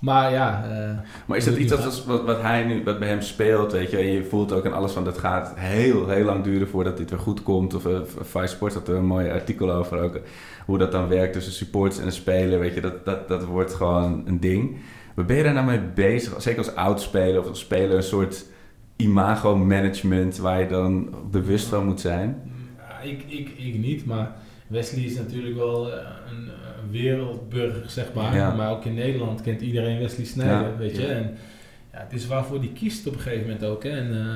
[0.01, 0.65] Maar ja.
[0.69, 3.91] Uh, maar is dat iets dat, wat, wat, hij nu, wat bij hem speelt, weet
[3.91, 3.97] je?
[3.97, 7.09] En je voelt ook aan alles van dat gaat heel, heel lang duren voordat dit
[7.09, 7.73] weer goed komt.
[7.73, 10.19] Of uh, Vice Sport had er een mooi artikel over ook.
[10.65, 12.81] Hoe dat dan werkt tussen supporters en spelen, weet je?
[12.81, 14.77] Dat, dat, dat wordt gewoon een ding.
[15.15, 16.41] Ben je daar nou mee bezig?
[16.41, 18.45] Zeker als oud-speler of als speler, een soort
[18.95, 22.51] imago-management waar je dan bewust van moet zijn?
[22.77, 24.35] Ja, ik, ik, ik niet, maar
[24.67, 25.97] Wesley is natuurlijk wel eh,
[26.31, 26.49] een
[26.91, 28.55] wereldburger, zeg maar.
[28.55, 31.07] Maar ook in Nederland kent iedereen Wesley Sneijder, weet je.
[31.07, 31.37] En
[31.93, 33.83] ja, het is waarvoor hij kiest op een gegeven moment ook.
[33.83, 33.89] Hè.
[33.89, 34.35] En uh,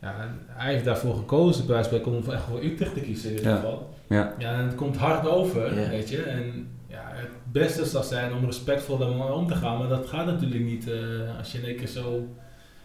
[0.00, 3.54] ja, hij heeft daarvoor gekozen, bij wijze om echt voor Utrecht te kiezen in ieder
[3.54, 3.94] geval.
[4.08, 4.34] Ja.
[4.38, 6.22] ja, en het komt hard over, weet je.
[6.22, 10.26] En ja, het beste zou zijn om respectvol daarmee om te gaan, maar dat gaat
[10.26, 12.28] natuurlijk niet uh, als je in één keer zo...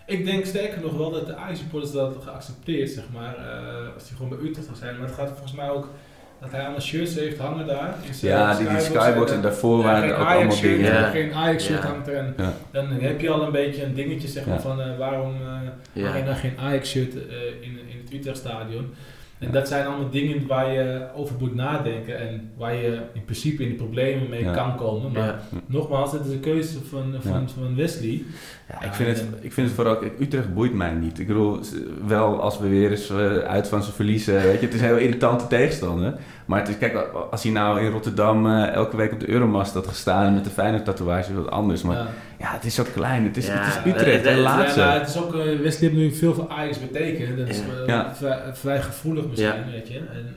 [0.06, 4.18] Ik denk sterker nog wel dat de Ajax-supporters dat geaccepteerd, zeg maar, uh, als die
[4.18, 4.98] gewoon bij Utrecht zou zijn.
[4.98, 5.90] Maar het gaat volgens mij ook
[6.44, 7.96] dat hij allemaal shirts heeft hangen daar.
[8.22, 10.94] ja, die, die skybox en, daarvoor waren er ook allemaal dingen.
[10.94, 11.10] Ja.
[11.10, 12.16] Geen Ajax-shirt hangt er.
[12.16, 12.36] En
[12.72, 16.22] dan heb je al een beetje een dingetje zeg maar, van uh, waarom uh, ja.
[16.22, 17.22] dan geen Ajax-shirt uh,
[17.60, 18.94] in, in het Utrecht-stadion.
[19.40, 23.64] En dat zijn allemaal dingen waar je over moet nadenken en waar je in principe
[23.64, 25.12] in de problemen mee kan komen.
[25.12, 28.24] Maar nogmaals, het is een keuze van, van, van Wesley.
[28.70, 31.20] Ja, ik, vind het, ik vind het vooral, Utrecht boeit mij niet.
[31.20, 31.60] Ik bedoel,
[32.08, 33.12] wel als we weer eens
[33.48, 36.14] uit van ze verliezen, weet je, het is een heel irritante tegenstander.
[36.46, 39.74] Maar het is, kijk, als hij nou in Rotterdam uh, elke week op de Euromast
[39.74, 41.82] had gestaan met de fijne tatoeage, wat anders.
[41.82, 42.08] Maar ja.
[42.40, 42.52] ja.
[42.52, 43.24] het is zo klein.
[43.24, 44.80] Het is, ja, het is Utrecht, de laatste.
[44.80, 47.38] Ja, het is ook, uh, Wesley heeft nu veel voor Ajax betekend.
[47.38, 49.98] Dat is uh, vrij, vrij, gevoelig misschien, weet je.
[49.98, 50.36] En,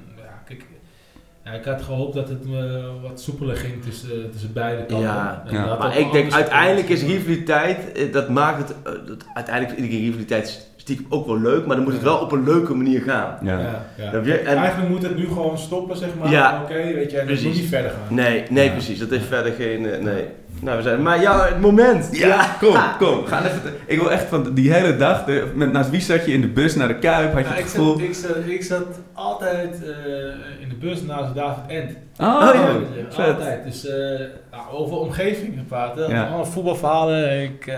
[1.47, 5.07] ja, ik had gehoopt dat het uh, wat soepeler ging tussen, tussen beide kanten.
[5.07, 5.77] Ja, ja.
[5.79, 8.75] maar ik denk uiteindelijk is rivaliteit, dat maakt het,
[9.07, 12.45] dat uiteindelijk iedere rivaliteit stiekem ook wel leuk, maar dan moet het wel op een
[12.45, 13.39] leuke manier gaan.
[13.43, 13.59] Ja.
[13.61, 14.13] ja, ja.
[14.37, 16.31] En, Eigenlijk moet het nu gewoon stoppen, zeg maar.
[16.31, 18.15] Ja, Oké, weet je, en het moet niet verder gaan.
[18.15, 18.99] Nee, nee, precies.
[18.99, 19.91] Dat is verder geen.
[19.91, 20.25] Eh, nee.
[20.61, 22.09] Nou, we zijn, maar ja, het moment.
[22.13, 23.27] Ja, kom, kom.
[23.27, 26.33] Ga even, ik wil echt van die hele dag, de, met, naast wie zat je
[26.33, 27.33] in de bus naar de Kuip?
[27.33, 28.01] Had je het gevoel?
[28.01, 31.97] Ik zat, ik, zat, ik zat altijd uh, bus naast David End.
[32.21, 32.55] Oh, oh
[33.17, 33.25] ja.
[33.25, 33.65] Altijd.
[33.65, 33.93] Dus uh,
[34.51, 35.97] nou, over omgeving gepraat.
[35.97, 36.23] Ja.
[36.23, 37.43] Allemaal voetbalverhalen.
[37.43, 37.75] Ik, uh,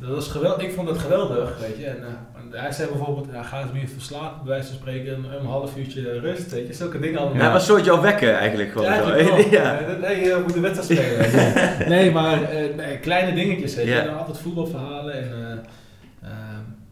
[0.00, 0.62] dat was geweldig.
[0.62, 1.86] Ik vond het geweldig, weet je.
[1.86, 1.96] En,
[2.52, 5.46] uh, hij zei bijvoorbeeld, ja, ga eens meer verslapen, bij wijze van spreken, een, een
[5.46, 6.72] half uurtje rust, weet je.
[6.72, 7.38] Zulke dingen allemaal.
[7.38, 8.86] Ja, maar een soort jou wekken eigenlijk gewoon.
[8.86, 9.80] Ja, eigenlijk ja.
[10.00, 11.88] Nee, je moet de wedstrijd spelen.
[11.94, 12.38] nee, maar
[12.76, 13.90] nee, kleine dingetjes, weet je.
[13.90, 14.00] Ja.
[14.00, 15.64] En altijd voetbalverhalen en...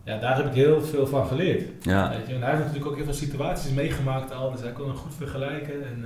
[0.04, 1.62] Ja, daar heb ik heel veel van geleerd.
[1.80, 2.08] Ja.
[2.08, 2.34] Weet je?
[2.34, 5.14] En hij heeft natuurlijk ook heel veel situaties meegemaakt al, dus hij kon het goed
[5.16, 5.74] vergelijken.
[5.74, 6.04] En,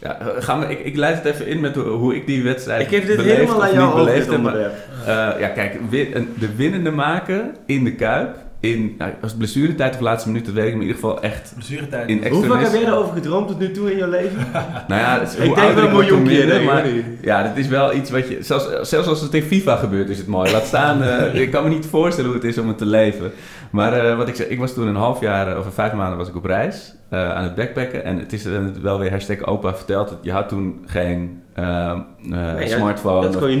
[0.00, 2.88] Ja, gaan we, ik, ik leid het even in met hoe ik die wedstrijd Ik
[2.88, 4.70] geef dit helemaal aan jou over.
[5.00, 5.90] Uh, ja, kijk,
[6.38, 10.66] de winnende maken in de Kuip in, nou, als blessuretijd of laatste minuut, dat weet
[10.66, 11.52] ik in ieder geval echt.
[11.54, 12.08] Blessuretijd.
[12.08, 14.46] In Hoe vaak heb jij erover gedroomd tot nu toe in je leven?
[14.88, 16.62] nou ja, is, ik denk wel een miljoen keer.
[16.62, 16.86] maar
[17.20, 20.18] ja, dat is wel iets wat je, zelfs, zelfs als het in FIFA gebeurt, is
[20.18, 20.52] het mooi.
[20.52, 23.32] Laat staan, uh, ik kan me niet voorstellen hoe het is om het te leven.
[23.70, 26.28] Maar uh, wat ik zeg, ik was toen een half jaar, of vijf maanden was
[26.28, 26.94] ik op reis.
[27.12, 28.04] Uh, aan het backpacken.
[28.04, 28.46] En het is
[28.82, 30.18] wel weer hashtag opa verteld.
[30.22, 33.22] Je had toen geen uh, nee, smartphone.
[33.22, 33.56] Dat kon je.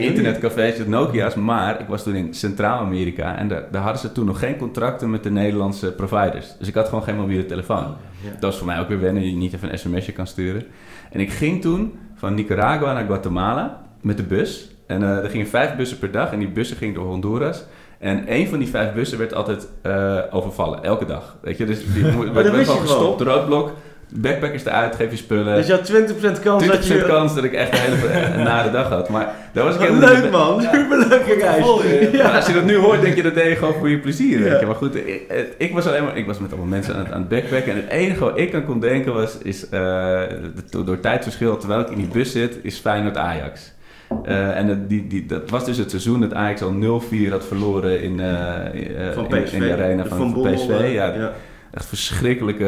[0.00, 1.34] Internetcafés, Nokia's.
[1.34, 3.36] Maar ik was toen in Centraal-Amerika.
[3.36, 6.46] En daar, daar, hadden ze toen nog geen contracten met de Nederlandse providers.
[6.58, 7.84] Dus ik had gewoon geen mobiele telefoon.
[7.84, 8.30] Oh, ja.
[8.30, 9.30] Dat was voor mij ook weer wennen.
[9.30, 10.64] Je niet even een sms'je kan sturen.
[11.10, 14.70] En ik ging toen van Nicaragua naar Guatemala met de bus.
[14.86, 16.32] En uh, er gingen vijf bussen per dag.
[16.32, 17.64] En die bussen gingen door Honduras.
[17.98, 21.36] En een van die vijf bussen werd altijd uh, overvallen, elke dag.
[21.40, 23.72] Weet je, dus die werd gewoon gestopt, roodblok,
[24.10, 25.54] backpackers eruit, geef je spullen.
[25.54, 25.92] Dus je had
[26.38, 27.04] 20% kans 20% dat je...
[27.04, 29.08] kans dat ik echt een hele nare dag had.
[29.08, 32.12] Maar dat was ik Leuk man, superleuke reis.
[32.12, 32.30] Ja.
[32.36, 34.42] Als je dat nu hoort, denk je dat deed je gewoon voor je plezier.
[34.42, 34.66] Weet je.
[34.66, 37.20] Maar goed, ik, ik, was alleen maar, ik was met allemaal mensen aan het, aan
[37.20, 37.72] het backpacken.
[37.72, 40.20] En het enige wat ik aan kon denken was, is uh,
[40.70, 43.76] door tijdverschil, terwijl ik in die bus zit, is Feyenoord-Ajax.
[44.26, 48.02] Uh, en die, die, dat was dus het seizoen dat Ajax al 0-4 had verloren
[48.02, 48.26] in, uh,
[48.72, 50.68] in, in, de arena van, van PSV.
[50.68, 51.32] Ja, ja,
[51.70, 52.58] Echt verschrikkelijk.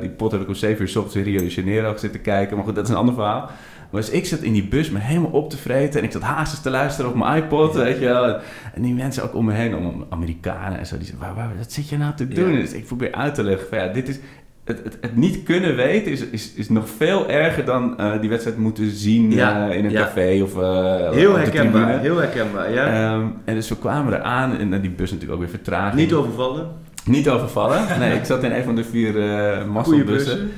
[0.00, 2.56] die pot heb ik om 7 uur s ochtends in Rio de Janeiro zitten kijken.
[2.56, 3.50] Maar goed, dat is een ander verhaal.
[3.92, 6.00] Maar dus ik zat in die bus me helemaal op te vreten.
[6.00, 8.36] En ik zat haastens te luisteren op mijn iPod, weet je wel.
[8.74, 10.96] En die mensen ook om me heen, om Amerikanen en zo.
[10.96, 12.52] Die zeiden, waar, waar, wat zit je nou te doen?
[12.52, 14.18] Dus ik probeer uit te leggen van ja, dit is
[14.64, 18.28] het, het, het, niet kunnen weten is, is, is nog veel erger dan uh, die
[18.28, 20.02] wedstrijd moeten zien ja, uh, in een ja.
[20.02, 23.14] café of uh, Heel herkenbaar, heel herkenbaar, ja.
[23.14, 25.94] Um, en dus we kwamen eraan en die bus natuurlijk ook weer vertraagd.
[25.94, 26.70] Niet overvallen?
[27.04, 28.14] Niet overvallen, nee.
[28.14, 30.50] ik zat in een van de vier uh, massabussen.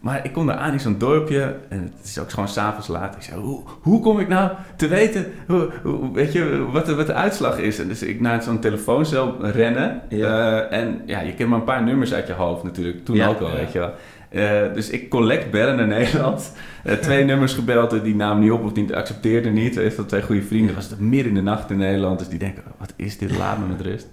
[0.00, 3.16] Maar ik kom daar aan in zo'n dorpje en het is ook gewoon s'avonds laat.
[3.16, 6.94] Ik zei, hoe, hoe kom ik nou te weten hoe, hoe, weet je, wat, de,
[6.94, 7.78] wat de uitslag is?
[7.78, 10.02] En dus ik naar zo'n telefooncel rennen.
[10.08, 10.70] Ja.
[10.70, 13.04] Uh, en ja, je kent maar een paar nummers uit je hoofd natuurlijk.
[13.04, 13.54] Toen ook al, ja.
[13.54, 13.92] weet je wel.
[14.30, 16.52] Uh, dus ik collect bellen naar Nederland.
[16.84, 19.74] Uh, twee nummers gebeld, die namen niet op of die accepteerden niet.
[19.74, 20.74] Heeft dat twee goede vrienden.
[20.74, 22.18] was het midden in de nacht in Nederland.
[22.18, 24.08] Dus die denken, wat is dit, laat me met rust.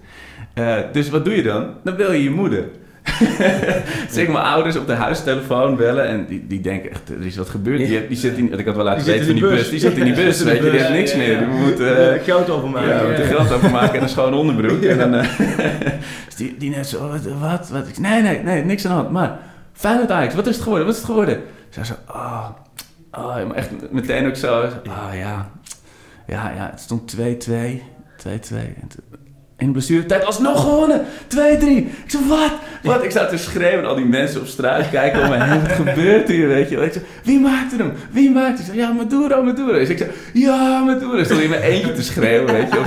[0.92, 1.74] dus wat doe je dan?
[1.84, 2.64] Dan bel je je moeder.
[4.10, 7.48] zeg mijn ouders op de huistelefoon bellen en die, die denken echt, er is wat
[7.48, 7.78] gebeurd.
[7.78, 9.70] Die, die zit in, ik had wel laten weten van die bus.
[9.70, 11.38] Die zit in die bus, weet je, die heeft niks meer.
[11.38, 12.88] Die moet uh, geld overmaken.
[12.88, 13.24] Ja, ja.
[13.24, 14.82] geld overmaken en een schone onderbroek.
[14.82, 15.26] En dan, uh,
[16.26, 17.98] dus die, die net zo, wat, wat, wat?
[17.98, 19.10] Nee, nee, nee, niks aan de hand.
[19.10, 19.38] Maar,
[19.78, 20.86] Feyenoord Ajax, wat is het geworden?
[20.86, 21.42] Wat is het geworden?
[21.68, 22.48] Zij zo, oh,
[23.12, 25.50] oh, maar echt meteen ook zo, oh ja,
[26.26, 27.20] ja, ja, het stond 2-2, 2-2.
[29.58, 31.00] In de blessuretijd alsnog gewonnen.
[31.00, 31.36] 2-3.
[31.36, 32.52] Ik zei, wat?
[32.82, 33.04] Wat?
[33.04, 33.86] Ik sta te schreeuwen.
[33.86, 35.60] Al die mensen op straat kijken om me heen.
[35.60, 36.76] Wat gebeurt hier, weet je?
[36.76, 37.92] Ik wie maakte hem?
[38.10, 38.74] Wie maakte hem?
[38.74, 39.78] Ja, Maduro, Maduro.
[39.78, 41.24] Ik zei, ja, Maduro.
[41.24, 42.78] Stond in mijn eentje te schreeuwen, weet je.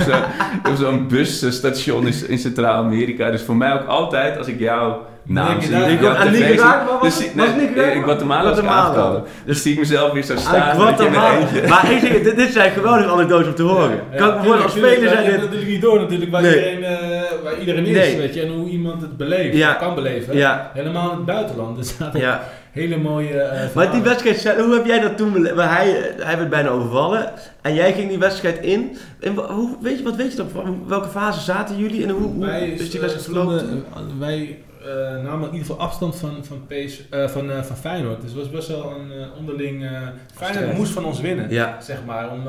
[0.68, 3.30] Op zo'n busstation in Centraal-Amerika.
[3.30, 5.76] Dus voor mij ook altijd, als ik jou zie.
[5.76, 9.22] Ik kom aan Nicaragua, was, dus, was nee, in Guatemala was aangekomen.
[9.44, 11.38] Dus zie ik mezelf weer zo staan Guatemala.
[11.68, 14.00] Maar ik dit, dit zijn geweldige anekdotes om te horen.
[14.12, 15.40] Ja, kan ik ja, als speler zijn dit...
[15.40, 16.54] natuurlijk niet door natuurlijk waar, nee.
[16.54, 18.16] iedereen, uh, waar iedereen is, nee.
[18.16, 18.42] weet je.
[18.42, 19.72] En hoe iemand het beleeft, ja.
[19.72, 20.70] kan beleven.
[20.72, 21.76] Helemaal in het buitenland.
[21.82, 22.42] Dus ja.
[22.70, 25.54] hele mooie uh, Maar die wedstrijd, hoe heb jij dat toen beleefd?
[25.56, 27.30] Hij, hij werd bijna overvallen
[27.62, 28.96] en jij ging die wedstrijd in.
[29.20, 30.84] En hoe, weet je, wat weet je dan?
[30.86, 33.84] Welke fase zaten jullie en hoe, hoe wij, is die wedstrijd verlopen?
[34.18, 38.20] Wij uh, namen in ieder geval afstand van, van, PS, uh, van, uh, van Feyenoord.
[38.20, 39.90] Dus het was best wel een onderling...
[40.34, 41.80] Feyenoord moest van ons winnen, ja.
[41.80, 42.42] zeg maar, om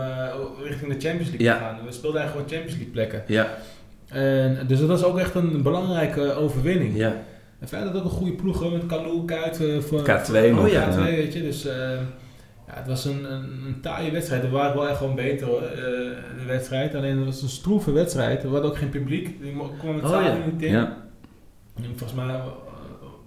[0.64, 1.58] richting de Champions League ja.
[1.58, 1.86] te gaan.
[1.86, 3.24] We speelden eigenlijk gewoon Champions League plekken.
[3.28, 3.48] Ja.
[4.08, 6.96] En, dus dat was ook echt een belangrijke overwinning.
[6.96, 7.16] Ja.
[7.60, 9.58] En verder ook een goede ploeg met Kalou, Kuit.
[9.80, 10.66] voor, K2 nog.
[10.66, 11.42] Oh ja, K2, weet je.
[11.42, 14.42] Dus ja, het was een, een, een taaie wedstrijd.
[14.42, 16.96] We waren wel echt gewoon beter hoor, de wedstrijd.
[16.96, 18.44] Alleen het was een stroeve wedstrijd.
[18.44, 19.42] Er was ook geen publiek.
[19.42, 20.38] Die kwam het oh, ja.
[20.52, 20.72] niet in.
[20.72, 21.03] Ja.
[21.76, 22.46] En volgens mij uh,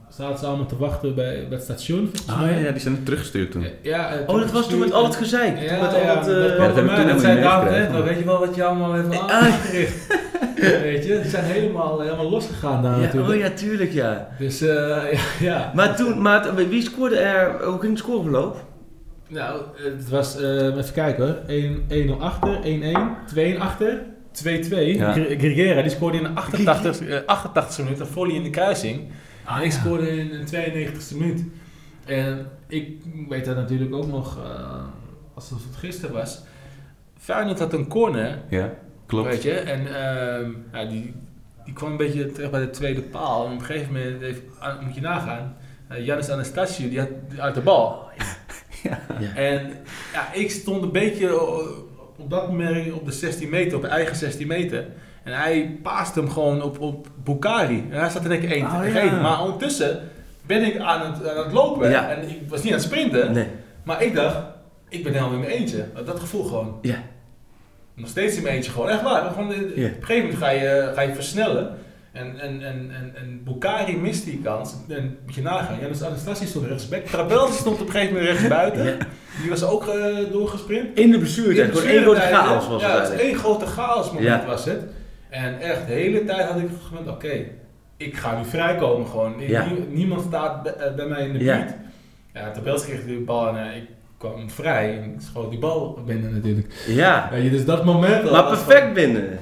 [0.08, 2.10] zaten ze allemaal te wachten bij, bij het station.
[2.26, 3.66] Ah ja, ja, die zijn teruggestuurd toen.
[3.82, 5.60] Ja, uh, oh, dat was toen met al het gezeik.
[5.60, 8.18] Ja, met al ja, het, uh, dat, ja, dat heb ik toen helemaal niet Weet
[8.18, 10.06] je wel wat je allemaal heeft aangericht?
[10.82, 13.32] Weet je, die zijn helemaal, helemaal losgegaan daar ja, natuurlijk.
[13.32, 14.28] Oh ja, tuurlijk ja.
[14.38, 14.68] Dus uh,
[15.12, 15.72] ja, ja.
[15.74, 18.64] Maar toen, maar wie scoorde er, hoe ging het scoreverloop?
[19.28, 24.02] Nou, het was, uh, even kijken hoor, 1-0 achter, 1-1, 2 achter.
[24.44, 24.48] 2-2.
[24.96, 25.12] Ja.
[25.12, 29.00] Guerrera die scoorde in de 88, uh, 88 minuut een volley in de kruising.
[29.44, 31.44] Ah, en ik scoorde in de 92e minuut.
[32.04, 32.96] En ik
[33.28, 34.84] weet dat natuurlijk ook nog, uh,
[35.34, 36.42] als het gisteren was.
[37.18, 38.38] Feyenoord had een corner.
[38.48, 38.74] Ja,
[39.06, 39.28] klopt.
[39.28, 41.14] Weet je, en uh, ja, die,
[41.64, 43.46] die kwam een beetje terecht bij de tweede paal.
[43.46, 44.42] En op een gegeven moment heeft,
[44.80, 45.56] moet je nagaan.
[45.92, 47.08] Uh, Janis Anastasio, die had
[47.38, 48.04] uit de bal.
[49.20, 49.34] Ja.
[49.34, 49.72] En
[50.12, 51.26] ja, ik stond een beetje
[52.16, 54.86] op dat moment op de 16 meter, op de eigen 16 meter.
[55.22, 57.86] En hij paast hem gewoon op, op Bukari.
[57.90, 59.20] En hij staat er denk ik 1 oh, ja.
[59.20, 60.00] Maar ondertussen
[60.46, 61.90] ben ik aan het, aan het lopen.
[61.90, 62.10] Ja.
[62.10, 63.32] En ik was niet aan het sprinten.
[63.32, 63.46] Nee.
[63.82, 64.36] Maar ik dacht,
[64.88, 65.84] ik ben helemaal in mijn eentje.
[66.04, 66.78] Dat gevoel gewoon.
[66.82, 67.02] Ja.
[67.94, 68.88] Nog steeds in mijn eentje gewoon.
[68.88, 69.30] Echt waar.
[69.30, 71.78] Gewoon, Op een gegeven moment ga je, ga je versnellen.
[72.12, 74.74] En, en, en, en, en Bukari mist die kans.
[74.88, 75.80] En moet je nagaan.
[75.80, 77.04] Ja, dus Anastasia stond rechtsback.
[77.04, 78.98] Trabelsi stond op een gegeven moment rechts buiten.
[79.40, 80.98] Die was ook uh, doorgesprint.
[80.98, 81.78] In de blessuretijd.
[81.78, 84.82] Gewoon één grote chaos was het Ja, het één grote chaos moment was het.
[85.28, 87.44] En echt de hele tijd had ik gedacht, oké,
[87.96, 89.34] ik ga nu vrijkomen gewoon.
[89.90, 91.74] niemand staat bij, uh, bij, mij in de buurt.
[92.34, 94.98] Ja, Trabelsi kreeg de bal en uh, ik kwam vrij.
[94.98, 96.84] En ik schoot die bal binnen natuurlijk.
[96.86, 97.30] Ja.
[97.32, 98.30] ja dus dat moment...
[98.30, 99.38] Maar perfect binnen.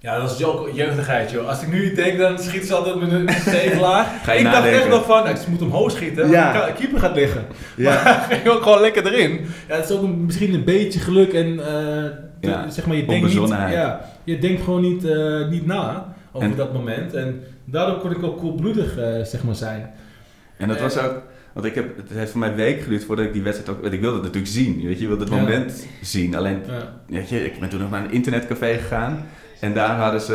[0.00, 1.48] Ja, dat is ook jeugdigheid, joh.
[1.48, 4.06] Als ik nu denk, dan schiet ze altijd met een tegelaar.
[4.38, 6.66] ik dacht echt nog van, ik moet omhoog schieten, ja.
[6.66, 7.44] de keeper gaat liggen.
[7.76, 8.02] Ja.
[8.04, 9.46] Maar ging ook gewoon lekker erin.
[9.68, 12.04] Ja, het is ook misschien een beetje geluk en uh,
[12.40, 12.70] ja.
[12.70, 16.72] zeg maar, je denkt, niet, ja, je denkt gewoon niet, uh, niet na over dat
[16.72, 17.14] moment.
[17.14, 19.90] En daardoor kon ik ook koelbloedig uh, zeg maar, zijn.
[20.56, 21.22] En dat was ook...
[21.52, 23.82] Want ik heb, het heeft voor mij een week geduurd voordat ik die wedstrijd ook...
[23.82, 25.02] Want ik wilde het natuurlijk zien, weet je.
[25.02, 26.34] Je wilde het moment zien.
[26.34, 26.62] Alleen,
[27.06, 29.26] weet je, ik ben toen nog naar een internetcafé gegaan.
[29.60, 30.34] En daar hadden ze,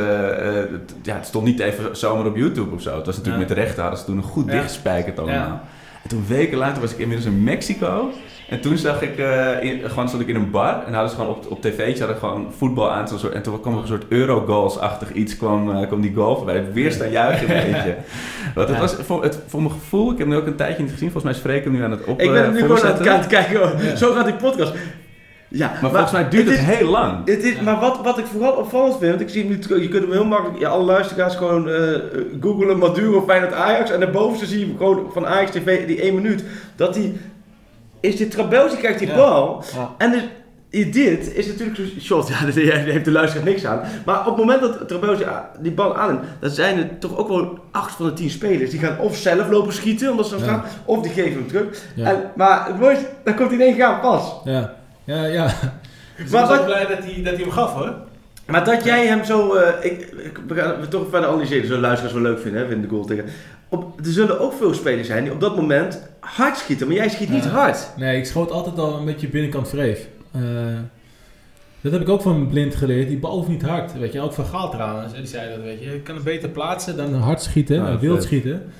[0.71, 2.95] uh, ja, het stond niet even zomaar op YouTube of zo.
[2.95, 4.51] Het was natuurlijk met rechten, hadden ze toen een goed ja.
[4.51, 5.61] dichtgespijkerd allemaal.
[6.03, 8.11] En toen weken later was ik inmiddels in Mexico.
[8.49, 11.15] En toen zag ik, uh, in, gewoon stond ik in een bar en hadden ze
[11.15, 13.07] gewoon op, op tv'tje hadden gewoon voetbal aan.
[13.07, 16.55] Soort, en toen kwam er een soort Eurogoals-achtig iets, kwam, uh, kwam die goal voorbij.
[16.55, 17.95] Het weerstaan juichen een beetje.
[18.55, 20.91] Want het was voor, het, voor mijn gevoel, ik heb hem ook een tijdje niet
[20.91, 21.11] gezien.
[21.11, 22.21] Volgens mij spreken we nu aan het op.
[22.21, 24.74] Ik ben nu gewoon aan het kijken, zo gaat die podcast.
[25.55, 27.17] Ja, maar, volgens mij duurt het, heel lang.
[27.25, 30.03] Het is, maar wat, wat ik vooral opvallend vind, want ik zie nu, je kunt
[30.03, 31.77] hem heel makkelijk, ja, alle luisteraars gewoon uh,
[32.41, 36.43] googelen Maduro Feyenoord Ajax en daarboven zie je gewoon van Ajax TV die 1 minuut,
[36.75, 37.17] dat die,
[37.99, 39.63] is dit Trabelsi krijgt die bal
[39.97, 40.23] en dus,
[40.91, 43.81] dit is natuurlijk zo'n shot, ja, daar heeft de luisteraar niks aan.
[44.05, 45.25] Maar op het moment dat Trabelsi
[45.59, 48.71] die bal aanneemt, dan zijn er toch ook wel 8 van de 10 spelers.
[48.71, 51.83] Die gaan of zelf lopen schieten, omdat ze dan staan, of die geven hem terug.
[51.95, 54.33] En, maar het mooiste, dan komt hij in één gaan pas.
[54.43, 54.81] Ja.
[55.03, 55.45] Ja, ja.
[56.17, 57.95] Ik ben wel blij dat hij, dat hij hem gaf hoor.
[58.45, 62.13] Maar dat jij hem zo, uh, ik, ik, we gaan toch verder analyseren, zullen luisteraars
[62.13, 63.25] wel leuk vinden, hè, vinden de goal tegen.
[63.69, 67.09] Op, er zullen ook veel spelers zijn die op dat moment hard schieten, maar jij
[67.09, 67.89] schiet niet hard.
[67.97, 70.07] Nee, ik schoot altijd al een beetje binnenkant vreef.
[70.35, 70.41] Uh,
[71.81, 73.07] dat heb ik ook van blind geleerd.
[73.07, 73.99] Die bal hoeft niet hard.
[73.99, 75.13] Weet je, ook van Gaal trouwens.
[75.13, 75.91] Die zei dat, weet je.
[75.91, 78.71] Je kan het beter plaatsen dan hard schieten, ja, wild schieten.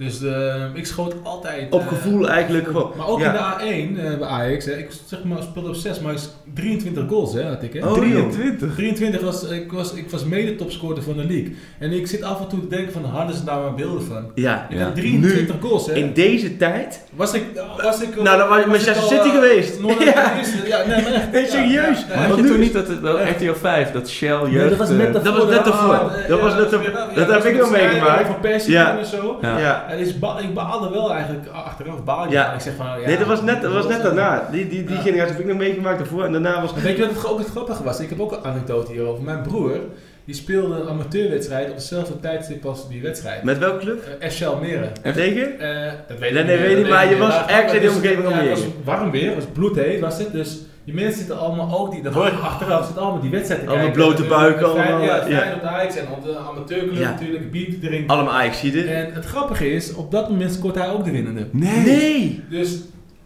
[0.00, 1.72] Dus uh, ik schoot altijd...
[1.72, 2.92] Op gevoel eigenlijk gewoon.
[2.96, 6.00] Maar ook in de A1 uh, bij Ajax, hè, ik zeg maar speelde op 6,
[6.00, 6.14] maar
[6.54, 7.72] 23 goals hè, had ik.
[7.72, 7.86] Hè?
[7.86, 8.74] Oh, 23?
[8.74, 11.56] 23 was, ik was, ik was mede topscorer van de league.
[11.78, 14.30] En ik zit af en toe te denken van, hadden ze daar maar beelden van?
[14.34, 14.66] Ja.
[14.70, 14.92] Ik ja.
[14.92, 15.94] 23 nu, goals hè.
[15.94, 17.04] In deze tijd?
[17.14, 17.44] Was ik...
[17.82, 19.78] Was ik nou, dan was je Manchester City uh, geweest.
[19.98, 20.40] ja.
[20.66, 21.32] ja, nee, maar echt.
[21.32, 22.06] Nee, serieus.
[22.08, 24.52] Ja, had je toen niet dat het wel RTL 5, dat Shell jeugd...
[24.52, 25.22] Nee, dat was net daarvoor.
[25.24, 26.92] Dat was net daarvoor.
[26.92, 28.26] Dat net Dat heb ik nog meegemaakt.
[28.26, 29.38] Van Persie en zo.
[29.40, 29.88] Ja.
[29.90, 30.18] En is
[30.54, 32.30] baalde wel eigenlijk achteraf baal je.
[32.30, 32.52] Ja.
[32.52, 34.48] Ik zeg van, ja, nee, dat was net, dat was net daarna.
[34.50, 36.74] Die, die, die generatie heb ik nog meegemaakt daarvoor en daarna was...
[36.74, 38.00] Weet je wat het, ook het grappige was?
[38.00, 39.24] Ik heb ook een anekdote hierover.
[39.24, 39.78] Mijn broer,
[40.24, 43.42] die speelde een amateurwedstrijd op dezelfde tijdstip als die wedstrijd.
[43.42, 44.18] Met welke club?
[44.22, 44.88] Uh, FC Almere.
[45.02, 45.54] En tegen?
[45.60, 48.32] Uh, dat weet nee, nee, weet niet, maar je was ergens in de omgeving om
[48.32, 50.58] Het was warm weer, het was bloedheet was het, dus...
[50.90, 54.22] Die mensen zitten allemaal ook, die, dat hoor achteraf, zitten allemaal die wedstrijden Allemaal blote
[54.22, 55.02] buiken, allemaal.
[55.02, 55.54] Ja, ja.
[55.54, 57.10] op de Ajax en op de amateurclub ja.
[57.10, 58.08] natuurlijk, bier drinken.
[58.08, 61.46] Allemaal Ajax En het grappige is, op dat moment scoort hij ook de winnende.
[61.50, 61.84] Nee!
[61.84, 62.44] nee.
[62.48, 62.78] Dus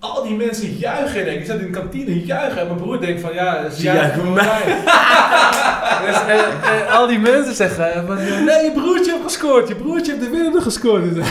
[0.04, 1.24] al die mensen juichen.
[1.24, 1.40] Denk.
[1.40, 2.60] Ik zat in de kantine juichen.
[2.60, 4.62] En mijn broer denkt van ja, ze juichen voor mij.
[6.06, 9.68] dus, en, en, al die mensen zeggen van nee, je broertje heeft gescoord.
[9.68, 11.02] Je broertje heeft de winnende gescoord.
[11.14, 11.26] Dus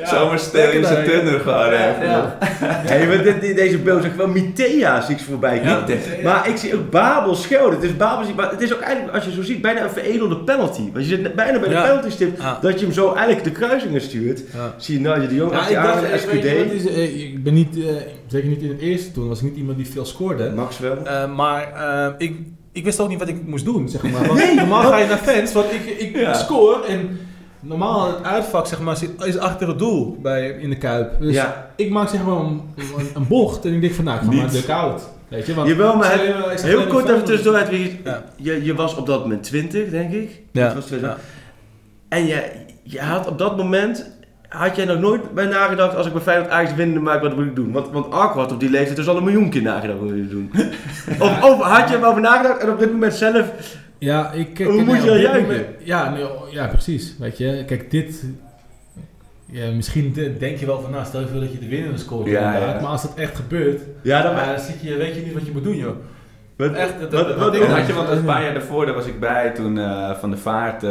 [0.00, 2.08] ja, Zomaar stel je zijn gewoon even.
[2.08, 2.38] Ja.
[2.92, 5.60] Hey, maar dit, deze beeld zegt wel Mitea zie ik voorbij.
[5.64, 5.84] Ja,
[6.22, 7.74] maar ik zie ook Babel Schelde.
[7.74, 10.36] Het is Babel, maar het is ook eigenlijk, als je zo ziet, bijna een veredelde
[10.36, 10.90] penalty.
[10.92, 14.00] Want je zit bijna bij de penalty stip, dat je hem zo eigenlijk de kruisingen
[14.00, 14.42] stuurt.
[14.76, 16.44] Zie je nou, je de jongen ja, aan de SQD.
[16.44, 17.90] Eh, ik ben niet, uh,
[18.26, 20.50] zeker niet in het eerste toen, was ik niet iemand die veel scoorde.
[20.50, 20.96] Max wel.
[21.04, 22.36] Uh, maar uh, ik,
[22.72, 24.26] ik wist ook niet wat ik moest doen, zeg maar.
[24.28, 26.34] Want nee, normaal ga je naar fans, want ik, ik ja.
[26.34, 27.18] score en
[27.60, 31.20] normaal het uitvak zeg maar, is achter het doel bij, in de Kuip.
[31.20, 31.70] Dus ja.
[31.76, 32.60] ik maak zeg maar een,
[33.14, 35.02] een, bocht en ik denk van nou, ik ga maar de koud.
[35.28, 37.58] Weet je, want Jawel, maar het, heel kort even tussendoor.
[37.58, 38.24] Het, ja.
[38.36, 40.40] je, je was op dat moment 20, denk ik.
[40.52, 40.74] Ja.
[40.74, 41.16] Was ja.
[42.08, 42.50] En je,
[42.82, 44.10] je had op dat moment
[44.52, 47.46] had jij nog nooit bij nagedacht, als ik bij Feyenoord Ajax winnen maak, wat moet
[47.46, 47.72] ik doen?
[47.72, 50.28] Want, want Arco had op die leeftijd dus al een miljoen keer nagedacht wat je
[50.28, 50.50] doen.
[51.26, 53.52] of, of, had je erover nagedacht en op dit moment zelf...
[53.98, 54.58] Ja, ik...
[54.58, 55.66] Hoe moet je juichen?
[55.78, 57.14] ja, nee, ja, precies.
[57.18, 58.24] Weet je, kijk, dit...
[59.46, 62.26] ja, misschien denk je wel van, nou, stel je voor dat je de winnende scoort.
[62.26, 62.80] Ja, ja.
[62.80, 65.64] Maar als dat echt gebeurt, ja, dan, zit je, weet je niet wat je moet
[65.64, 65.96] doen, joh.
[66.56, 69.06] Wat, echt, dat, wat, wat, wat had je, want een paar jaar daarvoor, daar was
[69.06, 70.90] ik bij toen uh, Van de Vaart uh,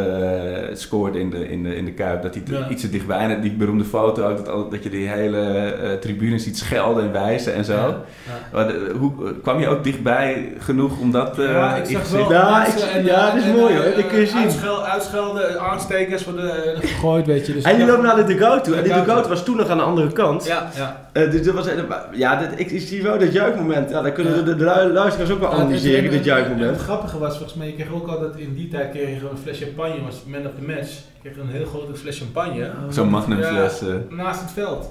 [0.74, 2.22] scoorde in de, in, de, in de Kuip.
[2.22, 2.70] Dat hij ja.
[2.70, 6.40] iets te dichtbij, en die beroemde foto ook, dat, dat je die hele uh, tribune
[6.40, 7.74] ziet schelden en wijzen en zo.
[7.74, 8.04] Ja.
[8.52, 12.74] Maar, hoe, kwam je ook dichtbij genoeg om dat Ja, ik zag wel ja, ik,
[12.74, 14.38] en, ja, dat is mooi hoor, dat kun je zien.
[14.38, 17.54] Uitschel, uitschelden, aanstekers voor de, gegooid, weet je.
[17.54, 18.76] Dus en die loopt naar de dugout toe.
[18.76, 20.46] En die dugout was toen nog aan de andere kant.
[20.46, 21.26] Ja, ja.
[21.26, 21.68] dus dat was,
[22.12, 23.90] ja, dat, ik, ik zie wel dat juichmoment.
[23.90, 26.70] Ja, daar kunnen de, de luisteraars ook wel analyseren, dit.
[26.70, 29.38] Het grappige was, volgens mij, je kreeg ook altijd in die tijd kreeg je een
[29.38, 30.92] fles champagne, was man of the match.
[31.22, 32.66] Je kreeg een heel grote fles champagne.
[32.66, 32.72] Oh.
[32.90, 33.80] Zo'n magnumfles.
[33.80, 34.90] Ja, naast het veld.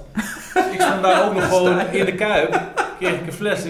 [0.73, 2.61] ik stond daar ook nog gewoon in de kuip.
[2.99, 3.65] Kreeg ik een fles,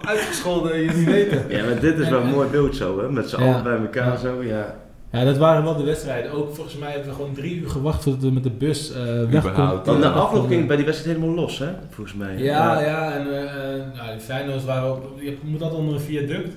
[0.00, 1.44] uitgescholden, je niet weten.
[1.48, 3.10] Ja, maar dit is wel een mooi beeld zo, hè?
[3.10, 4.74] Met z'n allen bij elkaar zo, ja.
[5.16, 6.32] Ja, dat waren wel de wedstrijden.
[6.32, 9.42] Ook volgens mij hebben we gewoon drie uur gewacht voordat we met de bus uh.
[9.84, 11.68] Want de afloop ging bij die wedstrijd helemaal los, hè?
[11.90, 12.36] Volgens mij.
[12.38, 12.86] Ja, ja.
[12.86, 15.02] ja en uh, nou, die Feyenoord waren ook...
[15.20, 16.54] Je moet altijd onder een viaduct.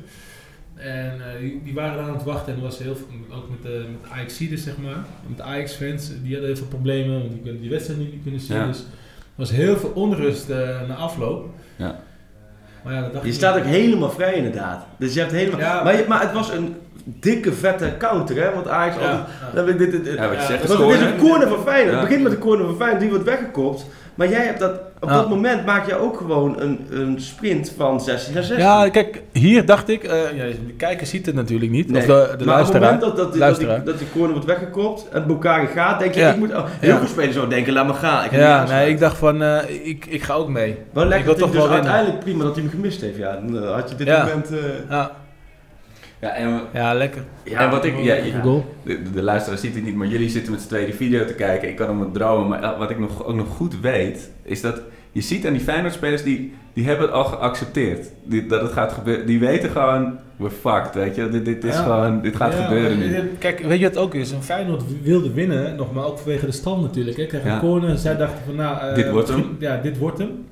[0.76, 3.62] En uh, die, die, waren aan het wachten en er was heel veel, ook met
[3.62, 7.32] de, met de Ajaxiders zeg maar, met de Ajax-fans, die hadden heel veel problemen, want
[7.32, 8.58] die kunnen die wedstrijd niet kunnen zien.
[8.58, 8.66] Ja.
[8.66, 8.86] Dus er
[9.36, 10.58] was heel veel onrust uh,
[10.88, 11.50] na afloop.
[11.76, 12.00] Ja.
[12.84, 14.86] Maar ja, dat dacht je staat ook helemaal vrij inderdaad.
[14.98, 15.60] Dus je hebt helemaal...
[15.60, 16.76] Ja, maar, je, maar het was een
[17.20, 18.54] dikke vette counter, hè?
[18.54, 19.28] Want Ajax ja, altijd...
[19.56, 19.62] Ja.
[19.62, 21.96] dit, dit, dit, ja, wat je zegt, het is een corner van Feyenoord.
[21.96, 23.86] Het begint met een corner van Feyenoord, die wordt weggekopt.
[24.20, 28.02] Maar jij hebt dat, op dat moment maak je ook gewoon een, een sprint van
[28.02, 28.66] 16 naar 16.
[28.66, 32.02] Ja, kijk, hier dacht ik, uh, ja, de kijker ziet het natuurlijk niet, nee.
[32.02, 32.94] of de, de maar luisteraar.
[32.94, 36.00] op het moment dat, dat, dat, die, dat die corner wordt weggekopt en Bukari gaat,
[36.00, 36.32] denk je, ja.
[36.32, 38.26] ik moet, oh, heel veel spelers zo denken, laat me gaan.
[38.26, 40.78] Ik ja, nee, ik dacht van, uh, ik, ik ga ook mee.
[40.94, 43.34] Wel lekker, ik wil toch dus wel uiteindelijk prima dat hij hem gemist heeft, ja.
[43.34, 44.50] Dan uh, had je dit moment...
[44.90, 45.12] ja.
[46.22, 47.24] Ja, en, ja, lekker.
[47.44, 48.42] Ja, en wat ik, ja, ja
[48.84, 51.70] de, de, luisteraar ziet het niet, maar jullie zitten met z'n tweede video te kijken.
[51.70, 54.82] Ik kan hem dromen, maar wat ik nog, ook nog goed weet, is dat
[55.12, 58.08] je ziet aan die Feyenoord-spelers, die, die hebben het al geaccepteerd.
[58.24, 59.26] Die, dat het gaat gebeuren.
[59.26, 61.30] Die weten gewoon, we're fucked, weet je.
[61.30, 61.84] Dit, dit, is ja.
[61.84, 63.32] gewoon, dit gaat ja, gebeuren nu.
[63.38, 64.32] Kijk, weet je wat ook is?
[64.32, 67.18] Een Feyenoord wilde winnen, nog maar ook vanwege de stand natuurlijk.
[67.18, 67.40] Hè.
[67.40, 67.60] Een ja.
[67.60, 68.90] corner, zij dachten van, nou...
[68.90, 69.56] Uh, dit wordt hem.
[69.60, 70.46] Ja, dit wordt hem.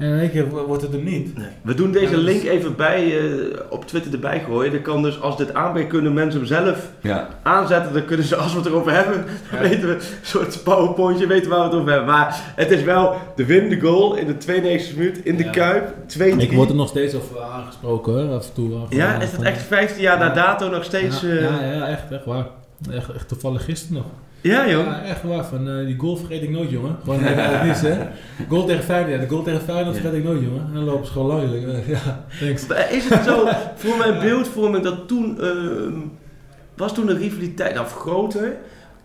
[0.00, 1.36] En in één keer wordt het er niet.
[1.36, 1.46] Nee.
[1.62, 4.72] We doen deze dus- link even bij uh, op Twitter erbij gooien.
[4.72, 7.28] Dan kan dus als dit aanbreekt, kunnen mensen hem zelf ja.
[7.42, 7.92] aanzetten.
[7.92, 9.60] Dan kunnen ze, als we het erover hebben, ja.
[9.68, 12.08] weten we, een soort powerpointje, weten waar we het over hebben.
[12.08, 15.50] Maar het is wel de winnende goal in de 92e minuut in de ja.
[15.50, 15.94] Kuip.
[16.06, 18.78] 2 Ik word er nog steeds over aangesproken hoor, af en toe.
[18.88, 21.20] Ja, is het echt 15 jaar na dato nog steeds...
[21.20, 22.46] Ja, uh, ja, ja, echt, echt waar.
[22.92, 24.06] Echt, echt toevallig gisteren nog.
[24.42, 24.84] Ja, joh.
[24.84, 25.44] Ja, echt waar.
[25.44, 26.96] Van, uh, die goal vergeet ik nooit, jongen.
[27.02, 27.96] Gewoon even mis, hè.
[28.48, 29.14] Goal tegen Feyenoord.
[29.14, 30.66] Ja, de goal tegen Feyenoord vergeet ik nooit, jongen.
[30.66, 31.50] En dan lopen ze gewoon lang.
[31.86, 32.66] Ja, thanks.
[32.90, 33.48] Is het zo,
[33.82, 35.38] voor mijn beeldvorming, dat toen...
[35.40, 35.92] Uh,
[36.76, 38.56] was toen de rivaliteit, of groter...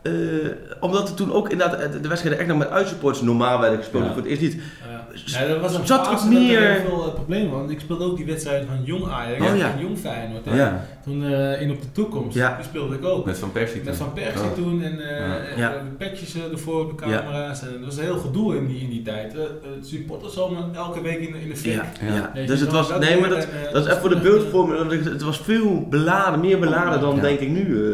[0.08, 0.48] Uh,
[0.80, 4.04] omdat er toen ook inderdaad de wedstrijden echt nog met uitsupporters normaal werden gespeeld.
[4.04, 4.14] Ja.
[4.14, 4.58] Voor het eerst niet.
[4.90, 5.40] Ja.
[5.40, 6.60] ja, dat was een zat er meer...
[6.60, 7.52] heel veel uh, problemen.
[7.52, 9.72] Want ik speelde ook die wedstrijden van Jong Ajax oh, ja.
[9.72, 10.46] en Jong Feyenoord.
[10.46, 10.86] Ja.
[11.04, 12.56] Toen uh, in op de toekomst, ja.
[12.56, 13.26] die speelde ik ook.
[13.26, 14.54] Met Van Persie Met Van Persie oh.
[14.54, 15.74] toen en, uh, ja.
[15.74, 17.62] en petjes ervoor op de camera's.
[17.62, 19.36] En dat was een heel gedoe in die, in die tijd.
[19.36, 19.42] Uh,
[19.82, 21.74] supporters allemaal elke week in, in de fik.
[21.74, 22.32] Ja.
[22.36, 22.46] Ja.
[22.46, 25.04] Dus het was, dat nee maar dat, en, dat is echt voor de beeldvorming.
[25.04, 27.88] Het was veel beladen, meer beladen dan denk ik nu.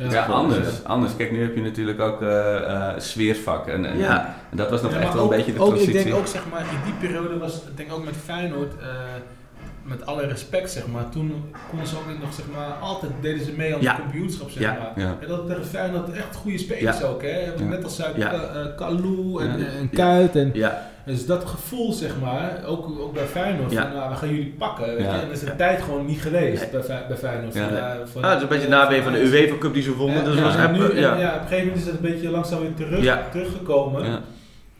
[0.00, 1.16] Ja, ja anders, anders.
[1.16, 3.66] Kijk, nu heb je natuurlijk ook uh, uh, sfeervak.
[3.66, 4.36] En, en, ja.
[4.50, 5.98] en, dat was nog echt wel een beetje de transitie.
[5.98, 8.86] Ik denk ook, zeg maar, in die periode was, ik denk ook met Feyenoord, uh,
[9.82, 13.52] met alle respect, zeg maar, toen konden ze ook nog, zeg maar, altijd deden ze
[13.52, 13.92] mee aan ja.
[13.92, 14.92] het kampioenschap, zeg maar.
[14.96, 15.16] Ja.
[15.20, 17.64] En dat tegen Feyenoord echt goede spelers ook, hè.
[17.64, 18.32] Net als Zuid, ja.
[18.76, 20.52] Kalou en, en Kuit en...
[21.04, 23.82] Dus dat gevoel, zeg maar, ook, ook bij Feyenoord, ja.
[23.82, 24.86] van nou, we gaan jullie pakken.
[24.86, 25.14] Weet ja.
[25.14, 25.20] je?
[25.20, 27.54] En dat is de tijd gewoon niet geweest bij, bij Feyenoord.
[27.54, 27.68] Ja.
[27.68, 29.92] Van, uh, van, ah, het is een beetje na van de UEFA Cup die ze
[29.92, 30.24] vonden.
[30.24, 31.34] Dus was ja, nu, en, ja.
[31.34, 34.22] op een gegeven moment is het een beetje langzaam weer terug, teruggekomen.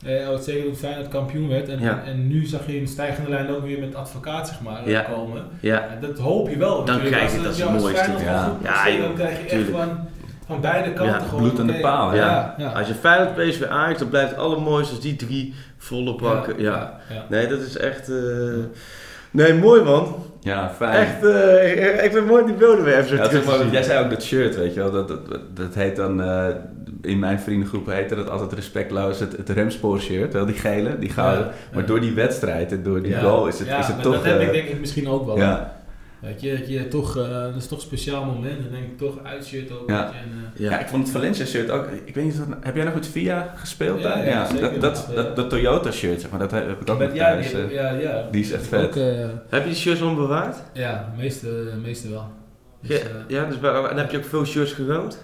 [0.02, 0.30] Ja.
[0.30, 1.68] Uh, zeker toen Feyenoord kampioen werd.
[1.68, 4.88] En, en, en, nu zag je in stijgende lijn ook weer met advocaat zeg maar,
[4.88, 5.02] ja.
[5.02, 5.44] komen.
[5.60, 5.88] Ja.
[5.88, 6.84] En dat hoop je wel.
[6.84, 8.10] Dan krijg je dat, dat het mooiste.
[8.24, 8.56] Ja.
[8.62, 10.08] Ja, dan krijg je echt van
[10.50, 11.42] van beide kanten ja, gewoon.
[11.42, 12.54] Bloed aan de paal, ja.
[12.58, 12.72] ja.
[12.72, 16.60] Als je Feyenoord PSV Ajax, dan blijft het allermooiste als die drie volle pakken.
[16.60, 17.00] Ja.
[17.28, 18.08] Nee, dat is echt...
[18.08, 18.64] Uh...
[19.30, 20.24] Nee, mooi man.
[20.40, 21.06] Ja, fijn.
[21.06, 24.22] Echt, uh, ik vind mooi die beelden weer even ja, maar, Jij zei ook dat
[24.22, 24.90] shirt, weet je wel.
[24.90, 25.20] Dat, dat,
[25.54, 26.20] dat heet dan...
[27.02, 30.32] In mijn vriendengroep heette dat altijd respectloos het, het remspoor shirt.
[30.32, 31.46] Wel die gele, die gouden.
[31.46, 34.14] Ja, maar door die wedstrijd en door die goal is het, is het toch...
[34.14, 35.36] dat heb ik denk ik misschien ook wel.
[35.36, 35.78] Ja.
[36.20, 38.62] Weet je, dat je toch, uh, dat is toch een speciaal moment.
[38.62, 39.88] Dan denk ik toch uitshirt ook.
[39.88, 40.06] Ja.
[40.06, 40.78] En, uh, ja.
[40.78, 41.86] ik vond het Valencia shirt ook.
[42.04, 44.18] Ik weet niet, heb jij nog met VIA gespeeld daar?
[44.18, 47.14] Ja, ja, dat, dat, dat, dat, Toyota shirt, zeg maar, dat heb ik ook met
[47.14, 47.50] thuis.
[47.50, 48.28] Die, ja, ja.
[48.30, 48.84] die is echt vet.
[48.84, 49.04] Ook, uh,
[49.48, 50.56] heb je die shirts onbewaard?
[50.72, 52.24] Ja, meeste, meeste wel.
[52.80, 53.56] Dus, ja, ja, dus
[53.90, 55.18] en heb je ook veel shirts gerood?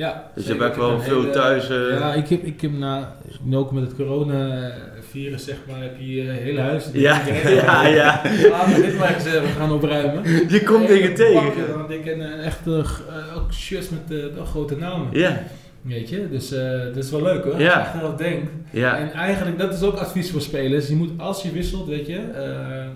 [0.00, 1.66] Ja, dus je hebt wel veel thuis.
[1.68, 3.16] Ja, ik heb, ik heb na,
[3.52, 6.88] ook met het coronavirus, zeg maar, heb je je hele huis.
[6.92, 8.22] Ja, ja, ja.
[8.50, 10.22] Laten we dit maar eens we gaan opruimen.
[10.48, 11.68] Je komt dingen tegen.
[11.68, 12.84] Dan denk ik een echte
[13.36, 15.08] ook shirts met uh, grote namen.
[15.12, 15.42] Ja.
[15.82, 17.60] Weet je, dus uh, dat is wel leuk hoor.
[17.60, 17.78] Ja.
[17.78, 18.50] Als je echt denkt.
[18.70, 18.98] Ja.
[18.98, 20.88] En eigenlijk, dat is ook advies voor spelers.
[20.88, 22.86] Je moet, als je wisselt, weet je, uh,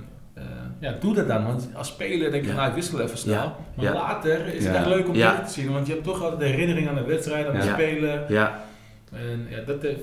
[0.84, 1.46] ja, doe dat dan.
[1.46, 2.56] Want als speler denk je, ja.
[2.56, 3.34] nou ik wissel even snel.
[3.34, 3.56] Ja.
[3.76, 5.72] Maar later is het echt leuk om terug te zien.
[5.72, 8.24] Want je hebt toch altijd de herinnering aan de wedstrijd, aan de spelen.
[8.28, 8.64] Ja.
[9.12, 9.96] En ja, dat, dat,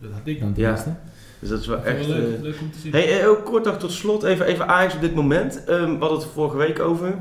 [0.00, 0.94] dat had ik dan tenminste.
[1.38, 2.06] Dus dat is wel echt...
[2.06, 2.92] leuk, leuk, om te zien.
[2.92, 5.62] Hey, heel kort nog tot slot, even, even Ajax op dit moment.
[5.68, 7.14] Um, we hadden het vorige week over.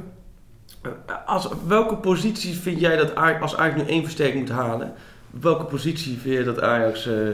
[1.26, 4.94] Als, welke positie vind jij dat Ajax, als Ajax nu één versterking moet halen,
[5.30, 7.28] welke positie vind je dat Ajax uh,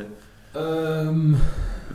[0.56, 1.38] um,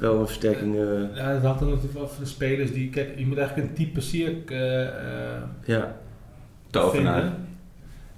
[0.00, 0.74] wel een versterking...
[0.74, 2.90] Uh, ja, dat hangt natuurlijk af van de spelers die...
[2.90, 4.86] Kijk, je moet eigenlijk een type Sierk uh,
[5.64, 5.96] ja.
[6.70, 7.46] vinden.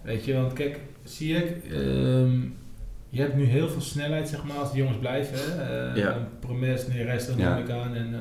[0.03, 1.57] Weet je, want kijk, Sierk...
[1.73, 2.59] Um,
[3.09, 5.39] je hebt nu heel veel snelheid, zeg maar, als die jongens blijven.
[5.39, 5.91] Hè?
[5.91, 6.29] Uh, ja.
[6.41, 7.57] Promes, Neres, dan ja.
[7.57, 7.95] ik aan.
[7.95, 8.15] En,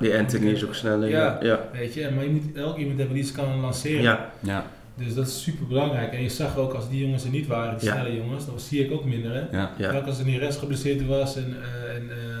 [0.00, 1.08] die Anthony is ook sneller.
[1.08, 2.10] Ja, ja, weet je.
[2.14, 4.02] Maar je moet elk iemand hebben die ze kan lanceren.
[4.02, 4.30] Ja.
[4.40, 4.66] ja.
[4.96, 6.12] Dus dat is super belangrijk.
[6.12, 8.84] En je zag ook als die jongens er niet waren, die snelle jongens, dan zie
[8.84, 9.34] ik ook minder.
[9.34, 9.56] Hè?
[9.58, 9.70] Ja.
[9.78, 9.96] Ja.
[9.96, 12.33] Ook als er rest geblesseerd was en, uh, en uh,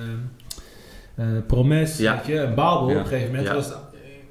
[1.46, 2.16] Promes, ja.
[2.16, 3.54] weet je, en Babel op een gegeven moment.
[3.54, 3.72] Was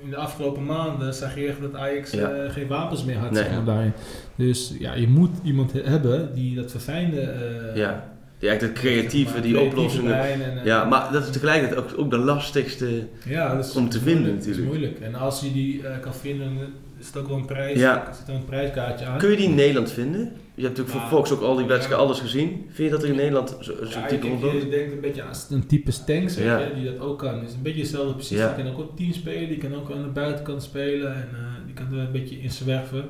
[0.03, 3.31] in de afgelopen maanden zag je echt dat Ajax uh, geen wapens meer had.
[3.31, 3.91] Nee.
[4.35, 7.33] Dus ja, je moet iemand hebben die dat verfijnde.
[7.75, 8.11] ja
[8.43, 10.19] die eigenlijk het creatieve, die oplossingen.
[10.19, 13.99] En, ja, maar dat is tegelijkertijd ook, ook de lastigste ja, dat is om te
[13.99, 14.45] vinden natuurlijk.
[14.45, 14.99] Dat is moeilijk.
[14.99, 16.57] En als je die uh, kan vinden,
[16.99, 17.79] is het ook wel een prijs.
[17.79, 18.07] Ja.
[18.07, 19.17] Er zit een prijskaartje aan.
[19.17, 20.31] Kun je die in Nederland vinden?
[20.55, 22.65] Je hebt natuurlijk voor Fox ook al die wedstrijden alles gezien.
[22.69, 24.61] Vind je dat er in Nederland zo'n zo ja, type rondloopt?
[24.61, 26.61] Je denkt een beetje aan een type Stanks, ja.
[26.75, 27.39] die dat ook kan.
[27.39, 28.37] Het is een beetje hetzelfde precies.
[28.37, 31.65] Die kan ook op team spelen, die kan ook aan de buitenkant spelen en uh,
[31.65, 33.05] die kan er een beetje in zwerven.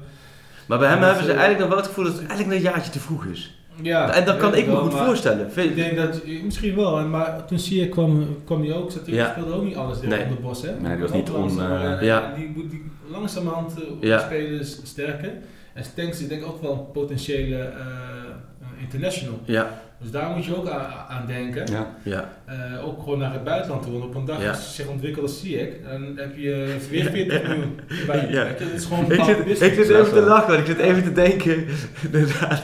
[0.66, 2.92] Maar bij hem hebben ze eigenlijk nog wel het gevoel dat het eigenlijk een jaartje
[2.92, 3.58] te vroeg is.
[3.82, 5.50] Ja, en dat kan ik me goed voorstellen.
[5.56, 9.16] Ik denk dat, misschien wel, maar toen zie je kwam, kwam hij ook, zat hij
[9.16, 9.32] ja.
[9.32, 10.28] speelde ook niet alles in nee.
[10.28, 10.62] de bos.
[10.62, 10.80] Hè?
[10.80, 11.58] Nee, die was niet on...
[11.58, 12.34] Uh, ja.
[12.36, 14.20] Die moet die langzamerhand uh, ja.
[14.20, 15.32] spelen sterker.
[15.74, 19.40] En Stenks is denk ik ook wel een potentiële uh, international.
[19.46, 19.82] Ja.
[20.04, 20.70] Dus daar moet je ook
[21.10, 21.72] aan, denken.
[21.72, 21.96] Ja.
[22.04, 22.30] Ja.
[22.50, 23.92] Uh, ook gewoon naar het buitenland toe.
[23.92, 27.48] Want op een dag als je zich ontwikkelt als ik, dan heb je weer 40
[27.48, 28.28] miljoen bij.
[28.30, 28.46] Ja.
[28.46, 31.66] Het is gewoon ik zit, ik zit even te lachen, ik zit even te denken,
[32.06, 32.64] inderdaad,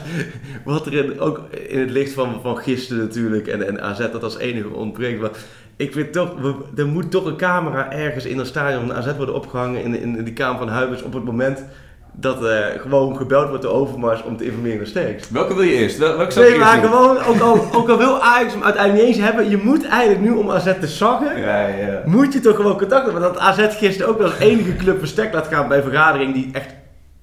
[0.64, 4.22] wat er in, ook in het licht van, van gisteren natuurlijk en, en AZ dat
[4.22, 5.20] als enige ontbreekt.
[5.20, 5.30] Maar
[5.76, 6.34] ik vind toch,
[6.76, 10.16] er moet toch een camera ergens in een stadion van AZ worden opgehangen in, in,
[10.16, 11.64] in die kamer van Huibers op het moment
[12.12, 15.30] dat uh, gewoon gebeld wordt door Overmars om te informeren naar Sterks.
[15.30, 15.98] Welke wil je eerst?
[15.98, 19.24] Wel, welke nee, maar gewoon, ook al, ook al wil Ajax hem uiteindelijk niet eens
[19.24, 20.96] hebben, je moet eigenlijk nu om AZ te
[21.36, 22.02] ja, ja.
[22.04, 23.22] moet je toch gewoon contact hebben.
[23.22, 26.50] Want dat AZ gisteren ook wel als enige club verstek laat gaan bij vergadering die
[26.52, 26.74] echt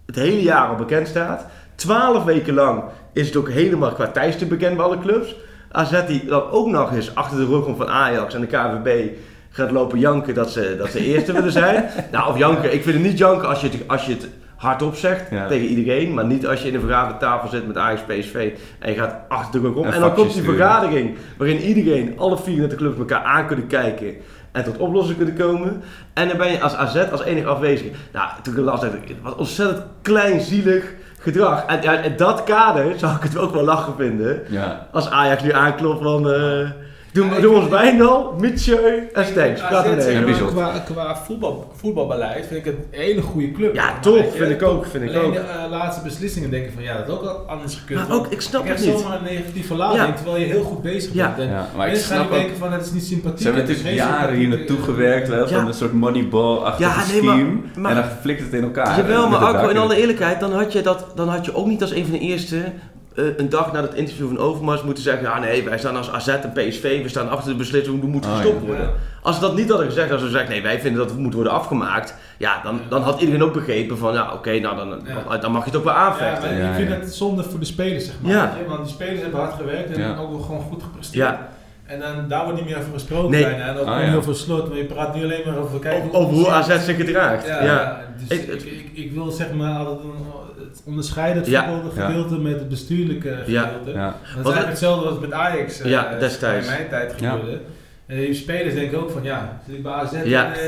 [0.05, 1.45] het hele jaar al bekend staat.
[1.75, 2.83] Twaalf weken lang
[3.13, 5.35] is het ook helemaal qua tijdstip bekend bij alle clubs.
[5.71, 9.09] AZ die dan ook nog eens achter de rug om van Ajax en de KVB
[9.49, 11.89] gaat lopen janken dat ze, dat ze eerste willen zijn.
[12.11, 14.27] Nou, of janken, ik vind het niet janken als je het, als je het
[14.57, 16.13] hardop zegt tegen iedereen.
[16.13, 19.61] Maar niet als je in een vergadertafel zit met Ajax PSV en je gaat achter
[19.61, 19.85] de rug om.
[19.85, 24.15] En, dan komt die vergadering waarin iedereen, alle 34 clubs elkaar aan kunnen kijken
[24.51, 25.81] en tot oplossingen kunnen komen.
[26.13, 27.87] En dan ben je als AZ als enig afwezig.
[28.13, 31.65] Nou, toen ik las dat wat ontzettend kleinzielig gedrag.
[31.65, 34.43] En in dat kader zou ik het ook wel lachen vinden.
[34.49, 34.87] Ja.
[34.91, 36.27] Als Ajax nu aanklopt van...
[36.27, 36.69] Uh,
[37.17, 39.61] Doe, doe ons Wijndal, Mitchell en Stenks.
[39.61, 43.75] Qua, qua voetbal, voetbalbeleid vind ik het een hele goede club.
[43.75, 44.31] Ja, top.
[44.35, 44.85] Vind ik ook.
[44.85, 45.33] Vind ik Alleen ook.
[45.33, 48.07] de uh, laatste beslissingen denken van ja, dat ook al anders gekund.
[48.07, 48.99] Maar ook, ik snap het niet.
[48.99, 51.37] zomaar een negatieve lading terwijl je heel goed bezig bent.
[51.37, 53.39] En ja, maar ik snap denken van het is niet sympathiek.
[53.39, 57.59] Ze hebben natuurlijk jaren hier naartoe gewerkt, wel, van een soort moneyball-achtige ja, nee, scheme.
[57.75, 58.97] Maar, en dan flikt het in elkaar.
[58.97, 61.81] Jawel, maar Arco, in alle eerlijkheid, dan had, je dat, dan had je ook niet
[61.81, 62.63] als een van de eerste
[63.17, 66.27] een dag na het interview van Overmars moeten zeggen: ja, nee, wij staan als AZ
[66.27, 68.85] en PSV, we staan achter de beslissing, we moeten oh, gestopt worden.
[68.85, 68.91] Ja.
[69.21, 71.33] Als ze dat niet hadden gezegd, als ze zeggen: nee, wij vinden dat het moet
[71.33, 74.89] worden afgemaakt, ja, dan, dan had iedereen ook begrepen van: ja, oké, okay, nou dan,
[74.89, 76.57] dan, dan, mag je het ook wel aanvechten.
[76.57, 78.31] Ja, ik vind het zonde voor de spelers, zeg maar.
[78.31, 78.57] Ja.
[78.67, 81.27] Want die spelers hebben hard gewerkt en ook wel gewoon goed gepresteerd.
[81.27, 81.49] Ja.
[81.85, 83.43] En dan, daar wordt niet meer over gesproken nee.
[83.43, 83.67] bijna.
[83.67, 86.13] En ook oh, niet over slot, maar je praat nu alleen maar over kijken.
[86.13, 87.47] Over hoe AZ zich gedraagt.
[87.47, 88.01] Ja, ja.
[88.27, 89.99] Dus ik, ik, ik, wil zeg maar altijd
[90.59, 91.81] het onderscheiden het ja.
[91.93, 93.91] gedeelte met het bestuurlijke gedeelte.
[93.91, 93.93] Ja.
[93.93, 94.05] Ja.
[94.05, 96.67] Dat is eigenlijk hetzelfde als met Ajax uh, ja, destijds.
[96.67, 97.59] in mijn tijd gebeurde.
[98.05, 100.53] En die spelers denken ook van ja, zit ik bij AZ, ja.
[100.53, 100.59] Eh,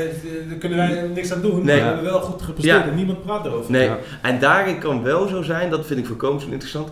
[0.48, 1.64] daar kunnen wij niks aan doen.
[1.64, 1.76] Nee.
[1.76, 3.70] We hebben wel goed gepresteerd en niemand praat erover.
[3.70, 3.90] Nee.
[4.22, 6.90] En daarin kan wel zo zijn, dat vind ik voor Komens interessant,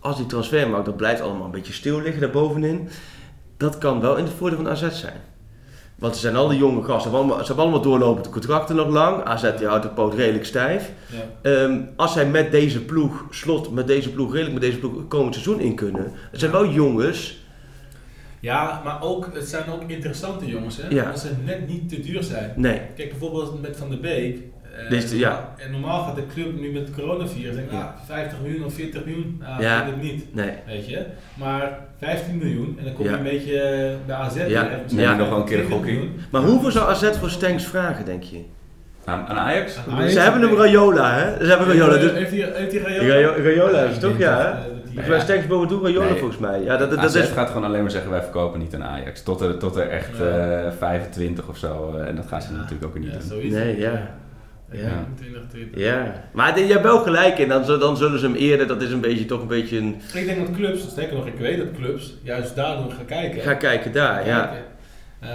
[0.00, 2.88] als die transfermarkt, dat blijft allemaal een beetje stil liggen daarbovenin.
[3.56, 5.20] Dat kan wel in het voordeel van AZ zijn.
[6.02, 9.24] Want ze zijn al die jonge gasten, ze hebben allemaal, allemaal doorlopende contracten nog lang.
[9.24, 10.92] AZ die houdt de poot redelijk stijf.
[11.06, 11.50] Ja.
[11.50, 15.34] Ehm, als zij met deze ploeg, slot met deze ploeg, redelijk met deze ploeg komend
[15.34, 16.12] seizoen in kunnen.
[16.30, 17.38] Het zijn wel jongens.
[18.40, 20.88] Ja, maar ook, het zijn ook interessante jongens, hè?
[20.88, 21.10] Ja.
[21.10, 22.52] Als ze net niet te duur zijn.
[22.56, 22.80] Nee.
[22.96, 24.38] Kijk bijvoorbeeld met Van der Beek.
[24.88, 25.54] Dus, ja.
[25.56, 27.94] En normaal gaat de club nu met het coronavirus denken, ja.
[28.06, 29.84] 50 miljoen of 40 miljoen, nou, ja.
[29.84, 30.34] dat het niet.
[30.34, 30.52] Nee.
[30.66, 31.04] Weet je?
[31.34, 34.36] Maar 15 miljoen en dan kom je een beetje eh, bij AZ.
[34.36, 36.10] Ja, ja nog een keer een gokkie.
[36.30, 38.40] Maar hoeveel zou AZ voor Stenks vragen, denk je?
[39.04, 39.74] Aan, aan Ajax?
[40.08, 41.44] Ze hebben hem Rayola, hè?
[41.44, 41.96] Ze hebben Rayola.
[41.98, 42.12] Dus...
[42.12, 43.36] Heeft hij, heeft hij Rayola?
[43.36, 44.62] Rayola is toch, ja,
[44.94, 45.08] hè?
[45.08, 46.18] Bij Stenks boven toe Rayola nee.
[46.18, 46.62] volgens mij.
[46.62, 47.28] Ja, dat, dat, AZ is...
[47.28, 49.22] gaat gewoon alleen maar zeggen, wij verkopen niet aan Ajax.
[49.22, 50.64] Tot er, tot er echt ja.
[50.64, 51.96] uh, 25 of zo.
[51.96, 53.50] En dat gaan ze natuurlijk ook niet doen.
[53.50, 54.20] Nee, ja.
[54.72, 55.06] Ja.
[55.74, 58.90] ja, maar je hebt wel gelijk in, dan, dan zullen ze hem eerder, dat is
[58.90, 60.00] een beetje toch een beetje een...
[60.14, 63.42] Ik denk dat clubs, sterker nog, ik weet dat clubs juist daardoor gaan kijken.
[63.42, 64.52] Gaan kijken daar, ja.
[65.22, 65.28] Uh,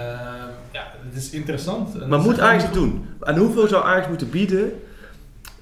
[0.72, 2.08] ja, het is interessant.
[2.08, 3.06] Maar moet Ajax het doen?
[3.20, 4.72] En hoeveel zou Ajax moeten bieden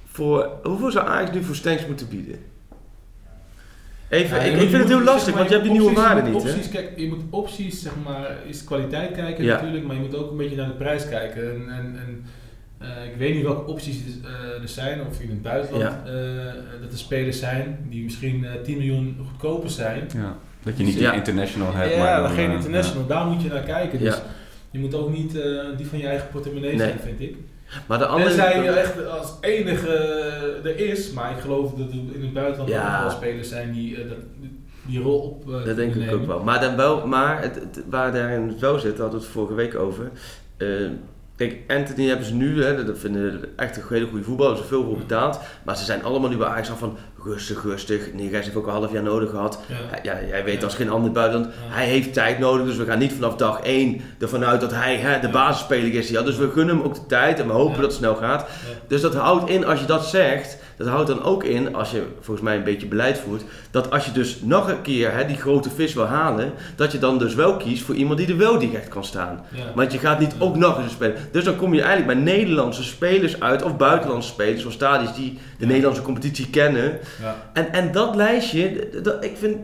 [0.06, 2.38] voor, hoeveel zou Ajax nu voor Stenks moeten bieden?
[4.08, 5.94] Even, ja, ik, ik vind het heel lastig, zeg maar, want je hebt die nieuwe
[5.94, 6.34] waarde niet.
[6.34, 6.70] Opties, hè?
[6.70, 9.54] Kijk, je moet opties, zeg maar, is kwaliteit kijken ja.
[9.54, 11.42] natuurlijk, maar je moet ook een beetje naar de prijs kijken.
[11.42, 12.24] En, en, en
[12.82, 16.12] uh, ik weet niet welke opties uh, er zijn, of in het buitenland ja.
[16.12, 20.08] uh, dat er spelers zijn die misschien 10 miljoen goedkoper zijn.
[20.14, 20.36] Ja.
[20.62, 21.12] Dat je niet ja.
[21.12, 21.94] international hebt.
[21.94, 23.98] Ja, maar dan, geen international, daar moet je naar kijken.
[23.98, 24.20] Dus
[24.70, 25.32] je moet ook niet
[25.76, 26.86] die van je eigen portemonnee nee.
[26.86, 27.36] zijn, vind ik.
[27.86, 28.28] Maar de andere...
[28.28, 29.88] Tenzij je echt als enige
[30.64, 33.96] er is, maar ik geloof dat er in het buitenland ook wel spelers zijn die
[34.08, 34.18] dat,
[34.86, 35.48] die rol op.
[35.48, 36.42] Uh, dat denk ik ook wel.
[36.42, 39.74] Maar, dan wel, maar het, het, waar daarin wel zit, hadden we het vorige week
[39.74, 40.10] over.
[41.36, 44.84] Kijk, Anthony hebben ze nu, hè, dat vinden echt een hele goede voetballer, ze veel
[44.84, 45.40] voor betaald.
[45.64, 46.96] Maar ze zijn allemaal nu bij Ajax van
[47.26, 48.12] rustig, rustig.
[48.12, 49.58] Neergijs heeft ook een half jaar nodig gehad.
[49.66, 49.76] Ja.
[50.02, 52.66] ja jij weet als geen ander buitenland, hij heeft tijd nodig.
[52.66, 56.08] Dus we gaan niet vanaf dag 1 ervan uit dat hij hè, de basisspeler is.
[56.08, 58.46] Ja, dus we gunnen hem ook de tijd en we hopen dat het snel gaat.
[58.88, 62.02] Dus dat houdt in, als je dat zegt, dat houdt dan ook in, als je
[62.20, 65.36] volgens mij een beetje beleid voert, dat als je dus nog een keer hè, die
[65.36, 68.58] grote vis wil halen, dat je dan dus wel kiest voor iemand die er wel
[68.58, 69.44] direct kan staan.
[69.74, 71.16] Want je gaat niet ook nog eens spelen.
[71.32, 75.38] Dus dan kom je eigenlijk bij Nederlandse spelers uit, of buitenlandse spelers, of stadions die
[75.58, 76.98] de Nederlandse competitie kennen.
[77.22, 77.36] Ja.
[77.52, 79.56] En, en dat lijstje, dat, ik vind,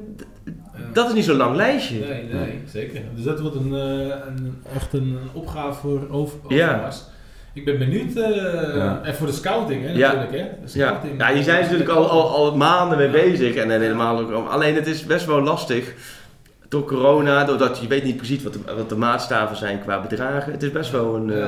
[0.93, 1.99] dat is niet zo'n lang lijstje.
[1.99, 3.01] Nee, nee, zeker.
[3.15, 6.91] Dus dat wordt een, een echt een opgave voor over, ja.
[7.55, 8.37] Ik ben benieuwd, uh,
[8.77, 9.01] ja.
[9.03, 10.33] en voor de scouting hè, natuurlijk.
[10.33, 10.47] Hè?
[10.65, 11.29] Scouting, ja.
[11.29, 14.75] ja, je zijn natuurlijk al, al, al maanden mee bezig en, en helemaal ook, alleen
[14.75, 15.95] het is best wel lastig
[16.69, 20.53] door corona, doordat je weet niet precies wat de, wat de maatstaven zijn qua bedragen.
[20.53, 21.29] Het is best wel een...
[21.29, 21.47] Uh,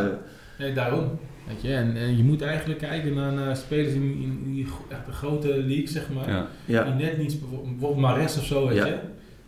[0.58, 1.18] nee, daarom.
[1.46, 5.06] Weet je, en, en, je moet eigenlijk kijken naar, naar spelers in, in, die echt
[5.06, 6.46] de grote league, zeg maar.
[6.64, 6.84] Ja.
[6.84, 8.98] Die net niet, bijvoorbeeld Mares of zo, weet je.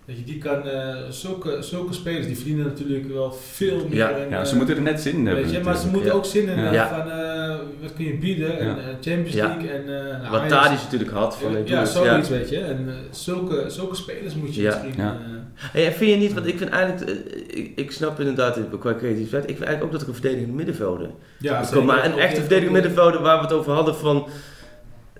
[0.06, 3.98] Dat je die kan, uh, zulke, zulke spelers die verdienen natuurlijk wel veel meer.
[3.98, 5.50] Ja, en, ja ze uh, moeten er net zin in hebben.
[5.50, 6.88] Je, maar ze moeten ook zin in ja.
[6.88, 8.58] van uh, wat kun je bieden.
[8.58, 11.36] En, Champions League en nou, Wat Tadic natuurlijk had.
[11.36, 12.58] Van ja, zoiets weet je.
[12.58, 14.94] En zulke, zulke spelers moet je misschien...
[14.96, 15.18] Ja.
[15.56, 17.10] Hey, vind je niet, want ik vind eigenlijk,
[17.46, 21.10] ik, ik snap inderdaad qua creativiteit, ik vind eigenlijk ook dat ik een verdedigende middenvelder.
[21.38, 24.28] Ja, maar een echte verdedigende middenvelder waar we het over hadden van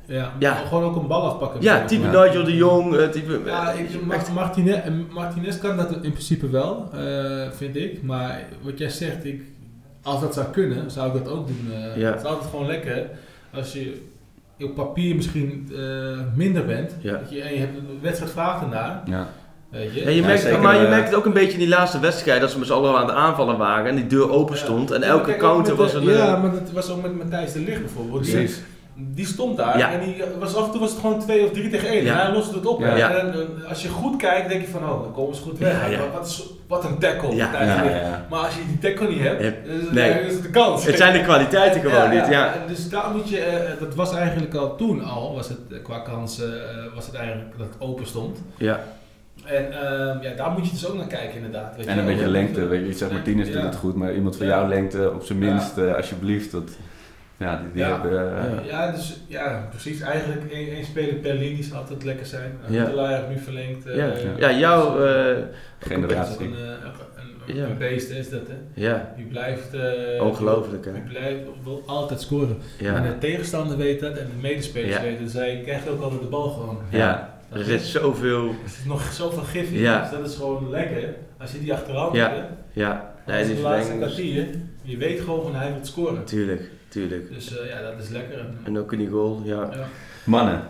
[0.06, 0.54] ja, ja.
[0.54, 1.62] Gewoon ook een bal afpakken.
[1.62, 2.24] Ja, type ja.
[2.24, 2.94] Nigel de Jong.
[2.94, 4.32] Uh, type, ja, ik, echt...
[4.32, 4.78] Martinez,
[5.10, 8.02] Martinez kan dat in principe wel, uh, vind ik.
[8.02, 9.42] Maar wat jij zegt, ik,
[10.02, 11.68] als dat zou kunnen, zou ik dat ook doen.
[11.70, 12.10] Uh, ja.
[12.10, 13.06] Het is altijd gewoon lekker
[13.54, 14.02] als je
[14.60, 15.70] op papier misschien
[16.34, 16.92] minder bent.
[17.00, 17.12] Ja.
[17.12, 19.02] Dat je, en je hebt een wedstrijd vraagt ernaar.
[19.06, 19.28] Ja.
[19.70, 22.50] Ja, je merkt, maar je merkt het ook een beetje in die laatste wedstrijd dat
[22.50, 25.36] ze met z'n allen aan het aanvallen waren en die deur open stond en elke
[25.36, 26.04] counter was een.
[26.04, 28.20] Ja, maar dat was ook met Matthijs de Ligt bijvoorbeeld.
[28.20, 28.60] Precies
[28.98, 31.70] die stond daar en die was, af en toe was het gewoon 2 of 3
[31.70, 32.82] tegen 1 en hij loste het op.
[32.82, 33.34] En, en,
[33.68, 35.98] als je goed kijkt, denk je van oh, dan komen ze goed weg.
[36.12, 37.36] Wat, is, wat, een tackle.
[38.30, 40.10] Maar als je die tackle niet hebt, is, nee.
[40.10, 40.84] is het de kans.
[40.84, 42.26] Het zijn de kwaliteiten gewoon niet.
[42.26, 42.54] Ja.
[42.66, 45.98] Dus daar moet je, uh, dat was eigenlijk al toen al, was het uh, qua
[45.98, 48.38] kansen, uh, was het eigenlijk dat het open stond.
[48.56, 48.80] Ja.
[49.44, 51.76] En uh, ja, daar moet je dus ook naar kijken inderdaad.
[51.76, 54.46] Weet en een beetje lengte, weet je, zeg Martinez doet het goed, maar iemand van
[54.46, 56.52] jouw lengte op zijn minst, alsjeblieft.
[56.52, 56.70] Dat,
[57.38, 57.92] ja, die, die ja.
[57.92, 58.12] hebben...
[58.12, 60.00] Uh, ja, dus, ja, precies.
[60.00, 62.52] Eigenlijk één, één speler per linie zal altijd lekker zijn.
[62.68, 62.84] Ja.
[62.84, 63.86] De nu verlengd.
[63.86, 64.12] Uh, ja.
[64.38, 64.96] ja, jouw
[65.78, 66.46] generatie.
[66.46, 66.52] Een,
[67.46, 68.82] een, een, beest is dat, hè?
[68.82, 69.12] Ja.
[69.16, 69.68] Die blijft...
[70.20, 70.92] Ongelooflijk, hè?
[70.92, 72.58] Die blijft, wil altijd scoren.
[72.78, 72.94] Ja.
[72.94, 75.32] En de tegenstander weet dat en de medespelers weten dat.
[75.32, 76.78] Zij krijgen ook altijd de bal gewoon.
[76.90, 77.34] Ja.
[77.52, 78.48] Er zit zoveel...
[78.48, 80.00] Er zit nog zoveel gif in, ja.
[80.00, 81.14] dus dat is gewoon lekker.
[81.38, 82.30] Als je die achteraan ja.
[82.30, 83.14] hebt, ja.
[83.26, 84.46] Nee, die de laatste kwartier,
[84.82, 86.24] je weet gewoon van hij moet scoren.
[86.24, 86.70] Tuurlijk.
[86.88, 87.34] Tuurlijk.
[87.34, 88.46] Dus uh, ja, dat is lekker.
[88.62, 89.68] En ook in die goal, ja.
[89.72, 89.86] ja.
[90.24, 90.62] Mannen,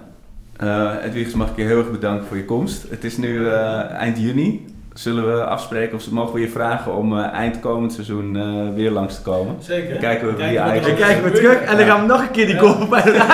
[0.63, 2.91] uh, Edwigs mag ik je heel erg bedanken voor je komst.
[2.91, 4.76] Het is nu uh, eind juni.
[4.99, 8.91] Zullen we afspreken of mogen we je vragen om uh, eind komend seizoen uh, weer
[8.91, 9.57] langs te komen?
[9.61, 9.91] Zeker.
[9.91, 10.87] Dan kijken we wie Ajax...
[10.87, 13.11] Dan kijken we terug en dan gaan we nog een keer die goal bij de
[13.13, 13.29] weer.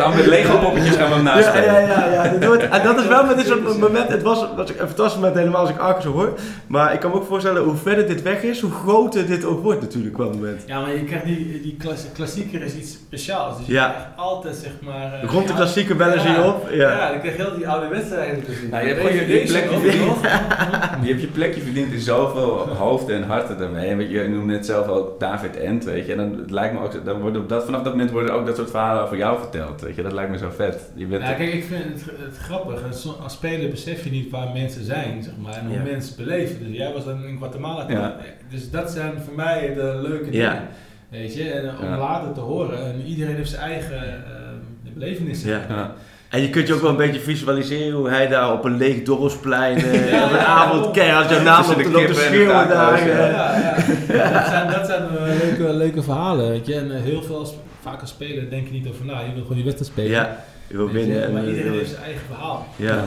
[0.00, 2.28] Gaan we met Lego poppetjes gaan we hem naast ja, ja, ja, ja.
[2.28, 5.14] Dat wordt, en dat is wel met dit soort moment, het was, was een fantastisch
[5.14, 6.38] moment helemaal als ik Arco zo hoor.
[6.66, 9.62] Maar ik kan me ook voorstellen hoe verder dit weg is, hoe groter dit ook
[9.62, 10.62] wordt natuurlijk wel moment.
[10.66, 11.76] Ja, maar je krijgt die, die
[12.14, 13.56] klassieker is iets speciaals.
[13.56, 13.88] Dus je ja.
[13.88, 15.20] krijgt altijd zeg maar...
[15.24, 16.68] Uh, Rond de klassieker bellen ze je op.
[16.70, 16.90] Ja.
[16.90, 18.70] ja, dan krijg je heel die oude wedstrijden te zien.
[18.70, 20.16] Nou, je hebt gewoon je, je plekje verdiend.
[21.02, 23.88] je hebt je plekje verdiend in zoveel hoofden en harten daarmee.
[23.88, 26.12] En je noemde net zelf ook David Ent, weet je.
[26.12, 28.46] En dan het lijkt me ook, dan worden op dat, vanaf dat moment worden ook
[28.46, 30.02] dat soort verhalen over jou verteld, weet je.
[30.02, 30.90] Dat lijkt me zo vet.
[30.94, 32.82] Je bent ja, kijk, ik vind het, het grappig.
[33.22, 35.54] Als speler besef je niet waar mensen zijn, zeg maar.
[35.54, 35.82] En hoe ja.
[35.82, 36.66] mensen beleven.
[36.66, 37.90] Dus jij was dan in Guatemala.
[37.90, 38.16] Ja.
[38.50, 40.62] Dus dat zijn voor mij de leuke dingen.
[41.08, 42.84] Weet je, en om later te horen.
[42.84, 45.50] En iedereen heeft zijn eigen uh, belevenissen.
[45.50, 45.94] Ja.
[46.28, 49.02] En je kunt je ook wel een beetje visualiseren hoe hij daar op een leeg
[49.02, 49.78] dorpsplein
[50.10, 53.08] ja, op een avond keihard jouw naam op de, de schreeuwen daar.
[53.08, 53.76] Ja, ja,
[54.08, 54.30] ja.
[54.32, 56.74] dat zijn, dat zijn uh, leuke, leuke verhalen, weet je.
[56.74, 59.20] En uh, heel veel, vaak als speler denk je niet over na.
[59.20, 60.10] Je wil gewoon die wedstrijd spelen.
[60.10, 61.20] Ja, je wil winnen.
[61.20, 62.66] Je, maar iedereen heeft zijn eigen verhaal.
[62.76, 63.04] Ja.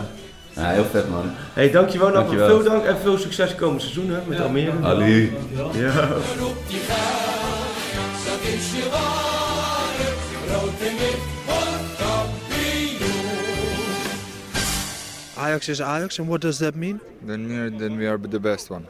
[0.55, 1.31] Ja, heel vet man.
[1.53, 2.47] Hey, dankjewel, dankjewel.
[2.47, 4.71] Veel dank en veel succes komend seizoen hè, met Almere.
[4.81, 5.33] Ali.
[5.73, 6.07] Ja.
[15.41, 17.01] Ajax is Ajax, and what does that mean?
[17.23, 18.87] Then we are, then we are the best one.